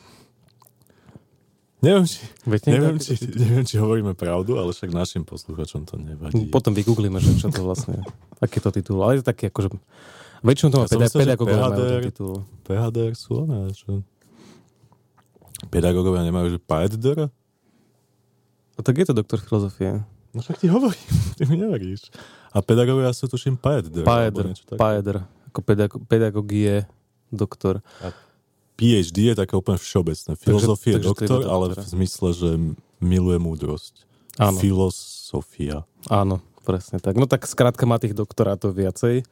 Neviem, 1.79 2.11
či, 2.11 2.27
Viete, 2.43 2.75
neviem, 2.75 2.99
či, 2.99 3.15
neviem, 3.39 3.63
či 3.63 3.79
hovoríme 3.79 4.11
pravdu, 4.19 4.59
ale 4.59 4.75
však 4.75 4.91
našim 4.91 5.23
posluchačom 5.23 5.87
to 5.87 5.95
nevadí. 5.95 6.51
Potom 6.51 6.75
vygooglíme, 6.75 7.23
že 7.23 7.39
čo 7.39 7.55
to 7.55 7.63
vlastne, 7.63 8.03
aký 8.43 8.59
to 8.59 8.75
titul. 8.75 8.99
Ale 8.99 9.19
je 9.19 9.23
to 9.23 9.31
taký 9.31 9.47
akože... 9.47 9.71
Väčšinou 10.43 10.71
to 10.75 10.79
má 10.83 10.87
Ja 10.91 11.07
pedagógovia 11.07 11.71
PHDR 11.71 12.03
titul. 12.11 12.35
PHDR 12.67 13.15
sú 13.15 13.47
oné, 13.47 13.71
že... 13.71 14.03
Pedagógovia 15.71 16.27
nemajú, 16.27 16.59
že 16.59 16.59
PHDR? 16.59 17.31
No 18.75 18.81
tak 18.83 18.95
je 18.99 19.07
to 19.07 19.15
doktor 19.15 19.39
filozofie. 19.39 20.03
No 20.35 20.43
však 20.43 20.59
ti 20.59 20.67
hovorím, 20.67 21.11
ty 21.39 21.43
mi 21.47 21.63
neveríš. 21.63 22.11
A 22.53 22.65
pedagógovia 22.65 23.13
sú 23.13 23.29
tuším 23.29 23.61
Paeder, 23.61 24.05
také. 24.05 24.77
Paeder. 24.77 25.17
Ako 25.53 25.61
pedag- 25.61 26.01
doktor. 27.33 27.85
PhD 28.79 29.35
je 29.35 29.35
také 29.35 29.59
úplne 29.59 29.77
všeobecné. 29.77 30.39
Filozofie 30.39 30.97
takže 30.97 31.03
je 31.03 31.11
doktor, 31.11 31.41
ale 31.51 31.75
v 31.75 31.83
zmysle, 31.83 32.29
že 32.31 32.51
miluje 33.03 33.39
múdrosť. 33.43 34.07
Áno. 34.39 34.55
Filosofia. 34.63 35.83
Áno, 36.07 36.39
presne 36.63 37.03
tak. 37.03 37.19
No 37.19 37.27
tak 37.27 37.43
skrátka 37.51 37.85
má 37.91 37.99
tých 37.99 38.15
doktorátov 38.15 38.71
viacej. 38.71 39.27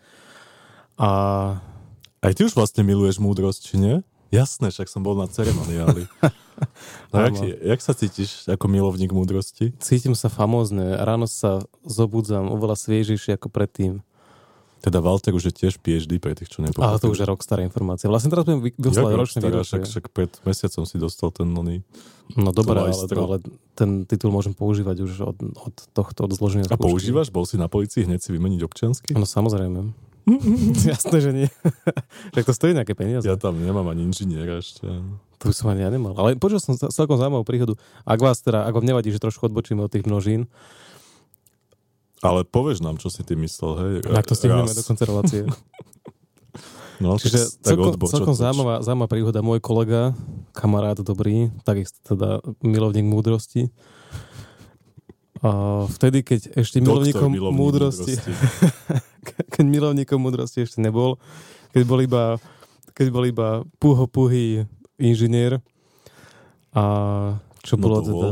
A 0.99 1.11
Aj 2.19 2.33
ty 2.35 2.43
už 2.43 2.59
vlastne 2.59 2.83
miluješ 2.83 3.23
múdrosť, 3.23 3.61
či 3.71 3.75
nie? 3.79 3.97
Jasné, 4.35 4.75
však 4.75 4.91
som 4.91 5.07
bol 5.07 5.15
na 5.15 5.31
ceremoniáli. 5.31 6.11
No, 7.13 7.23
jak, 7.23 7.35
jak 7.43 7.81
sa 7.81 7.93
cítiš 7.93 8.45
ako 8.45 8.67
milovník 8.67 9.09
múdrosti? 9.11 9.73
cítim 9.79 10.13
sa 10.13 10.27
famózne. 10.27 10.97
Ráno 10.97 11.25
sa 11.25 11.65
zobudzam 11.83 12.49
oveľa 12.49 12.77
sviežejšie 12.77 13.37
ako 13.37 13.49
predtým. 13.49 14.05
Teda 14.77 15.01
Walter 15.01 15.33
už 15.33 15.51
je 15.51 15.55
tiež 15.57 15.81
PhD 15.81 16.21
pre 16.21 16.37
tých, 16.37 16.53
čo 16.53 16.61
nepochopili. 16.61 16.87
Ale 16.87 17.01
to 17.01 17.09
už 17.09 17.19
je 17.19 17.27
rok 17.27 17.41
stará 17.41 17.65
informácia. 17.65 18.07
Vlastne 18.07 18.29
teraz 18.29 18.45
budem 18.45 18.61
vy- 18.63 18.77
vyslať 18.77 19.13
ročné 19.17 19.39
výročie. 19.41 19.81
však, 19.81 19.83
však 19.83 20.05
pred 20.13 20.31
mesiacom 20.45 20.85
si 20.85 20.97
dostal 20.97 21.33
ten 21.33 21.49
oný. 21.49 21.81
No 22.37 22.53
dobré, 22.53 22.85
ale, 22.85 22.93
ale 22.93 23.37
ten 23.73 24.05
titul 24.05 24.31
môžem 24.31 24.53
používať 24.53 25.03
už 25.03 25.13
od, 25.25 25.39
od 25.41 25.75
tohto, 25.91 26.27
od 26.27 26.33
zloženia 26.35 26.67
A 26.67 26.75
skúšky. 26.75 26.83
používaš? 26.83 27.31
Bol 27.31 27.47
si 27.47 27.57
na 27.57 27.67
policii 27.67 28.05
hneď 28.05 28.21
si 28.21 28.31
vymeniť 28.31 28.61
občiansky? 28.63 29.11
No 29.15 29.25
samozrejme. 29.25 29.91
Jasné, 30.91 31.17
že 31.19 31.31
nie. 31.33 31.49
Však 32.35 32.45
to 32.45 32.55
stojí 32.55 32.75
nejaké 32.75 32.95
peniaze. 32.95 33.25
Ja 33.25 33.35
tam 33.35 33.59
nemám 33.59 33.87
ani 33.89 34.07
inžiniera 34.07 34.59
ešte. 34.59 34.87
To 35.47 35.55
som 35.55 35.71
ani 35.71 35.87
ja 35.87 35.91
nemal. 35.95 36.19
Ale 36.19 36.35
počul 36.35 36.59
som 36.59 36.75
celkom 36.75 37.15
zaujímavú 37.15 37.47
príhodu. 37.47 37.79
Ak 38.03 38.19
vás 38.19 38.43
teda, 38.43 38.67
ak 38.67 38.75
vám 38.75 38.83
nevadí, 38.83 39.15
že 39.15 39.23
trošku 39.23 39.47
odbočíme 39.47 39.79
od 39.79 39.93
tých 39.95 40.03
množín, 40.03 40.51
Ale 42.25 42.49
povieš 42.49 42.81
nám, 42.81 42.97
čo 42.97 43.13
si 43.13 43.23
ty 43.23 43.37
myslel, 43.37 43.73
hej? 43.77 43.95
ak 44.09 44.27
to 44.27 44.35
stihneme 44.35 44.73
do 44.73 44.83
konca 44.83 45.05
relácie. 45.07 45.43
No, 46.97 47.21
Čiže 47.21 47.61
tak 47.61 47.77
celkom, 47.77 47.93
odboč, 47.93 48.09
celkom 48.09 48.33
zaujímavá, 48.33 48.81
zaujímavá 48.81 49.09
príhoda. 49.13 49.45
Môj 49.45 49.61
kolega, 49.61 50.17
kamarát 50.57 50.97
dobrý, 50.97 51.53
takisto 51.61 52.01
teda 52.17 52.41
milovník 52.65 53.05
múdrosti. 53.05 53.69
A 55.45 55.85
vtedy, 55.93 56.25
keď 56.25 56.57
ešte 56.57 56.81
Doktor 56.81 57.05
milovníkom 57.05 57.31
milovník 57.37 57.61
múdrosti, 57.61 58.17
keď 59.53 59.65
milovníkom 59.69 60.17
múdrosti 60.17 60.65
ešte 60.65 60.81
nebol, 60.81 61.21
keď 61.77 61.83
bol 61.85 62.01
iba, 62.01 62.41
keď 62.97 63.07
bol 63.13 63.25
iba 63.29 63.49
púho 63.77 64.09
puhý 64.09 64.65
inžinier. 65.01 65.61
A 66.77 66.83
čo 67.65 67.81
No 67.81 67.83
bolo 67.83 67.97
teda... 68.05 68.29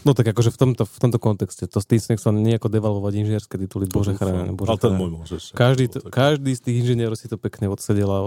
No 0.00 0.16
tak 0.16 0.32
akože 0.32 0.48
v 0.48 0.58
tomto, 0.58 0.88
v 0.88 0.98
tomto 0.98 1.20
kontexte, 1.20 1.68
to 1.68 1.76
tým 1.84 2.00
som 2.00 2.16
nechcel 2.16 2.32
nejako 2.32 2.72
devalvovať 2.72 3.12
inžinierské 3.20 3.60
tituly, 3.60 3.84
bože 3.84 4.16
chráň, 4.16 4.56
bože 4.56 4.72
Ale 4.72 4.80
ten 4.80 4.96
môj 4.96 5.10
môžeš. 5.12 5.42
Každý, 5.52 5.92
to, 5.92 5.98
každý 6.08 6.56
z 6.56 6.60
tých 6.64 6.76
inžinierov 6.80 7.20
si 7.20 7.28
to 7.28 7.36
pekne 7.36 7.68
odsedel 7.68 8.08
a 8.08 8.20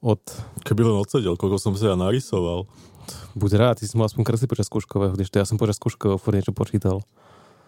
od... 0.00 0.22
Keby 0.64 0.80
len 0.80 0.96
odsedel, 0.96 1.36
koľko 1.36 1.60
som 1.60 1.76
si 1.76 1.84
ja 1.84 1.92
narysoval. 1.92 2.64
Buď 3.36 3.50
rád, 3.60 3.74
ty 3.80 3.84
si 3.84 4.00
mal 4.00 4.08
aspoň 4.08 4.24
kresli 4.24 4.48
počas 4.48 4.64
skúškového, 4.72 5.12
kdežto 5.12 5.36
ja 5.36 5.44
som 5.44 5.60
počas 5.60 5.76
skúškového 5.76 6.16
furt 6.16 6.40
niečo 6.40 6.56
počítal. 6.56 7.04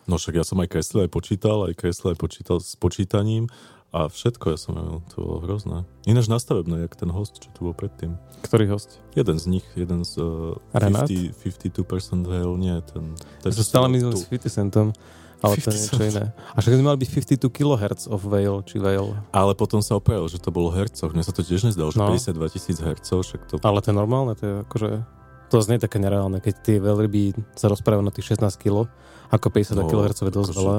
No 0.09 0.17
však 0.17 0.41
ja 0.41 0.45
som 0.47 0.57
aj 0.65 0.73
kreslil, 0.73 1.05
aj 1.05 1.13
počítal, 1.13 1.69
aj 1.69 1.75
kreslil, 1.77 2.17
aj 2.17 2.19
počítal 2.19 2.57
s 2.57 2.73
počítaním 2.81 3.53
a 3.97 4.07
všetko 4.07 4.45
ja 4.49 4.59
som 4.59 4.77
robil, 4.77 5.01
to 5.09 5.17
bolo 5.19 5.41
hrozné. 5.41 5.79
Ináč 6.05 6.29
na 6.29 6.37
stavebnej, 6.37 6.85
jak 6.85 6.93
ten 6.95 7.09
host, 7.09 7.41
čo 7.41 7.49
tu 7.51 7.65
bol 7.65 7.73
predtým. 7.73 8.21
Ktorý 8.41 8.69
host? 8.69 9.01
Jeden 9.13 9.37
z 9.37 9.49
nich, 9.49 9.65
jeden 9.73 10.05
z 10.05 10.21
uh, 10.21 10.53
Renát? 10.71 11.09
50, 11.09 11.33
52% 11.33 11.81
veil, 12.23 12.51
nie, 12.55 12.77
ten... 12.85 13.17
ten 13.41 13.49
Ja 13.49 13.57
som 13.57 13.65
stále 13.65 13.89
stál 13.89 13.95
myslel 13.97 14.13
s 14.13 14.29
50 14.29 14.53
centom, 14.53 14.87
ale 15.39 15.53
to 15.55 15.69
je 15.69 15.73
50 15.73 15.81
niečo 15.81 16.03
iné. 16.07 16.25
A 16.53 16.59
však 16.61 16.73
by 16.73 16.83
mal 16.83 16.97
byť 16.97 17.09
52 17.41 17.49
kHz 17.49 18.03
of 18.07 18.21
veil, 18.23 18.61
či 18.63 18.77
veil. 18.77 19.17
Ale 19.31 19.53
potom 19.53 19.81
sa 19.81 19.97
opravil, 19.97 20.29
že 20.29 20.37
to 20.37 20.53
bolo 20.53 20.69
hercoch. 20.69 21.11
Mne 21.11 21.25
sa 21.25 21.33
to 21.33 21.41
tiež 21.41 21.65
nezdalo, 21.65 21.89
že 21.89 21.97
No. 21.97 22.13
52 22.13 22.37
tisíc 22.53 22.77
hercov, 22.77 23.25
však 23.25 23.41
to... 23.47 23.55
Ale 23.61 23.81
to 23.81 23.91
je 23.91 23.97
normálne, 23.97 24.37
to 24.37 24.45
je 24.45 24.55
akože... 24.63 24.91
To 25.47 25.63
znie 25.63 25.79
také 25.79 25.97
nereálne, 25.97 26.43
keď 26.43 26.55
tie 26.59 26.77
veľryby 26.77 27.33
sa 27.55 27.71
rozprávajú 27.71 28.03
na 28.03 28.11
tých 28.11 28.35
16 28.35 28.51
kg, 28.59 28.91
ako 29.31 29.47
52 29.49 29.79
No, 29.79 29.87
kHz 29.87 30.19
je 30.21 30.35
dosť 30.35 30.51
akože- 30.51 30.59
veľa. 30.59 30.79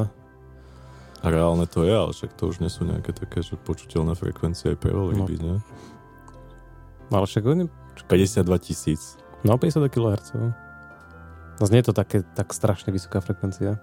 A 1.22 1.34
reálne 1.34 1.66
to 1.66 1.82
je, 1.82 1.94
ale 1.94 2.12
však 2.14 2.38
to 2.38 2.48
už 2.48 2.62
nie 2.62 2.70
sú 2.70 2.86
nejaké 2.86 3.10
také, 3.10 3.42
že 3.42 3.58
počuteľné 3.58 4.14
frekvencie 4.14 4.74
aj 4.74 4.78
pre 4.78 4.94
veľryby, 4.94 5.36
No. 5.38 5.44
nie? 5.44 5.56
Ale 7.10 7.26
však 7.26 7.44
oni... 7.46 7.64
52 7.98 8.46
tisíc. 8.62 9.18
No, 9.42 9.58
52 9.58 9.90
kHz. 9.90 10.28
No 11.58 11.64
znie 11.66 11.82
to 11.82 11.90
také, 11.90 12.22
tak 12.22 12.54
strašne 12.54 12.94
vysoká 12.94 13.18
frekvencia. 13.18 13.82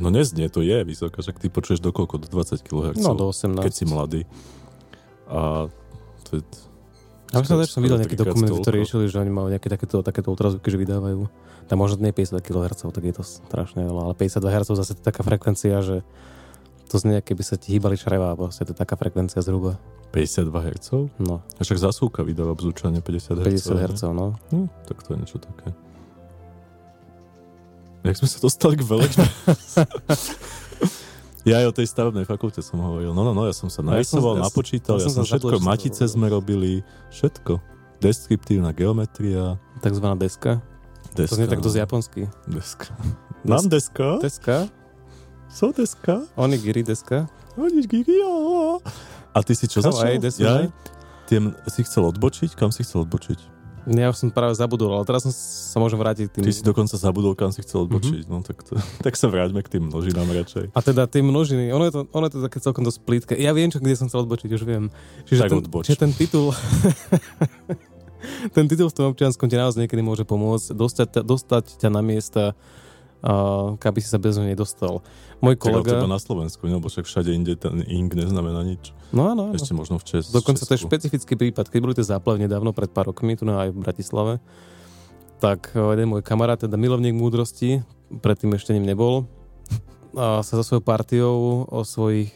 No 0.00 0.08
neznie, 0.08 0.48
to 0.48 0.64
je 0.64 0.80
vysoká, 0.82 1.20
však 1.20 1.36
ty 1.38 1.52
počuješ 1.52 1.84
do 1.84 1.92
koľko? 1.92 2.24
Do 2.24 2.26
20 2.32 2.64
kHz? 2.64 2.96
No, 3.04 3.12
do 3.12 3.28
18. 3.28 3.60
Keď 3.60 3.72
si 3.76 3.84
mladý. 3.84 4.20
A 5.28 5.68
to 6.24 6.40
je... 6.40 6.42
Ja 7.34 7.42
som, 7.42 7.60
som 7.66 7.82
videl 7.82 7.98
dokumenty, 8.00 8.48
toľko. 8.48 8.62
ktoré 8.64 8.76
riešili, 8.80 9.04
že 9.10 9.18
oni 9.20 9.28
majú 9.28 9.50
nejaké 9.50 9.66
takéto, 9.68 10.00
takéto 10.00 10.30
ultrazvuky, 10.32 10.70
že 10.70 10.78
vydávajú. 10.78 11.26
Tam 11.66 11.76
možno 11.76 12.00
nie 12.00 12.14
52 12.14 12.40
kHz, 12.40 12.80
tak 12.88 13.04
je 13.04 13.14
to 13.14 13.22
strašne 13.26 13.82
veľa, 13.84 14.08
ale 14.08 14.14
52 14.16 14.54
Hz 14.54 14.68
zase 14.72 14.92
to 14.94 15.00
je 15.02 15.06
taká 15.06 15.20
frekvencia, 15.26 15.82
že 15.82 16.06
to 16.84 16.96
znie, 16.96 17.18
keby 17.18 17.40
sa 17.40 17.56
ti 17.56 17.72
hýbali 17.72 17.94
čreva, 17.94 18.32
proste 18.32 18.62
to 18.62 18.70
je 18.70 18.76
taká 18.76 18.94
frekvencia 18.94 19.40
zhruba. 19.40 19.76
52 20.10 20.46
Hz? 20.46 20.86
No, 21.18 21.40
A 21.58 21.60
však 21.60 21.80
zasúka 21.80 22.22
vydáva 22.22 22.52
bzúčanie 22.52 22.98
50 22.98 23.42
Hz. 23.42 23.74
50 23.74 23.82
Hz, 23.82 24.00
no. 24.10 24.34
No, 24.48 24.58
tak 24.86 25.02
to 25.02 25.10
je 25.10 25.16
niečo 25.18 25.36
také. 25.38 25.70
Jak 28.04 28.14
sme 28.14 28.26
sa 28.28 28.36
dostali 28.38 28.74
k 28.76 28.82
veľkým? 28.84 29.24
ja 31.50 31.54
aj 31.58 31.64
o 31.66 31.72
tej 31.72 31.84
stavebnej 31.84 32.24
fakulte 32.24 32.60
som 32.60 32.78
hovoril. 32.78 33.10
No, 33.10 33.20
no, 33.22 33.32
no, 33.32 33.42
ja 33.44 33.52
som 33.52 33.66
sa 33.66 33.80
No, 33.80 33.90
ja 33.90 34.00
som- 34.04 34.20
narysoval, 34.20 34.32
ja 34.32 34.38
som- 34.38 34.44
napočítal, 34.46 34.94
ja 34.96 35.00
ja 35.00 35.04
som 35.08 35.10
som 35.10 35.22
sa 35.24 35.28
všetko, 35.34 35.48
to 35.50 35.58
matice 35.60 36.02
sme 36.04 36.26
robili, 36.28 36.80
všetko. 37.08 37.52
Deskriptívna 37.98 38.70
geometria, 38.70 39.56
Takzvaná 39.80 40.14
deska. 40.14 40.60
deska. 41.12 41.26
To 41.26 41.34
znie 41.34 41.46
tak 41.48 41.58
dosť 41.58 41.76
japonsky. 41.80 42.20
Deska. 42.44 42.92
Mám 43.42 43.66
deska? 43.66 44.20
Deska? 44.20 44.68
So 45.54 45.70
deska? 45.70 46.26
Onigiri 46.34 46.82
deska? 46.82 47.30
Onigiri, 47.54 48.10
ja. 48.18 48.82
A 49.30 49.38
ty 49.46 49.54
si 49.54 49.70
čo 49.70 49.78
Kam 49.78 49.94
začal? 49.94 50.18
aj, 50.18 50.42
Ja? 50.42 50.66
Ty 51.30 51.34
si 51.70 51.80
chcel 51.86 52.10
odbočiť? 52.10 52.58
Kam 52.58 52.74
si 52.74 52.82
chcel 52.82 53.06
odbočiť? 53.06 53.54
Ja 53.94 54.10
už 54.10 54.16
som 54.18 54.28
práve 54.34 54.56
zabudol, 54.58 54.96
ale 54.96 55.06
teraz 55.06 55.22
som 55.22 55.30
sa 55.30 55.78
môžem 55.78 56.00
vrátiť 56.00 56.26
k 56.26 56.30
tým... 56.40 56.42
Ty 56.42 56.50
si 56.50 56.64
dokonca 56.66 56.98
zabudol, 56.98 57.38
kam 57.38 57.54
si 57.54 57.62
chcel 57.62 57.86
odbočiť. 57.86 58.26
Mhm. 58.26 58.30
No 58.34 58.42
tak, 58.42 58.66
to, 58.66 58.74
tak 59.06 59.14
sa 59.14 59.30
vráťme 59.30 59.62
k 59.62 59.78
tým 59.78 59.94
množinám 59.94 60.26
radšej. 60.26 60.74
A 60.74 60.80
teda 60.82 61.06
tie 61.06 61.22
množiny, 61.22 61.70
ono 61.70 61.86
je 61.86 61.92
to, 61.94 62.00
ono 62.10 62.24
je 62.26 62.32
to 62.34 62.40
také 62.50 62.58
celkom 62.58 62.82
dosť 62.82 62.98
plítke. 63.06 63.34
Ja 63.38 63.54
viem, 63.54 63.70
čo, 63.70 63.78
kde 63.78 63.94
som 63.94 64.10
chcel 64.10 64.26
odbočiť, 64.26 64.50
už 64.50 64.62
viem. 64.66 64.90
Čiže 65.30 65.40
Tak 65.46 65.50
ten, 65.54 65.60
odboč. 65.62 65.82
čiže 65.86 66.00
ten 66.02 66.10
titul... 66.10 66.50
ten 68.56 68.64
titul 68.66 68.88
v 68.90 68.96
tom 68.96 69.06
občianskom 69.14 69.46
ti 69.46 69.54
naozaj 69.54 69.86
niekedy 69.86 70.02
môže 70.02 70.24
pomôcť 70.26 70.74
dostať, 70.74 71.08
dostať 71.22 71.64
ťa 71.78 71.88
na 71.94 72.02
miesta, 72.02 72.56
aby 73.24 73.98
si 74.04 74.08
sa 74.12 74.20
bez 74.20 74.36
neho 74.36 74.52
nedostal. 74.52 75.00
Môj 75.40 75.56
Tak 75.56 75.64
kolega... 75.64 75.96
iba 75.96 76.08
na 76.08 76.20
Slovensku, 76.20 76.68
lebo 76.68 76.92
však 76.92 77.08
všade 77.08 77.32
inde 77.32 77.56
ten 77.56 77.80
ink 77.88 78.12
neznamená 78.12 78.60
nič. 78.64 78.92
No 79.16 79.32
áno. 79.32 79.56
Ešte 79.56 79.72
možno 79.72 79.96
v 79.96 80.04
Čes- 80.04 80.28
Dokonca 80.28 80.60
to 80.68 80.76
je 80.76 80.80
Česku. 80.80 80.92
špecifický 80.92 81.34
prípad. 81.40 81.72
Keď 81.72 81.80
boli 81.80 81.96
tie 81.96 82.04
záplavy 82.04 82.44
nedávno, 82.44 82.76
pred 82.76 82.92
pár 82.92 83.08
rokmi, 83.08 83.32
tu 83.36 83.48
na 83.48 83.64
aj 83.64 83.72
v 83.72 83.80
Bratislave, 83.80 84.32
tak 85.40 85.72
eh, 85.72 85.80
jeden 85.96 86.12
môj 86.12 86.20
kamarát, 86.20 86.60
teda 86.60 86.76
milovník 86.76 87.16
múdrosti, 87.16 87.80
predtým 88.20 88.52
ešte 88.54 88.76
ním 88.76 88.84
nebol, 88.84 89.24
a 90.14 90.46
sa 90.46 90.54
so 90.60 90.62
svojou 90.62 90.84
partiou 90.84 91.66
o 91.66 91.80
svojich 91.82 92.30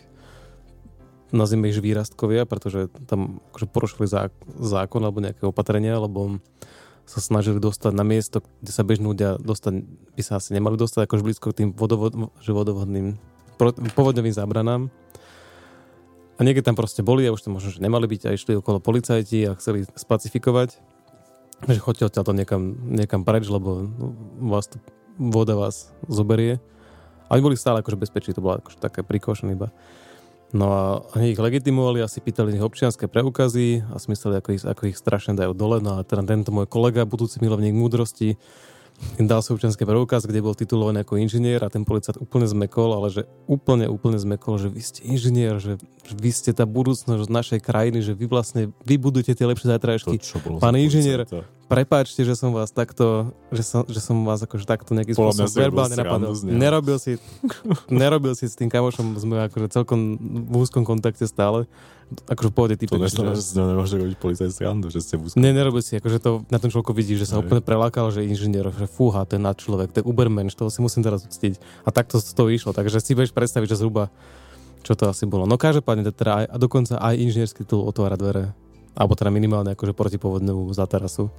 nazvime 1.31 1.69
ich 1.69 1.79
výrastkovia, 1.79 2.49
pretože 2.49 2.89
tam 3.07 3.45
akože 3.53 3.67
porušili 3.69 4.07
zá, 4.09 4.33
zákon 4.57 5.05
alebo 5.05 5.21
nejaké 5.21 5.45
opatrenia, 5.45 6.01
lebo 6.01 6.41
sa 7.09 7.25
snažili 7.25 7.57
dostať 7.57 7.93
na 7.97 8.05
miesto, 8.05 8.45
kde 8.61 8.73
sa 8.73 8.85
bežnú 8.85 9.17
ľudia 9.17 9.41
dostať, 9.41 9.81
by 10.13 10.23
sa 10.23 10.37
asi 10.37 10.53
nemali 10.53 10.77
dostať 10.77 11.09
akož 11.09 11.25
blízko 11.25 11.57
k 11.57 11.65
tým 11.65 11.69
vodovod, 11.73 12.37
že 12.45 12.53
vodovodným 12.53 13.17
povodňovým 13.97 14.35
zábranám. 14.37 14.93
A 16.39 16.41
niekde 16.47 16.63
tam 16.63 16.77
proste 16.79 17.03
boli 17.03 17.27
a 17.27 17.35
už 17.35 17.49
to 17.49 17.51
možno, 17.51 17.73
že 17.73 17.83
nemali 17.83 18.07
byť 18.07 18.23
a 18.29 18.37
išli 18.37 18.61
okolo 18.61 18.79
policajti 18.79 19.49
a 19.49 19.57
chceli 19.59 19.89
spacifikovať, 19.97 20.79
že 21.67 21.83
choďte 21.83 22.13
odtiaľto 22.13 22.37
niekam, 22.37 22.79
niekam 22.87 23.27
preč, 23.27 23.51
lebo 23.51 23.91
vás 24.39 24.71
tu, 24.71 24.79
voda 25.19 25.59
vás 25.59 25.91
zoberie. 26.07 26.63
A 27.27 27.35
oni 27.35 27.43
boli 27.43 27.57
stále 27.59 27.83
akože 27.83 27.99
bezpečí, 27.99 28.31
to 28.31 28.45
bolo 28.45 28.63
akože 28.63 28.79
také 28.79 29.03
precaution 29.03 29.51
iba. 29.51 29.75
No 30.49 30.67
a 30.73 30.83
oni 31.13 31.37
ich 31.37 31.41
legitimovali 31.41 32.01
a 32.01 32.09
si 32.09 32.25
pýtali 32.25 32.53
z 32.53 32.55
nich 32.57 32.65
občianské 32.65 33.05
preukazy 33.05 33.85
a 33.93 34.01
si 34.01 34.07
mysleli, 34.09 34.41
ako 34.41 34.49
ich, 34.57 34.63
ako 34.65 34.83
ich 34.89 34.97
strašne 34.97 35.37
dajú 35.37 35.53
dole. 35.53 35.85
No 35.85 36.01
a 36.01 36.09
teda 36.09 36.25
tento 36.25 36.49
môj 36.57 36.65
kolega, 36.65 37.05
budúci 37.05 37.37
milovník 37.45 37.77
múdrosti, 37.77 38.41
im 39.15 39.31
dal 39.31 39.45
svoj 39.45 39.63
občianský 39.63 39.87
preukaz, 39.87 40.27
kde 40.27 40.43
bol 40.43 40.59
titulovaný 40.59 41.07
ako 41.07 41.23
inžinier 41.23 41.63
a 41.63 41.71
ten 41.71 41.87
policajt 41.87 42.19
úplne 42.19 42.51
zmekol, 42.51 42.99
ale 42.99 43.15
že 43.15 43.23
úplne, 43.47 43.87
úplne 43.87 44.19
zmekol, 44.19 44.59
že 44.59 44.67
vy 44.67 44.83
ste 44.83 45.01
inžinier, 45.07 45.63
že, 45.63 45.79
že 45.79 46.15
vy 46.19 46.31
ste 46.35 46.51
tá 46.51 46.67
budúcnosť 46.67 47.31
našej 47.31 47.61
krajiny, 47.63 48.03
že 48.03 48.19
vy 48.19 48.27
vlastne 48.27 48.75
vybudujete 48.83 49.39
tie 49.39 49.47
lepšie 49.47 49.71
To, 49.71 49.73
zajtrajšky. 49.79 50.15
čo 50.19 50.43
bolo 50.43 50.59
Pán 50.59 50.75
inžinier, 50.75 51.23
policajta. 51.23 51.47
Prepáčte, 51.69 52.25
že 52.25 52.33
som 52.33 52.49
vás 52.57 52.73
takto, 52.73 53.37
že 53.53 53.61
som, 53.61 53.85
že 53.85 54.01
som 54.01 54.17
vás 54.25 54.41
akože 54.41 54.65
takto 54.65 54.97
nejakým 54.97 55.13
spôsobom 55.13 55.53
verbálne 55.53 56.01
napadol. 56.01 56.33
Nerobil 56.49 56.97
si, 56.97 57.21
nerobil 57.93 58.33
si 58.33 58.49
s 58.49 58.57
tým 58.57 58.73
kamošom, 58.73 59.21
sme 59.21 59.45
akože 59.53 59.69
celkom 59.69 60.17
v 60.49 60.55
úzkom 60.57 60.89
kontakte 60.89 61.29
stále. 61.29 61.69
Akože 62.25 62.49
v 62.49 62.55
pohode 62.57 62.75
To 62.81 62.97
neznamená, 62.97 63.37
že 63.37 63.45
si 63.45 63.53
nemôže 63.61 64.01
robiť 64.01 64.17
policajt 64.17 64.49
srandu, 64.57 64.89
že 64.89 65.05
ste 65.05 65.21
v 65.21 65.29
úzkom. 65.29 65.45
Ne, 65.45 65.53
nerobil 65.53 65.85
si, 65.85 66.01
akože 66.01 66.19
to 66.25 66.41
na 66.49 66.57
tom 66.57 66.73
človeku 66.73 66.97
vidí, 66.97 67.21
že 67.21 67.29
sa 67.29 67.37
Hej. 67.37 67.45
úplne 67.45 67.61
prelákal, 67.61 68.09
že 68.17 68.25
inžinier, 68.25 68.65
že 68.73 68.89
fúha, 68.89 69.29
ten 69.29 69.45
nad 69.45 69.61
človek, 69.61 69.93
to 69.93 70.01
je 70.01 70.09
Ubermensch, 70.09 70.57
toho 70.57 70.73
si 70.73 70.81
musím 70.81 71.05
teraz 71.05 71.29
uctiť. 71.29 71.61
A 71.85 71.93
takto 71.93 72.17
toho 72.17 72.49
išlo, 72.49 72.73
takže 72.73 73.05
si 73.05 73.13
vieš 73.13 73.37
predstaviť, 73.37 73.77
že 73.77 73.85
zhruba 73.85 74.09
čo 74.89 74.97
to 74.97 75.11
asi 75.11 75.29
bolo. 75.29 75.45
No 75.45 75.61
každopádne 75.61 76.09
teda 76.15 76.33
aj, 76.33 76.47
a 76.49 76.57
dokonca 76.57 76.95
aj 76.97 77.19
inžinierský 77.19 77.67
titul 77.67 77.85
otvára 77.85 78.17
dvere. 78.17 78.57
Alebo 78.99 79.15
teda 79.15 79.31
minimálne 79.31 79.79
akože 79.79 79.95
protipovodnú 79.95 80.75
za 80.75 80.83
terasu. 80.91 81.31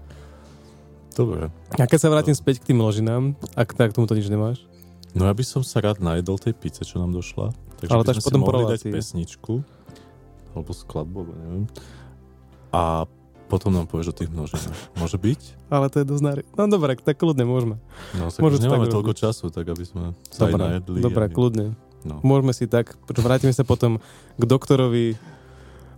Dobre. 1.11 1.51
A 1.75 1.83
keď 1.83 1.99
sa 1.99 2.07
vrátim 2.07 2.31
späť 2.31 2.63
k 2.63 2.71
tým 2.71 2.79
ložinám, 2.79 3.35
ak 3.59 3.75
tak 3.75 3.91
tomuto 3.91 4.15
nič 4.15 4.31
nemáš? 4.31 4.63
No 5.11 5.27
ja 5.27 5.35
by 5.35 5.43
som 5.43 5.59
sa 5.67 5.83
rád 5.83 5.99
najedol 5.99 6.39
tej 6.39 6.55
pice, 6.55 6.87
čo 6.87 7.03
nám 7.03 7.11
došla. 7.11 7.51
Takže 7.83 7.91
Ale 7.91 8.03
by 8.07 8.15
sme 8.15 8.23
si 8.23 8.27
potom 8.31 8.41
po 8.45 8.55
mohli 8.55 8.63
dať 8.71 8.81
pesničku. 8.87 9.53
Alebo 10.55 10.71
skladbu, 10.71 11.17
alebo 11.19 11.33
neviem. 11.35 11.65
A 12.71 13.03
potom 13.49 13.73
nám 13.73 13.89
povieš 13.89 14.13
o 14.13 14.15
tých 14.15 14.29
množinách. 14.29 14.77
Môže 14.95 15.17
byť? 15.17 15.41
Ale 15.75 15.89
to 15.89 15.99
je 15.99 16.05
dosť 16.05 16.23
nari... 16.23 16.41
No 16.53 16.69
dobre, 16.69 16.95
tak 16.95 17.17
kľudne 17.17 17.43
môžeme. 17.43 17.75
No, 18.13 18.29
tak 18.29 18.39
to 18.39 18.61
nemáme 18.61 18.85
tak 18.87 18.93
toľko 18.93 19.11
robiť. 19.11 19.23
času, 19.25 19.45
tak 19.49 19.65
aby 19.67 19.83
sme 19.83 20.03
sa 20.29 20.47
aj 20.47 20.53
Dobre, 20.53 20.63
najedli. 20.63 20.99
dobre 21.01 21.23
aj... 21.27 21.33
kľudne. 21.33 21.67
No. 22.05 22.23
Môžeme 22.23 22.55
si 22.55 22.69
tak, 22.69 22.95
vrátime 23.11 23.51
sa 23.51 23.67
potom 23.67 23.99
k 24.39 24.43
doktorovi 24.47 25.19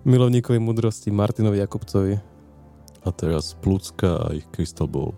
milovníkovi 0.06 0.60
múdrosti 0.60 1.12
Martinovi 1.12 1.58
Jakubcovi. 1.58 2.20
A 3.02 3.10
teraz 3.12 3.58
Plúcka 3.58 4.18
a 4.18 4.34
ich 4.34 4.46
Crystal 4.54 4.88
Ball. 4.88 5.14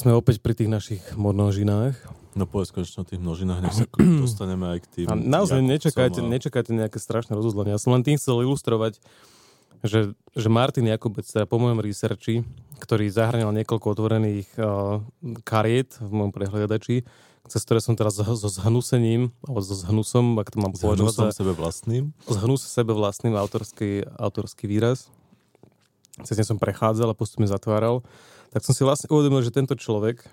Sme 0.00 0.16
opäť 0.16 0.40
pri 0.40 0.56
tých 0.56 0.72
našich 0.72 1.02
množinách. 1.12 1.92
No 2.32 2.48
povedz 2.48 2.72
konečne 2.72 3.04
o 3.04 3.06
tých 3.06 3.20
množinách, 3.20 3.60
nech 3.60 3.76
sa 3.76 3.84
dostaneme 4.24 4.72
aj 4.72 4.78
k 4.80 4.86
tým... 4.88 5.06
A 5.10 5.14
naozaj 5.18 5.60
nečakajte, 5.60 6.24
a- 6.24 6.28
nečakajte 6.30 6.72
nejaké 6.72 6.96
strašné 6.96 7.36
rozuzlenie. 7.36 7.76
Ja 7.76 7.80
som 7.82 7.92
len 7.92 8.00
tým 8.00 8.16
chcel 8.16 8.40
ilustrovať, 8.46 8.96
že, 9.84 10.12
že 10.32 10.48
Martin 10.48 10.88
Jakubec, 10.88 11.24
teda 11.28 11.44
po 11.44 11.60
mojom 11.60 11.84
researchi, 11.84 12.44
ktorý 12.80 13.12
zahrňal 13.12 13.52
niekoľko 13.60 13.86
otvorených 13.92 14.48
uh, 14.56 15.04
kariet 15.44 15.96
v 16.00 16.10
mojom 16.12 16.32
prehľadači, 16.32 17.04
cez 17.50 17.60
ktoré 17.66 17.82
som 17.82 17.98
teraz 17.98 18.14
so, 18.14 18.48
zhnusením, 18.48 19.34
alebo 19.42 19.60
so 19.64 19.74
zhnusom, 19.74 20.38
ak 20.38 20.54
to 20.54 20.58
mám 20.62 20.72
S 20.76 20.84
považovať 20.84 21.12
za 21.12 21.22
hnusom 21.26 21.28
sebe 21.34 21.52
vlastným. 21.56 22.04
zhnus 22.28 22.62
sebe 22.62 22.92
vlastným 22.94 23.34
autorský, 23.34 24.06
autorský 24.20 24.70
výraz. 24.70 25.10
Cez 26.22 26.36
ne 26.36 26.44
som 26.44 26.60
prechádzal 26.60 27.10
a 27.10 27.16
postupne 27.16 27.48
zatváral. 27.48 28.04
Tak 28.50 28.66
som 28.66 28.74
si 28.74 28.82
vlastne 28.82 29.06
uvedomil, 29.10 29.46
že 29.46 29.54
tento 29.54 29.78
človek, 29.78 30.26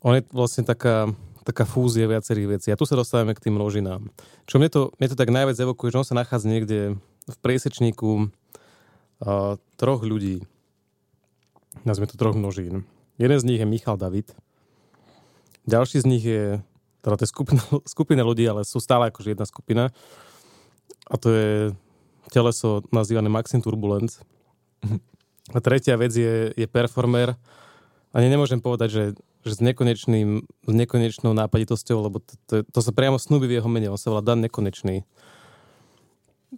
on 0.00 0.16
je 0.16 0.22
vlastne 0.32 0.64
taká, 0.64 1.12
taká 1.44 1.68
fúzia 1.68 2.08
viacerých 2.08 2.58
vecí. 2.58 2.68
A 2.72 2.78
tu 2.78 2.88
sa 2.88 2.96
dostávame 2.96 3.36
k 3.36 3.48
tým 3.48 3.60
množinám. 3.60 4.08
Čo 4.48 4.56
mne 4.56 4.68
to, 4.72 4.80
mne 4.96 5.08
to 5.12 5.16
tak 5.18 5.28
najviac 5.28 5.60
evokuje, 5.60 5.92
že 5.92 6.00
on 6.00 6.08
sa 6.08 6.16
nachádza 6.16 6.48
niekde 6.48 6.78
v 7.26 7.36
priesečníku 7.44 8.10
uh, 8.26 9.60
troch 9.76 10.00
ľudí. 10.00 10.46
Nazvime 11.84 12.08
to 12.08 12.16
troch 12.16 12.38
množín. 12.38 12.88
Jeden 13.20 13.38
z 13.40 13.44
nich 13.44 13.60
je 13.60 13.68
Michal 13.68 14.00
David. 14.00 14.32
Ďalší 15.68 16.00
z 16.00 16.06
nich 16.06 16.24
je, 16.24 16.62
teda 17.02 17.20
to 17.20 17.24
je 17.26 17.32
skupina, 17.32 17.62
skupina 17.98 18.22
ľudí, 18.24 18.48
ale 18.48 18.64
sú 18.64 18.80
stále 18.80 19.12
akože 19.12 19.36
jedna 19.36 19.44
skupina. 19.44 19.92
A 21.10 21.14
to 21.20 21.28
je 21.28 21.50
teleso 22.30 22.82
nazývané 22.88 23.28
Maxim 23.28 23.60
Turbulence. 23.60 24.22
A 25.54 25.58
tretia 25.62 25.94
vec 25.94 26.10
je, 26.10 26.50
je 26.50 26.66
performer. 26.66 27.38
Ani 28.10 28.26
nemôžem 28.26 28.58
povedať, 28.58 28.88
že, 28.90 29.04
že 29.46 29.52
s, 29.54 29.60
nekonečným, 29.62 30.42
s 30.42 30.72
nekonečnou 30.72 31.36
nápaditosťou, 31.36 31.98
lebo 32.02 32.18
to, 32.18 32.34
to, 32.50 32.54
to 32.66 32.80
sa 32.82 32.90
priamo 32.90 33.20
snúbi 33.20 33.46
v 33.46 33.62
jeho 33.62 33.68
mene. 33.70 33.92
On 33.92 34.00
sa 34.00 34.10
volá 34.10 34.24
Dan 34.24 34.42
Nekonečný. 34.42 35.06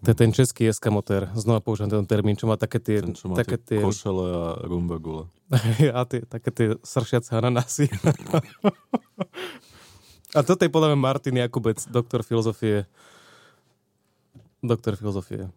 To 0.05 0.15
je 0.15 0.17
ten 0.17 0.31
český 0.31 0.71
eskamotér. 0.71 1.33
Znova 1.35 1.59
používam 1.59 1.91
ten 1.91 2.07
termín, 2.07 2.39
čo 2.39 2.47
má 2.47 2.55
také 2.55 2.79
tie... 2.79 3.03
Ten, 3.03 3.19
čo 3.19 3.33
má 3.33 3.35
také 3.35 3.59
tie 3.59 3.81
tie 3.81 3.85
košele 3.85 4.27
a 4.31 4.45
rumbagule. 4.63 5.27
a 5.97 6.01
tie, 6.07 6.23
také 6.23 6.51
tie 6.55 6.67
sršiace 6.85 7.35
ananásy. 7.35 7.91
a 10.37 10.41
toto 10.45 10.63
je 10.63 10.71
podľa 10.71 10.95
mňa 10.95 10.99
Martin 11.01 11.37
Jakubec, 11.41 11.83
doktor 11.91 12.23
filozofie. 12.23 12.87
Doktor 14.63 14.95
filozofie. 14.95 15.51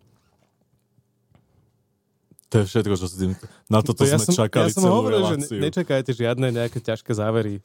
To 2.52 2.56
je 2.58 2.66
všetko, 2.66 2.93
čo 2.93 3.08
s 3.08 3.16
tým... 3.16 3.32
Na 3.66 3.80
toto 3.80 4.04
ja 4.04 4.16
sme 4.16 4.28
som, 4.28 4.36
čakali 4.38 4.68
ja 4.68 4.76
som 4.76 4.84
celú 4.84 4.95
hovoril, 4.99 5.24
reláciu. 5.24 5.56
že 5.56 5.64
nečakajte 5.64 6.12
žiadne 6.12 6.47
nejaké 6.52 6.78
ťažké 6.78 7.12
závery. 7.12 7.64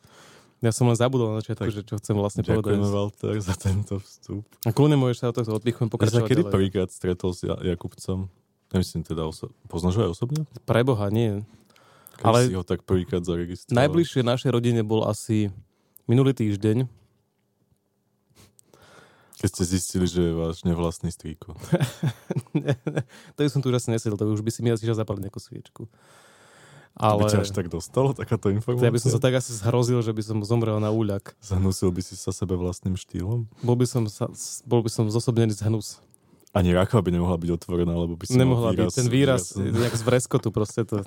Ja 0.59 0.71
som 0.71 0.87
len 0.87 0.95
zabudol 0.95 1.29
na 1.29 1.43
začiatku, 1.43 1.69
že 1.69 1.83
čo 1.83 1.99
chcem 1.99 2.15
vlastne 2.15 2.41
Ďakujeme, 2.41 2.63
povedať. 2.81 2.89
Walter, 2.89 3.35
za 3.37 3.55
tento 3.55 3.99
vstup. 3.99 4.47
A 4.63 4.71
kľudne 4.71 4.95
môžeš 4.95 5.17
sa 5.19 5.27
o 5.29 5.35
tohto 5.35 5.53
oddychujem 5.53 5.85
Ja 5.85 5.91
sa 5.91 5.95
pokračovať 5.99 6.23
kedy 6.25 6.41
ďalej. 6.41 6.55
prvýkrát 6.55 6.89
stretol 6.89 7.31
s 7.31 7.43
Ja- 7.43 7.61
Jakubcom? 7.61 8.31
Nemyslím 8.69 9.03
teda 9.03 9.23
oso- 9.25 9.53
Poznáš 9.67 9.95
ho 9.95 10.03
aj 10.03 10.11
osobne? 10.13 10.41
Preboha, 10.63 11.07
nie. 11.09 11.43
Keď 12.17 12.25
Ale 12.25 12.39
si 12.43 12.55
ho 12.55 12.63
tak 12.63 12.81
prvýkrát 12.83 13.21
zaregistroval? 13.21 13.77
Najbližšie 13.77 14.23
našej 14.23 14.51
rodine 14.51 14.81
bol 14.81 15.03
asi 15.03 15.51
minulý 16.05 16.33
týždeň. 16.33 16.89
Keď 19.37 19.49
ste 19.53 19.65
zistili, 19.69 20.07
že 20.09 20.21
je 20.21 20.33
váš 20.33 20.65
nevlastný 20.65 21.13
strýko. 21.13 21.53
to 23.37 23.39
by 23.45 23.51
som 23.53 23.61
tu 23.61 23.69
asi 23.69 23.93
nesedel, 23.93 24.17
to 24.17 24.25
by 24.25 24.33
už 24.33 24.41
by 24.41 24.49
si 24.49 24.65
mi 24.65 24.73
asi 24.73 24.89
zapaliť 24.89 25.29
nejakú 25.29 25.41
sviečku. 25.41 25.85
Ale... 26.97 27.21
By 27.21 27.25
Ale 27.29 27.33
ťa 27.37 27.41
až 27.45 27.53
tak 27.53 27.69
dostalo, 27.69 28.17
takáto 28.17 28.49
ja 28.49 28.57
informácia? 28.57 28.89
by 28.89 28.97
som 28.97 29.13
sa 29.13 29.21
tak 29.21 29.37
asi 29.37 29.53
zhrozil, 29.53 30.01
že 30.01 30.17
by 30.17 30.23
som 30.25 30.41
zomrel 30.41 30.81
na 30.81 30.89
úľak. 30.89 31.37
Zahnusil 31.45 31.93
by 31.93 32.01
si 32.01 32.17
sa 32.17 32.33
sebe 32.33 32.57
vlastným 32.57 32.97
štýlom? 32.97 33.45
Bol 33.61 33.77
by 33.77 33.85
som, 33.85 34.09
sa, 34.09 34.33
bol 34.65 34.81
by 34.81 34.89
som 34.89 35.05
zosobnený 35.13 35.53
z 35.53 35.69
hnus. 35.69 36.01
Ani 36.57 36.73
raka 36.73 36.97
by 37.05 37.13
nemohla 37.13 37.37
byť 37.37 37.51
otvorená, 37.53 37.93
lebo 37.93 38.17
by 38.17 38.25
si 38.25 38.41
Nemohla 38.41 38.73
mal 38.73 38.89
byť. 38.89 38.97
Ten 38.97 39.13
výraz, 39.13 39.53
výraz- 39.53 39.85
jak 39.93 39.95
z 40.01 40.03
vreskotu 40.09 40.49
proste 40.49 40.89
to. 40.89 41.05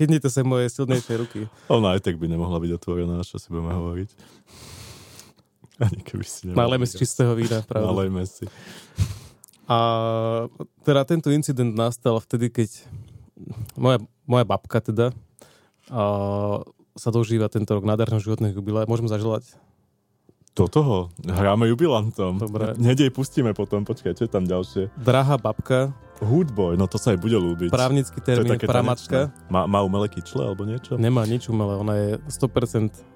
Chytnite 0.00 0.32
sa 0.32 0.40
moje 0.40 0.72
silnejšie 0.72 1.14
ruky. 1.20 1.40
Ona 1.68 2.00
aj 2.00 2.08
tak 2.08 2.16
by 2.16 2.24
nemohla 2.32 2.56
byť 2.56 2.72
otvorená, 2.80 3.20
čo 3.20 3.36
si 3.36 3.52
budeme 3.52 3.76
hovoriť. 3.76 4.08
Ani 5.84 6.00
keby 6.02 6.24
si 6.24 6.50
nemal 6.50 6.66
Nalejme 6.66 6.86
si 6.86 6.94
čistého 6.98 7.34
vína, 7.34 7.62
pravda. 7.66 7.90
Nalejme 7.90 8.22
si. 8.26 8.46
A 9.64 9.78
teda 10.84 11.08
tento 11.08 11.32
incident 11.32 11.72
nastal 11.72 12.20
vtedy, 12.20 12.52
keď 12.52 12.68
moja, 13.74 13.98
moja 14.28 14.44
babka 14.44 14.78
teda 14.78 15.10
a, 15.88 16.02
sa 16.94 17.10
dožíva 17.10 17.50
tento 17.50 17.74
rok 17.74 17.82
nádherného 17.82 18.22
životného 18.22 18.54
jubilea. 18.54 18.86
Môžem 18.86 19.08
zaželať? 19.10 19.56
Do 20.54 20.70
toho 20.70 21.10
hráme 21.26 21.66
jubilantom. 21.66 22.38
Dobre. 22.38 22.74
Hneď 22.78 23.08
jej 23.08 23.12
pustíme 23.12 23.50
potom, 23.56 23.82
počkaj, 23.82 24.14
čo 24.14 24.28
je 24.28 24.30
tam 24.30 24.46
ďalšie? 24.46 24.94
Drahá 25.02 25.34
babka, 25.34 25.90
Hoodboy, 26.22 26.78
no 26.78 26.86
to 26.86 26.94
sa 26.94 27.10
jej 27.10 27.18
bude 27.18 27.34
ľúbiť. 27.34 27.74
právnický 27.74 28.22
termín, 28.22 28.54
tanečné. 28.54 29.34
Má, 29.50 29.66
má 29.66 29.82
umelé 29.82 30.06
kyčle 30.06 30.46
alebo 30.46 30.62
niečo? 30.62 30.94
nemá 30.94 31.26
nič 31.26 31.50
umelé, 31.50 31.74
ona 31.74 31.94
je 31.98 32.08
100% 32.30 32.94
pure. 32.94 33.14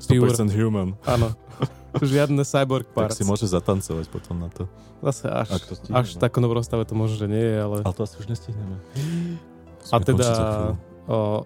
100% 0.00 0.48
human. 0.50 0.96
Áno. 1.04 1.32
Žiadne 2.00 2.40
cyborg 2.40 2.86
Tak 2.86 2.94
parts. 2.94 3.18
si 3.18 3.24
môže 3.24 3.44
zatancovať 3.44 4.06
potom 4.08 4.38
na 4.38 4.48
to. 4.48 4.64
Zase 5.00 5.26
až, 5.26 5.48
Ak 5.50 5.62
to 5.62 5.74
stihneme. 5.74 5.96
až 5.96 6.06
v 6.12 6.18
takom 6.18 6.40
dobrom 6.40 6.62
stave 6.62 6.84
to 6.84 6.94
možno, 6.94 7.16
že 7.16 7.26
nie 7.26 7.40
je, 7.42 7.56
ale... 7.56 7.76
Ale 7.82 7.92
to 7.92 8.02
asi 8.02 8.16
už 8.16 8.26
nestihneme. 8.28 8.76
A 9.88 9.96
teda 9.98 10.28
o, 11.04 11.42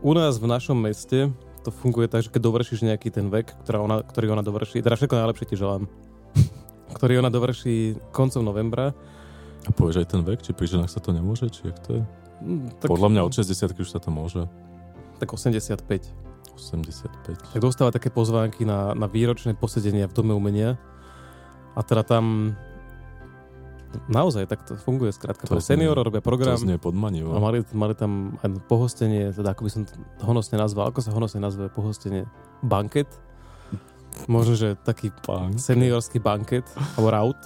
u 0.00 0.12
nás 0.12 0.36
v 0.36 0.46
našom 0.46 0.74
meste 0.74 1.30
to 1.60 1.70
funguje 1.70 2.06
tak, 2.06 2.22
že 2.22 2.30
keď 2.30 2.42
dovršíš 2.42 2.80
nejaký 2.82 3.08
ten 3.08 3.28
vek, 3.28 3.54
ktorá 3.62 3.78
ona, 3.78 4.00
ktorý 4.00 4.30
ona 4.30 4.40
dovrší, 4.40 4.80
teda 4.80 4.94
všetko 4.94 5.14
najlepšie 5.14 5.46
ti 5.46 5.56
želám, 5.56 5.84
ktorý 6.96 7.20
ona 7.20 7.28
dovrší 7.28 7.76
koncom 8.10 8.42
novembra. 8.42 8.96
A 9.62 9.70
povieš 9.70 10.00
aj 10.00 10.08
ten 10.08 10.22
vek, 10.22 10.40
či 10.40 10.50
pri 10.50 10.66
ženách 10.66 10.88
sa 10.88 10.98
to 10.98 11.12
nemôže, 11.12 11.46
či 11.48 11.68
jak 11.68 11.78
to 11.82 11.90
je? 11.92 12.02
mm, 12.40 12.80
Tak, 12.80 12.88
Podľa 12.88 13.08
mňa 13.10 13.20
od 13.22 13.32
60 13.32 13.52
už 13.74 13.88
sa 13.88 14.00
to 14.00 14.08
môže. 14.08 14.48
Tak 15.18 15.28
85. 15.30 16.08
85. 16.58 17.54
Tak 17.54 17.60
dostáva 17.62 17.94
také 17.94 18.10
pozvánky 18.10 18.66
na, 18.66 18.92
na 18.98 19.06
výročné 19.06 19.54
posedenia 19.54 20.10
v 20.10 20.12
Dome 20.12 20.34
umenia. 20.34 20.74
A 21.78 21.80
teda 21.86 22.02
tam 22.02 22.58
naozaj 24.08 24.44
tak 24.44 24.66
to 24.66 24.76
funguje 24.76 25.14
skrátka. 25.14 25.48
To 25.48 25.56
Pre 25.56 25.64
seniorov 25.64 26.12
robia 26.12 26.20
program. 26.20 26.58
To 26.58 26.66
znie 26.66 26.76
podmanivo. 26.76 27.32
A 27.32 27.40
mali, 27.40 27.64
mali 27.72 27.94
tam 27.96 28.36
aj 28.44 28.68
pohostenie, 28.68 29.32
teda 29.32 29.56
ako 29.56 29.62
by 29.64 29.70
som 29.72 29.82
to 29.88 29.94
honosne 30.26 30.60
nazval, 30.60 30.92
ako 30.92 31.00
sa 31.00 31.10
honosne 31.14 31.40
nazve 31.40 31.72
pohostenie? 31.72 32.28
Banket? 32.60 33.08
Možno, 34.26 34.58
že 34.58 34.74
taký 34.82 35.14
Pán. 35.22 35.54
seniorský 35.56 36.18
banket, 36.18 36.66
alebo 36.98 37.08
raut. 37.14 37.40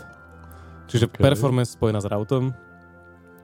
Čiže 0.88 1.08
Ok. 1.08 1.20
okay. 1.20 1.22
performance 1.22 1.76
spojená 1.76 2.00
s 2.00 2.08
rautom. 2.08 2.56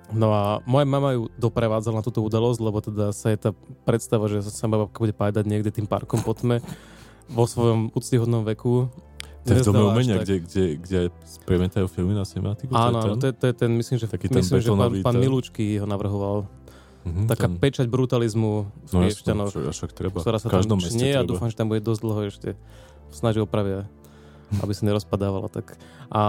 No 0.09 0.33
a 0.33 0.43
moja 0.65 0.89
mama 0.89 1.13
ju 1.13 1.29
doprevádzala 1.37 2.01
na 2.01 2.05
túto 2.05 2.25
udalosť, 2.25 2.61
lebo 2.65 2.79
teda 2.81 3.13
sa 3.13 3.29
je 3.29 3.39
tá 3.39 3.51
predstava, 3.85 4.25
že 4.25 4.41
sa 4.41 4.49
sama 4.49 4.81
babka 4.81 5.05
bude 5.05 5.13
pájdať 5.13 5.45
niekde 5.45 5.69
tým 5.69 5.85
parkom 5.85 6.25
po 6.25 6.33
tme 6.33 6.65
vo 7.29 7.45
svojom 7.45 7.93
úctyhodnom 7.93 8.41
veku. 8.43 8.89
To 9.45 9.53
je 9.53 9.61
v 9.61 9.69
dome 9.69 9.85
umenia, 9.87 10.17
kde, 10.17 10.41
kde, 10.41 10.65
kde 10.77 11.01
premietajú 11.45 11.89
filmy 11.89 12.13
na 12.13 12.25
cinematiku? 12.25 12.73
Áno, 12.73 13.01
áno, 13.01 13.15
to 13.17 13.29
je, 13.29 13.35
to 13.37 13.45
je 13.49 13.55
ten, 13.55 13.71
myslím, 13.73 13.97
že, 13.97 14.07
Taký 14.09 14.29
ten 14.29 14.41
myslím, 14.41 14.61
že 14.61 14.71
pán, 14.73 14.93
pán 15.01 15.15
ten- 15.17 15.23
Milúčky 15.25 15.77
ho 15.77 15.85
navrhoval. 15.85 16.49
Mhm, 17.05 17.29
Taká 17.29 17.49
ten- 17.49 17.57
pečať 17.57 17.87
brutalizmu 17.89 18.53
v 18.65 18.91
No 18.93 18.99
Piešťanoch. 19.05 19.53
ktorá 19.53 20.37
sa 20.37 20.49
tam 20.49 20.81
čnie 20.81 21.17
a 21.17 21.25
dúfam, 21.25 21.49
že 21.49 21.57
tam 21.57 21.69
bude 21.69 21.81
dosť 21.81 22.01
dlho 22.01 22.21
ešte 22.29 22.49
snaží 23.09 23.41
opravia, 23.41 23.89
aby 24.61 24.73
sa 24.73 24.85
nerozpadávala. 24.85 25.49
Tak. 25.49 25.77
A 26.09 26.23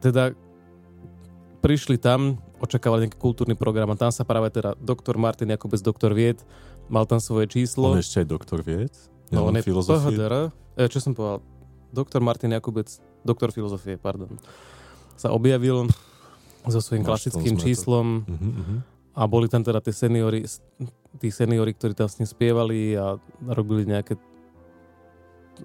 teda 0.00 0.32
prišli 1.60 1.96
tam, 1.96 2.40
očakávali 2.62 3.10
nejaký 3.10 3.18
kultúrny 3.18 3.58
program 3.58 3.90
a 3.90 3.98
tam 3.98 4.14
sa 4.14 4.22
práve 4.22 4.54
teda 4.54 4.78
doktor 4.78 5.18
Martin 5.18 5.50
Jakubec, 5.50 5.82
doktor 5.82 6.14
Vied, 6.14 6.38
mal 6.86 7.04
tam 7.04 7.18
svoje 7.18 7.50
On 7.50 7.52
číslo. 7.52 7.86
je 7.98 8.02
ešte 8.06 8.22
aj 8.22 8.28
doktor 8.30 8.60
vied? 8.62 8.94
No, 9.32 9.48
on 9.48 9.56
je? 9.56 9.64
PHDR. 9.64 10.52
E, 10.76 10.88
čo 10.92 11.00
som 11.00 11.16
povedal? 11.16 11.40
Doktor 11.92 12.20
Martin 12.24 12.52
Jakubec, 12.52 12.88
doktor 13.24 13.52
filozofie, 13.52 13.96
pardon. 13.96 14.28
Sa 15.16 15.32
objavil 15.32 15.88
so 16.68 16.80
svojím 16.80 17.04
Máš, 17.04 17.26
klasickým 17.26 17.56
číslom 17.58 18.24
mhm. 18.28 18.76
a 19.16 19.22
boli 19.24 19.48
tam 19.48 19.64
teda 19.64 19.80
tie 19.82 19.92
seniory, 19.92 20.46
tí 21.20 21.28
seniory, 21.28 21.72
ktorí 21.74 21.92
tam 21.96 22.08
s 22.08 22.20
ním 22.20 22.28
spievali 22.28 22.96
a 22.96 23.16
robili 23.40 23.88
nejaké 23.88 24.16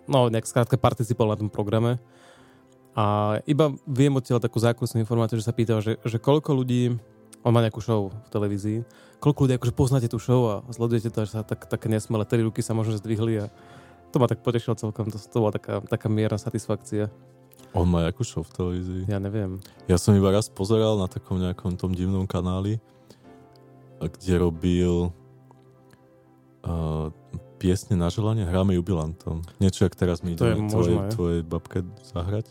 no, 0.08 0.28
nejak 0.28 0.48
skrátka 0.48 0.76
participoval 0.76 1.36
na 1.36 1.40
tom 1.46 1.52
programe. 1.52 2.00
A 2.98 3.38
iba 3.46 3.70
viem 3.86 4.10
odtiaľ 4.18 4.42
takú 4.42 4.58
zákulisnú 4.58 4.98
informáciu, 4.98 5.38
že 5.38 5.46
sa 5.46 5.54
pýtal, 5.54 5.86
že, 5.86 6.02
že 6.02 6.18
koľko 6.18 6.58
ľudí, 6.58 6.98
on 7.46 7.54
má 7.54 7.62
nejakú 7.62 7.78
show 7.78 8.10
v 8.10 8.30
televízii, 8.34 8.82
koľko 9.22 9.46
ľudí 9.46 9.54
akože 9.62 9.74
poznáte 9.78 10.10
tú 10.10 10.18
show 10.18 10.50
a 10.50 10.56
sledujete 10.74 11.14
to, 11.14 11.30
že 11.30 11.38
sa 11.38 11.46
tak, 11.46 11.70
také 11.70 11.94
nesmelé 11.94 12.26
tri 12.26 12.42
ruky 12.42 12.66
sa 12.66 12.74
možno 12.74 12.98
zdvihli 12.98 13.46
a 13.46 13.54
to 14.10 14.18
ma 14.18 14.26
tak 14.26 14.42
potešilo 14.42 14.74
celkom, 14.74 15.14
to, 15.14 15.22
to 15.22 15.38
bola 15.38 15.54
taká, 15.54 15.78
taká 15.86 16.10
mierna 16.10 16.42
satisfakcia. 16.42 17.14
On 17.78 17.86
má 17.86 18.10
jakú 18.10 18.26
show 18.26 18.42
v 18.42 18.50
televízii? 18.58 19.02
Ja 19.06 19.22
neviem. 19.22 19.62
Ja 19.86 20.02
som 20.02 20.18
iba 20.18 20.34
raz 20.34 20.50
pozeral 20.50 20.98
na 20.98 21.06
takom 21.06 21.38
nejakom 21.38 21.78
tom 21.78 21.94
divnom 21.94 22.26
kanáli, 22.26 22.82
kde 24.02 24.34
robil 24.42 25.14
uh, 26.66 27.14
piesne 27.62 27.94
na 27.94 28.10
želanie 28.10 28.46
hráme 28.46 28.74
jubilantom. 28.74 29.46
Niečo, 29.62 29.86
jak 29.86 29.94
teraz 29.94 30.26
my 30.26 30.34
To 30.34 30.50
je 30.50 30.58
ideme 30.58 30.66
možné, 30.66 30.74
tvojej, 30.74 30.98
je. 30.98 31.14
tvojej 31.14 31.42
babke 31.46 31.80
zahrať. 32.02 32.46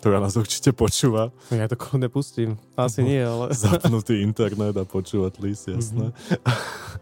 Ktorá 0.00 0.16
nás 0.16 0.32
určite 0.32 0.72
počúva. 0.72 1.28
Ja 1.52 1.68
to 1.68 1.76
kľudne 1.76 2.08
pustím. 2.08 2.56
Asi 2.72 3.04
nie, 3.04 3.20
ale 3.20 3.52
Zapnutý 3.56 4.24
internet 4.24 4.72
a 4.80 4.88
počúvať 4.88 5.36
list, 5.44 5.68
jasné. 5.68 6.16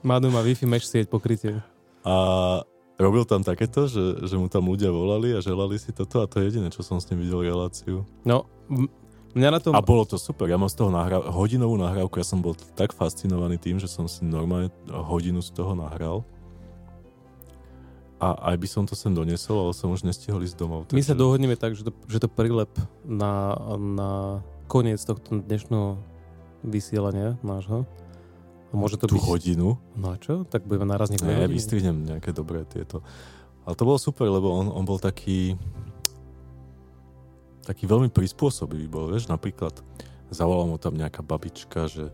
Madu 0.03 0.35
má 0.35 0.43
Wi-Fi 0.43 0.67
mesh 0.67 0.91
sieť 0.91 1.07
pokrytie. 1.07 1.63
A 2.03 2.15
robil 2.99 3.23
tam 3.23 3.47
takéto, 3.47 3.87
že, 3.87 4.27
že 4.27 4.35
mu 4.35 4.51
tam 4.51 4.67
ľudia 4.67 4.91
volali 4.91 5.31
a 5.31 5.39
želali 5.39 5.79
si 5.79 5.95
toto 5.95 6.19
a 6.19 6.27
to 6.27 6.43
je 6.43 6.51
jediné, 6.51 6.75
čo 6.75 6.83
som 6.83 6.99
s 6.99 7.07
ním 7.15 7.23
videl 7.23 7.47
reláciu. 7.47 8.03
No, 8.27 8.51
mňa 9.39 9.49
na 9.55 9.61
tom... 9.63 9.73
A 9.79 9.81
bolo 9.81 10.03
to 10.03 10.19
super, 10.19 10.51
ja 10.51 10.59
mám 10.59 10.67
z 10.67 10.83
toho 10.83 10.91
nahrá... 10.91 11.23
hodinovú 11.31 11.79
nahrávku, 11.79 12.19
ja 12.19 12.27
som 12.27 12.43
bol 12.43 12.59
tak 12.75 12.91
fascinovaný 12.91 13.63
tým, 13.63 13.79
že 13.79 13.87
som 13.87 14.11
si 14.11 14.27
normálne 14.27 14.75
hodinu 14.91 15.39
z 15.39 15.55
toho 15.55 15.79
nahral. 15.79 16.27
A 18.19 18.51
aj 18.51 18.57
by 18.59 18.67
som 18.67 18.83
to 18.83 18.99
sem 18.99 19.15
doniesol, 19.15 19.71
ale 19.71 19.73
som 19.79 19.95
už 19.95 20.03
nestihol 20.03 20.43
ísť 20.43 20.59
domov. 20.59 20.91
My 20.91 21.03
sa 21.07 21.15
dohodneme 21.15 21.55
tak, 21.55 21.79
že 21.79 21.87
to, 21.87 21.95
že 22.11 22.19
to 22.19 22.27
prilep 22.27 22.71
na, 23.07 23.55
na 23.79 24.11
koniec 24.67 24.99
tohto 24.99 25.39
dnešného 25.39 26.03
vysielania 26.67 27.39
nášho. 27.47 27.87
A 28.69 28.75
môže 28.75 28.99
to 28.99 29.07
tú 29.07 29.23
byť... 29.23 29.25
hodinu. 29.25 29.79
No 29.95 30.13
a 30.13 30.17
čo? 30.19 30.43
Tak 30.43 30.67
budeme 30.67 30.91
naraz 30.91 31.15
niekde. 31.15 31.31
Ne, 31.31 31.47
vystrihnem 31.47 31.95
nejaké 32.05 32.35
dobré 32.35 32.67
tieto. 32.67 33.07
Ale 33.63 33.79
to 33.79 33.87
bolo 33.87 34.03
super, 34.03 34.27
lebo 34.27 34.51
on, 34.51 34.67
on 34.67 34.83
bol 34.83 34.99
taký 34.99 35.55
taký 37.69 37.85
veľmi 37.85 38.09
prispôsobivý 38.09 38.89
bol, 38.89 39.13
vieš, 39.13 39.29
napríklad 39.29 39.77
zavolala 40.33 40.73
mu 40.73 40.81
tam 40.81 40.97
nejaká 40.97 41.21
babička, 41.21 41.85
že, 41.85 42.09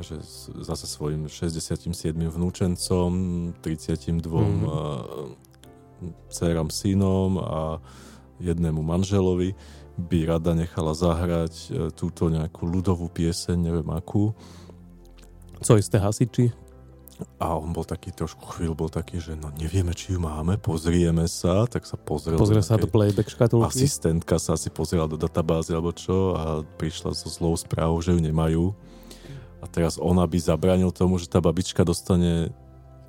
že 0.00 0.20
zase 0.60 0.84
svojim 0.84 1.28
67. 1.28 1.92
vnúčencom, 2.28 3.10
32 3.60 4.20
Mhm. 4.44 4.64
mm. 5.96 6.12
dcerám, 6.28 6.68
synom 6.68 7.40
a 7.40 7.80
jednému 8.36 8.84
manželovi 8.84 9.56
by 9.96 10.28
rada 10.28 10.52
nechala 10.52 10.92
zahrať 10.92 11.54
e, 11.56 11.68
túto 11.96 12.28
nejakú 12.28 12.68
ľudovú 12.68 13.08
pieseň, 13.08 13.56
neviem 13.56 13.88
akú. 13.96 14.36
Co 15.64 15.80
isté 15.80 15.96
hasiči? 15.96 16.52
A 17.40 17.56
on 17.56 17.72
bol 17.72 17.88
taký, 17.88 18.12
trošku 18.12 18.44
chvíľ 18.44 18.76
bol 18.76 18.92
taký, 18.92 19.16
že 19.16 19.32
no 19.40 19.48
nevieme, 19.56 19.96
či 19.96 20.12
ju 20.12 20.20
máme, 20.20 20.60
pozrieme 20.60 21.24
sa, 21.24 21.64
tak 21.64 21.88
sa 21.88 21.96
pozrel. 21.96 22.36
Pozrie 22.36 22.60
sa 22.60 22.76
do 22.76 22.84
playback 22.84 23.32
škatulky. 23.32 23.72
Asistentka 23.72 24.36
sa 24.36 24.52
asi 24.52 24.68
pozrela 24.68 25.08
do 25.08 25.16
databázy 25.16 25.72
alebo 25.72 25.96
čo 25.96 26.36
a 26.36 26.60
prišla 26.76 27.16
so 27.16 27.32
zlou 27.32 27.56
správou, 27.56 27.96
že 28.04 28.12
ju 28.12 28.20
nemajú. 28.20 28.76
A 29.60 29.66
teraz 29.66 29.96
ona 29.96 30.24
by 30.24 30.38
zabránil 30.38 30.92
tomu, 30.92 31.16
že 31.16 31.26
tá 31.26 31.40
babička 31.40 31.82
dostane 31.82 32.52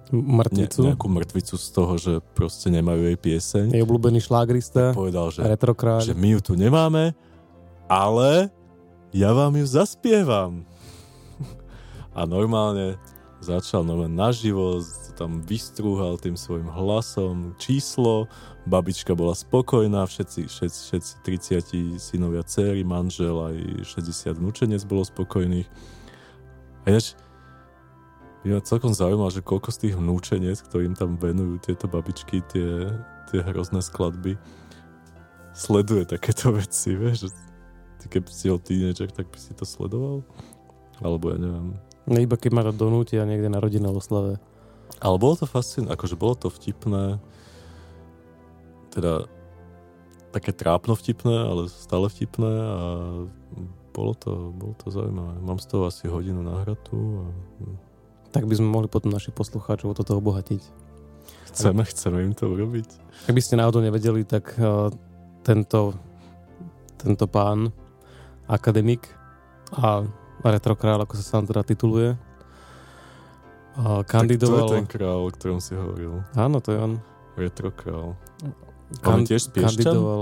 ne, 0.10 0.24
Mŕtvicu. 0.24 0.88
nejakú 0.88 1.08
mŕtvicu 1.12 1.56
z 1.60 1.68
toho, 1.76 1.94
že 2.00 2.14
proste 2.34 2.72
nemajú 2.72 3.12
jej 3.12 3.18
pieseň. 3.20 3.66
Je 3.76 3.84
obľúbený 3.84 4.24
šlágrista. 4.24 4.96
Povedal, 4.96 5.28
že, 5.36 5.44
Retrokráľ. 5.44 6.00
že 6.08 6.16
my 6.16 6.38
ju 6.38 6.40
tu 6.40 6.54
nemáme, 6.56 7.12
ale 7.92 8.48
ja 9.12 9.36
vám 9.36 9.56
ju 9.60 9.66
zaspievam. 9.68 10.64
A 12.18 12.26
normálne 12.26 12.98
začal 13.44 13.86
normálne 13.86 14.18
naživo, 14.18 14.82
tam 15.18 15.42
vystrúhal 15.42 16.18
tým 16.22 16.38
svojim 16.38 16.70
hlasom 16.70 17.58
číslo, 17.58 18.30
babička 18.70 19.18
bola 19.18 19.34
spokojná, 19.34 20.06
všetci, 20.06 20.46
všetci, 20.46 20.80
všetci 20.90 21.12
30 21.98 22.02
synovia, 22.02 22.46
céry, 22.46 22.86
manžel 22.86 23.34
aj 23.34 23.56
60 23.98 24.38
vnúčenec 24.38 24.82
bolo 24.86 25.02
spokojných. 25.02 25.66
Ináč, 26.88 27.20
by 28.48 28.56
ma 28.56 28.64
celkom 28.64 28.96
zaujímalo, 28.96 29.28
že 29.28 29.44
koľko 29.44 29.76
z 29.76 29.78
tých 29.84 29.96
vnúčenec, 30.00 30.56
ktorým 30.64 30.96
tam 30.96 31.20
venujú 31.20 31.60
tieto 31.60 31.92
babičky, 31.92 32.40
tie, 32.48 32.96
tie 33.28 33.44
hrozné 33.44 33.84
skladby, 33.84 34.40
sleduje 35.52 36.08
takéto 36.08 36.54
veci, 36.60 36.96
vieš, 36.96 37.28
že 37.28 37.30
ty 38.00 38.06
keby 38.08 38.30
si 38.32 38.48
bol 38.48 38.64
tínedžer, 38.64 39.12
tak 39.12 39.28
by 39.28 39.36
si 39.36 39.52
to 39.52 39.68
sledoval? 39.68 40.24
Alebo 41.04 41.36
ja 41.36 41.38
neviem. 41.44 41.76
No 42.08 42.18
iba 42.24 42.40
keď 42.40 42.52
ma 42.56 42.64
donútia 42.72 43.28
niekde 43.28 43.52
na 43.52 43.60
rodinnej 43.60 43.92
oslave. 43.92 44.40
Ale 45.04 45.20
bolo 45.20 45.36
to 45.36 45.44
fascinujúce, 45.44 45.92
akože 45.92 46.16
bolo 46.16 46.40
to 46.40 46.48
vtipné, 46.48 47.20
teda 48.96 49.28
také 50.32 50.56
trápno 50.56 50.96
vtipné, 50.96 51.36
ale 51.36 51.68
stále 51.68 52.08
vtipné 52.08 52.48
a 52.48 52.80
bolo 53.98 54.14
to, 54.14 54.54
bolo 54.54 54.78
to 54.78 54.88
zaujímavé. 54.88 55.42
Mám 55.42 55.58
z 55.58 55.68
toho 55.68 55.90
asi 55.90 56.06
hodinu 56.06 56.40
nahratú 56.40 56.94
a 57.20 57.26
Tak 58.30 58.46
by 58.46 58.54
sme 58.54 58.70
mohli 58.70 58.86
potom 58.86 59.10
našich 59.10 59.34
poslucháčov 59.34 59.92
toto 59.92 60.14
obohatiť. 60.14 60.62
chceme, 61.50 61.82
chceme 61.82 62.22
im 62.22 62.32
to 62.32 62.46
urobiť. 62.48 62.86
Ak 63.26 63.34
by 63.34 63.42
ste 63.42 63.58
náhodou 63.58 63.82
nevedeli, 63.82 64.22
tak 64.22 64.54
uh, 64.56 64.94
tento, 65.42 65.98
tento 66.96 67.26
pán, 67.26 67.74
akademik 68.46 69.10
a 69.74 70.06
retrokrál, 70.40 71.02
ako 71.02 71.18
sa 71.18 71.26
sám 71.34 71.44
teda 71.44 71.66
tituluje, 71.66 72.14
uh, 72.14 72.22
Tak 73.74 73.82
to 73.82 73.98
je 73.98 74.06
kandidoval... 74.06 74.68
ten 74.72 74.86
král, 74.86 75.26
o 75.26 75.34
ktorom 75.34 75.58
si 75.58 75.74
hovoril. 75.74 76.22
Áno, 76.34 76.62
to 76.62 76.70
je 76.72 76.80
on. 76.80 76.94
Retro 77.34 77.74
král. 77.74 78.14
Kan- 79.02 79.20
On 79.20 79.28
tiež 79.28 79.42
z 79.44 79.50
Piešťan? 79.52 79.82
kandidoval. 79.84 80.22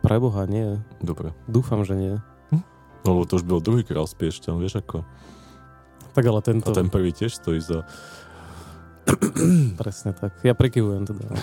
Preboha, 0.00 0.44
nie. 0.44 0.76
Dobre. 1.00 1.32
Dúfam, 1.46 1.82
že 1.82 1.92
nie. 1.92 2.14
No 3.00 3.16
lebo 3.16 3.24
to 3.24 3.36
už 3.36 3.44
bol 3.44 3.60
druhý 3.60 3.80
král 3.80 4.04
z 4.04 4.14
Piešťan, 4.14 4.60
vieš 4.60 4.80
ako. 4.80 5.04
Tak 6.12 6.24
ale 6.26 6.40
A 6.40 6.44
tento... 6.44 6.68
ten 6.74 6.90
prvý 6.90 7.14
tiež 7.14 7.32
stojí 7.32 7.60
za... 7.62 7.86
Presne 9.80 10.12
tak. 10.12 10.36
Ja 10.44 10.52
prikyvujem 10.52 11.08
teda. 11.08 11.24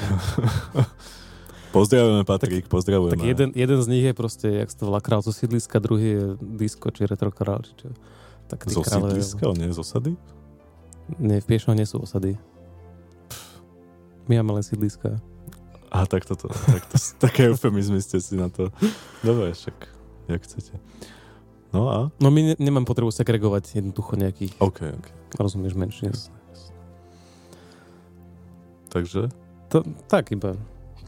Pozdravujeme, 1.68 2.24
Patrik, 2.24 2.66
pozdravujeme. 2.72 3.20
tak 3.20 3.28
jeden, 3.28 3.50
jeden 3.52 3.80
z 3.84 3.88
nich 3.92 4.04
je 4.04 4.14
proste, 4.16 4.48
jak 4.48 4.72
to 4.72 4.88
volá, 4.88 5.04
král 5.04 5.20
zo 5.20 5.36
sídliska, 5.36 5.84
druhý 5.84 6.08
je 6.16 6.24
disco, 6.40 6.88
či 6.90 7.04
retrokrál, 7.04 7.60
či 7.60 7.76
čo. 7.76 7.88
Tak 8.48 8.72
Zo 8.72 8.82
kráľovia- 8.82 9.20
sídliska, 9.20 9.44
on 9.46 9.58
nie 9.60 9.70
z 9.70 9.80
osady? 9.84 10.12
Nie, 11.20 11.44
v 11.44 11.46
Piešoch 11.46 11.76
nie 11.76 11.84
sú 11.84 12.00
osady. 12.00 12.40
My 14.32 14.40
máme 14.40 14.60
len 14.60 14.64
sídliska. 14.64 15.20
A 15.92 16.08
tak 16.08 16.24
toto, 16.24 16.48
tak 16.48 16.84
to, 16.88 16.96
také 17.20 17.48
eufemizmy 17.48 18.00
ste 18.00 18.20
si 18.20 18.36
na 18.36 18.48
to. 18.48 18.72
Dobre, 19.20 19.52
však, 19.52 19.76
jak 20.28 20.42
chcete. 20.44 20.80
No 21.76 21.92
a? 21.92 22.00
No 22.18 22.32
my 22.32 22.54
ne- 22.54 22.60
nemám 22.60 22.88
potrebu 22.88 23.12
segregovať 23.12 23.84
jednoducho 23.84 24.16
nejakých, 24.16 24.56
OK, 24.64 24.80
OK. 24.88 25.08
rozumieš, 25.36 25.76
menšie. 25.76 26.10
Takže, 28.88 29.30
To, 29.68 29.84
tak 30.08 30.32
iba. 30.32 30.56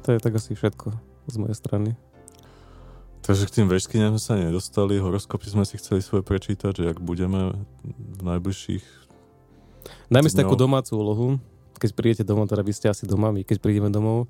To 0.03 0.11
je 0.11 0.19
tak 0.19 0.35
asi 0.35 0.51
všetko 0.51 0.91
z 1.31 1.35
mojej 1.39 1.55
strany. 1.55 1.89
takže 3.23 3.47
k 3.47 3.55
tým 3.61 3.67
veškyniam 3.71 4.17
sme 4.17 4.21
sa 4.21 4.35
nedostali, 4.35 4.99
horoskopy 4.99 5.47
sme 5.47 5.63
si 5.63 5.79
chceli 5.79 6.03
svoje 6.03 6.25
prečítať, 6.27 6.75
že 6.75 6.91
ak 6.91 6.99
budeme 6.99 7.55
v 7.85 8.21
najbližších... 8.25 8.83
Dajme 10.11 10.27
si 10.27 10.35
takú 10.35 10.59
domácu 10.59 10.91
úlohu, 10.97 11.27
keď 11.79 11.89
prídete 11.95 12.23
domov, 12.27 12.51
teda 12.51 12.65
vy 12.65 12.73
ste 12.75 12.91
asi 12.91 13.07
doma, 13.07 13.31
my 13.31 13.47
keď 13.47 13.63
prídeme 13.63 13.87
domov, 13.87 14.27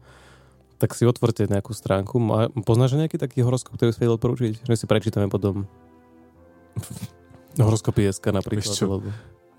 tak 0.77 0.93
si 0.93 1.03
otvorte 1.09 1.49
nejakú 1.49 1.73
stránku. 1.73 2.21
Poznáš 2.63 2.95
nejaký 2.95 3.17
taký 3.17 3.41
horoskop, 3.41 3.75
ktorý 3.75 3.91
si 3.91 3.99
vedel 3.99 4.19
poručiť? 4.21 4.53
Že 4.67 4.75
si 4.77 4.85
prečítame 4.85 5.27
potom 5.27 5.65
horoskopy 7.57 8.07
SK 8.09 8.25
napríklad. 8.35 8.75
Čo? 8.75 8.99
Alebo... 8.99 9.09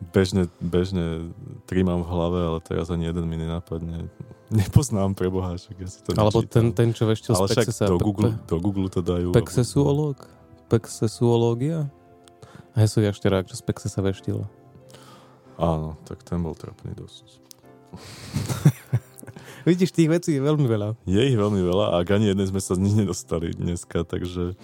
Bežne, 0.00 0.48
bežne 0.64 1.28
tri 1.68 1.84
mám 1.84 2.00
v 2.00 2.08
hlave, 2.08 2.38
ale 2.40 2.58
teraz 2.64 2.88
ani 2.88 3.12
jeden 3.12 3.28
mi 3.28 3.36
nenapadne. 3.36 4.08
Nepoznám 4.50 5.12
pre 5.12 5.28
Boha, 5.28 5.54
však 5.54 5.76
ja 5.76 5.88
si 5.92 6.00
to 6.02 6.16
Alebo 6.16 6.42
nečítam. 6.42 6.74
ten, 6.74 6.88
ten, 6.88 6.88
čo 6.96 7.04
veštil 7.06 7.36
Ale 7.36 7.46
z 7.46 7.62
Pexesa. 7.62 7.84
do 7.86 8.00
Google, 8.00 8.34
do 8.48 8.56
Google 8.58 8.88
to 8.88 9.04
dajú. 9.04 9.30
Pexesuológ? 9.30 10.24
Pexesuológia? 10.72 11.86
Hesu 12.74 13.04
Jašterák, 13.04 13.46
čo 13.46 13.54
z 13.54 13.62
Pexesa 13.62 14.00
veštil. 14.00 14.42
Áno, 15.61 16.00
tak 16.08 16.24
ten 16.24 16.40
bol 16.40 16.56
trapný 16.56 16.96
dosť. 16.96 17.38
Vidíš, 19.68 19.92
tých 19.92 20.08
vecí 20.08 20.30
je 20.34 20.42
veľmi 20.42 20.64
veľa. 20.64 20.96
Je 21.04 21.20
ich 21.20 21.36
veľmi 21.36 21.61
veľa 21.61 21.92
a 21.92 21.94
ak 22.00 22.16
ani 22.16 22.32
jednej 22.32 22.48
sme 22.48 22.64
sa 22.64 22.72
z 22.74 22.80
nich 22.80 22.96
nedostali 22.96 23.52
dneska, 23.52 24.08
takže 24.08 24.56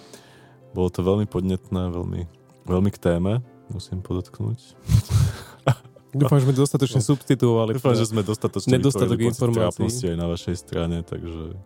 bolo 0.77 0.93
to 0.93 1.01
veľmi 1.01 1.25
podnetné, 1.25 1.89
veľmi, 1.89 2.21
veľmi 2.69 2.89
k 2.93 2.97
téme, 3.01 3.41
musím 3.73 4.05
podotknúť. 4.05 4.77
Dúfam, 6.13 6.37
že 6.37 6.45
sme 6.45 6.55
dostatočne 6.55 7.01
substituovali. 7.01 7.81
Dúfam, 7.81 7.97
že 7.97 8.05
sme 8.05 8.21
dostatočne 8.21 8.77
Nedostatok 8.77 9.17
informácií. 9.17 10.13
aj 10.13 10.17
na 10.21 10.29
vašej 10.29 10.55
strane, 10.55 11.01
takže 11.01 11.57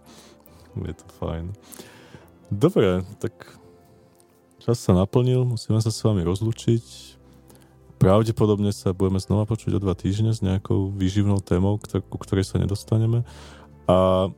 je 0.80 0.94
to 0.96 1.06
fajn. 1.20 1.52
Dobre, 2.48 3.04
tak 3.20 3.36
čas 4.64 4.80
sa 4.80 4.96
naplnil, 4.96 5.44
musíme 5.44 5.84
sa 5.84 5.92
s 5.92 6.00
vami 6.04 6.24
rozlučiť. 6.24 7.20
Pravdepodobne 8.00 8.74
sa 8.74 8.96
budeme 8.96 9.22
znova 9.22 9.44
počuť 9.46 9.78
o 9.78 9.80
dva 9.84 9.94
týždne 9.94 10.34
s 10.34 10.40
nejakou 10.42 10.90
výživnou 10.90 11.44
témou, 11.44 11.78
ku 11.78 12.18
ktorej 12.18 12.48
sa 12.48 12.58
nedostaneme. 12.58 13.28
A, 13.86 14.32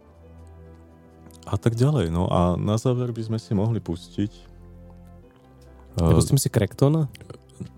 a 1.47 1.55
tak 1.61 1.80
ďalej. 1.80 2.11
No 2.11 2.28
a 2.28 2.59
na 2.59 2.76
záver 2.76 3.15
by 3.15 3.24
sme 3.24 3.38
si 3.39 3.55
mohli 3.55 3.80
pustiť 3.80 4.52
Nepustím 5.95 6.37
si 6.37 6.49
Krektona? 6.49 7.07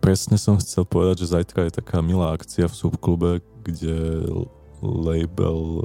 presne 0.02 0.36
som 0.36 0.58
chcel 0.58 0.82
povedať, 0.82 1.20
že 1.20 1.34
zajtra 1.34 1.68
je 1.68 1.78
taká 1.78 2.00
milá 2.00 2.32
akcia 2.32 2.66
v 2.66 2.74
subklube, 2.74 3.32
kde 3.62 4.26
label 4.80 5.84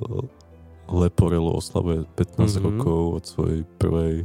Leporello 0.86 1.54
oslavuje 1.54 2.02
15 2.14 2.56
Mhm. 2.56 2.62
rokov 2.62 2.98
od 3.12 3.24
svojej 3.24 3.62
prvej 3.76 4.24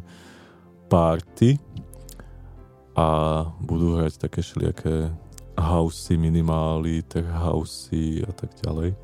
party 0.86 1.60
a 2.94 3.08
budú 3.60 3.96
hrať 3.96 4.18
také 4.20 4.40
všelijaké 4.40 5.12
housey, 5.56 6.16
minimály, 6.16 7.02
tech 7.02 7.26
housey 7.28 8.22
a 8.22 8.32
tak 8.32 8.56
ďalej. 8.60 8.96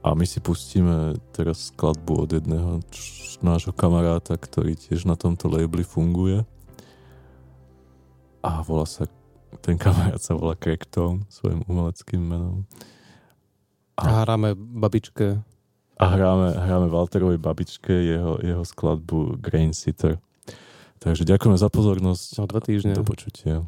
A 0.00 0.12
my 0.12 0.24
si 0.24 0.38
pustíme 0.38 1.14
teraz 1.30 1.70
skladbu 1.70 2.12
od 2.20 2.30
jedného 2.32 2.82
č- 2.86 3.40
nášho 3.40 3.72
kamaráta, 3.72 4.34
ktorý 4.34 4.74
tiež 4.74 5.04
na 5.04 5.14
tomto 5.14 5.46
labeli 5.46 5.82
funguje. 5.82 6.44
A 8.44 8.60
volá 8.60 8.84
sa, 8.84 9.08
ten 9.64 9.80
kamarát 9.80 10.20
sa 10.20 10.36
volá 10.36 10.52
Crackton, 10.52 11.24
svojim 11.32 11.64
umeleckým 11.64 12.20
menom. 12.20 12.68
A 13.96 14.28
hráme 14.28 14.52
babičke. 14.52 15.40
A 15.96 16.04
hráme, 16.04 16.52
hráme 16.52 16.92
Walterovej 16.92 17.40
babičke 17.40 17.94
jeho, 17.94 18.36
jeho 18.44 18.60
skladbu 18.66 19.40
Grain 19.40 19.72
Sitter. 19.72 20.20
Takže 21.00 21.24
ďakujeme 21.24 21.56
za 21.56 21.72
pozornosť. 21.72 22.44
O 22.44 22.46
dva 22.50 22.60
týždne. 22.60 22.92
Do 22.92 23.06
počutia. 23.06 23.64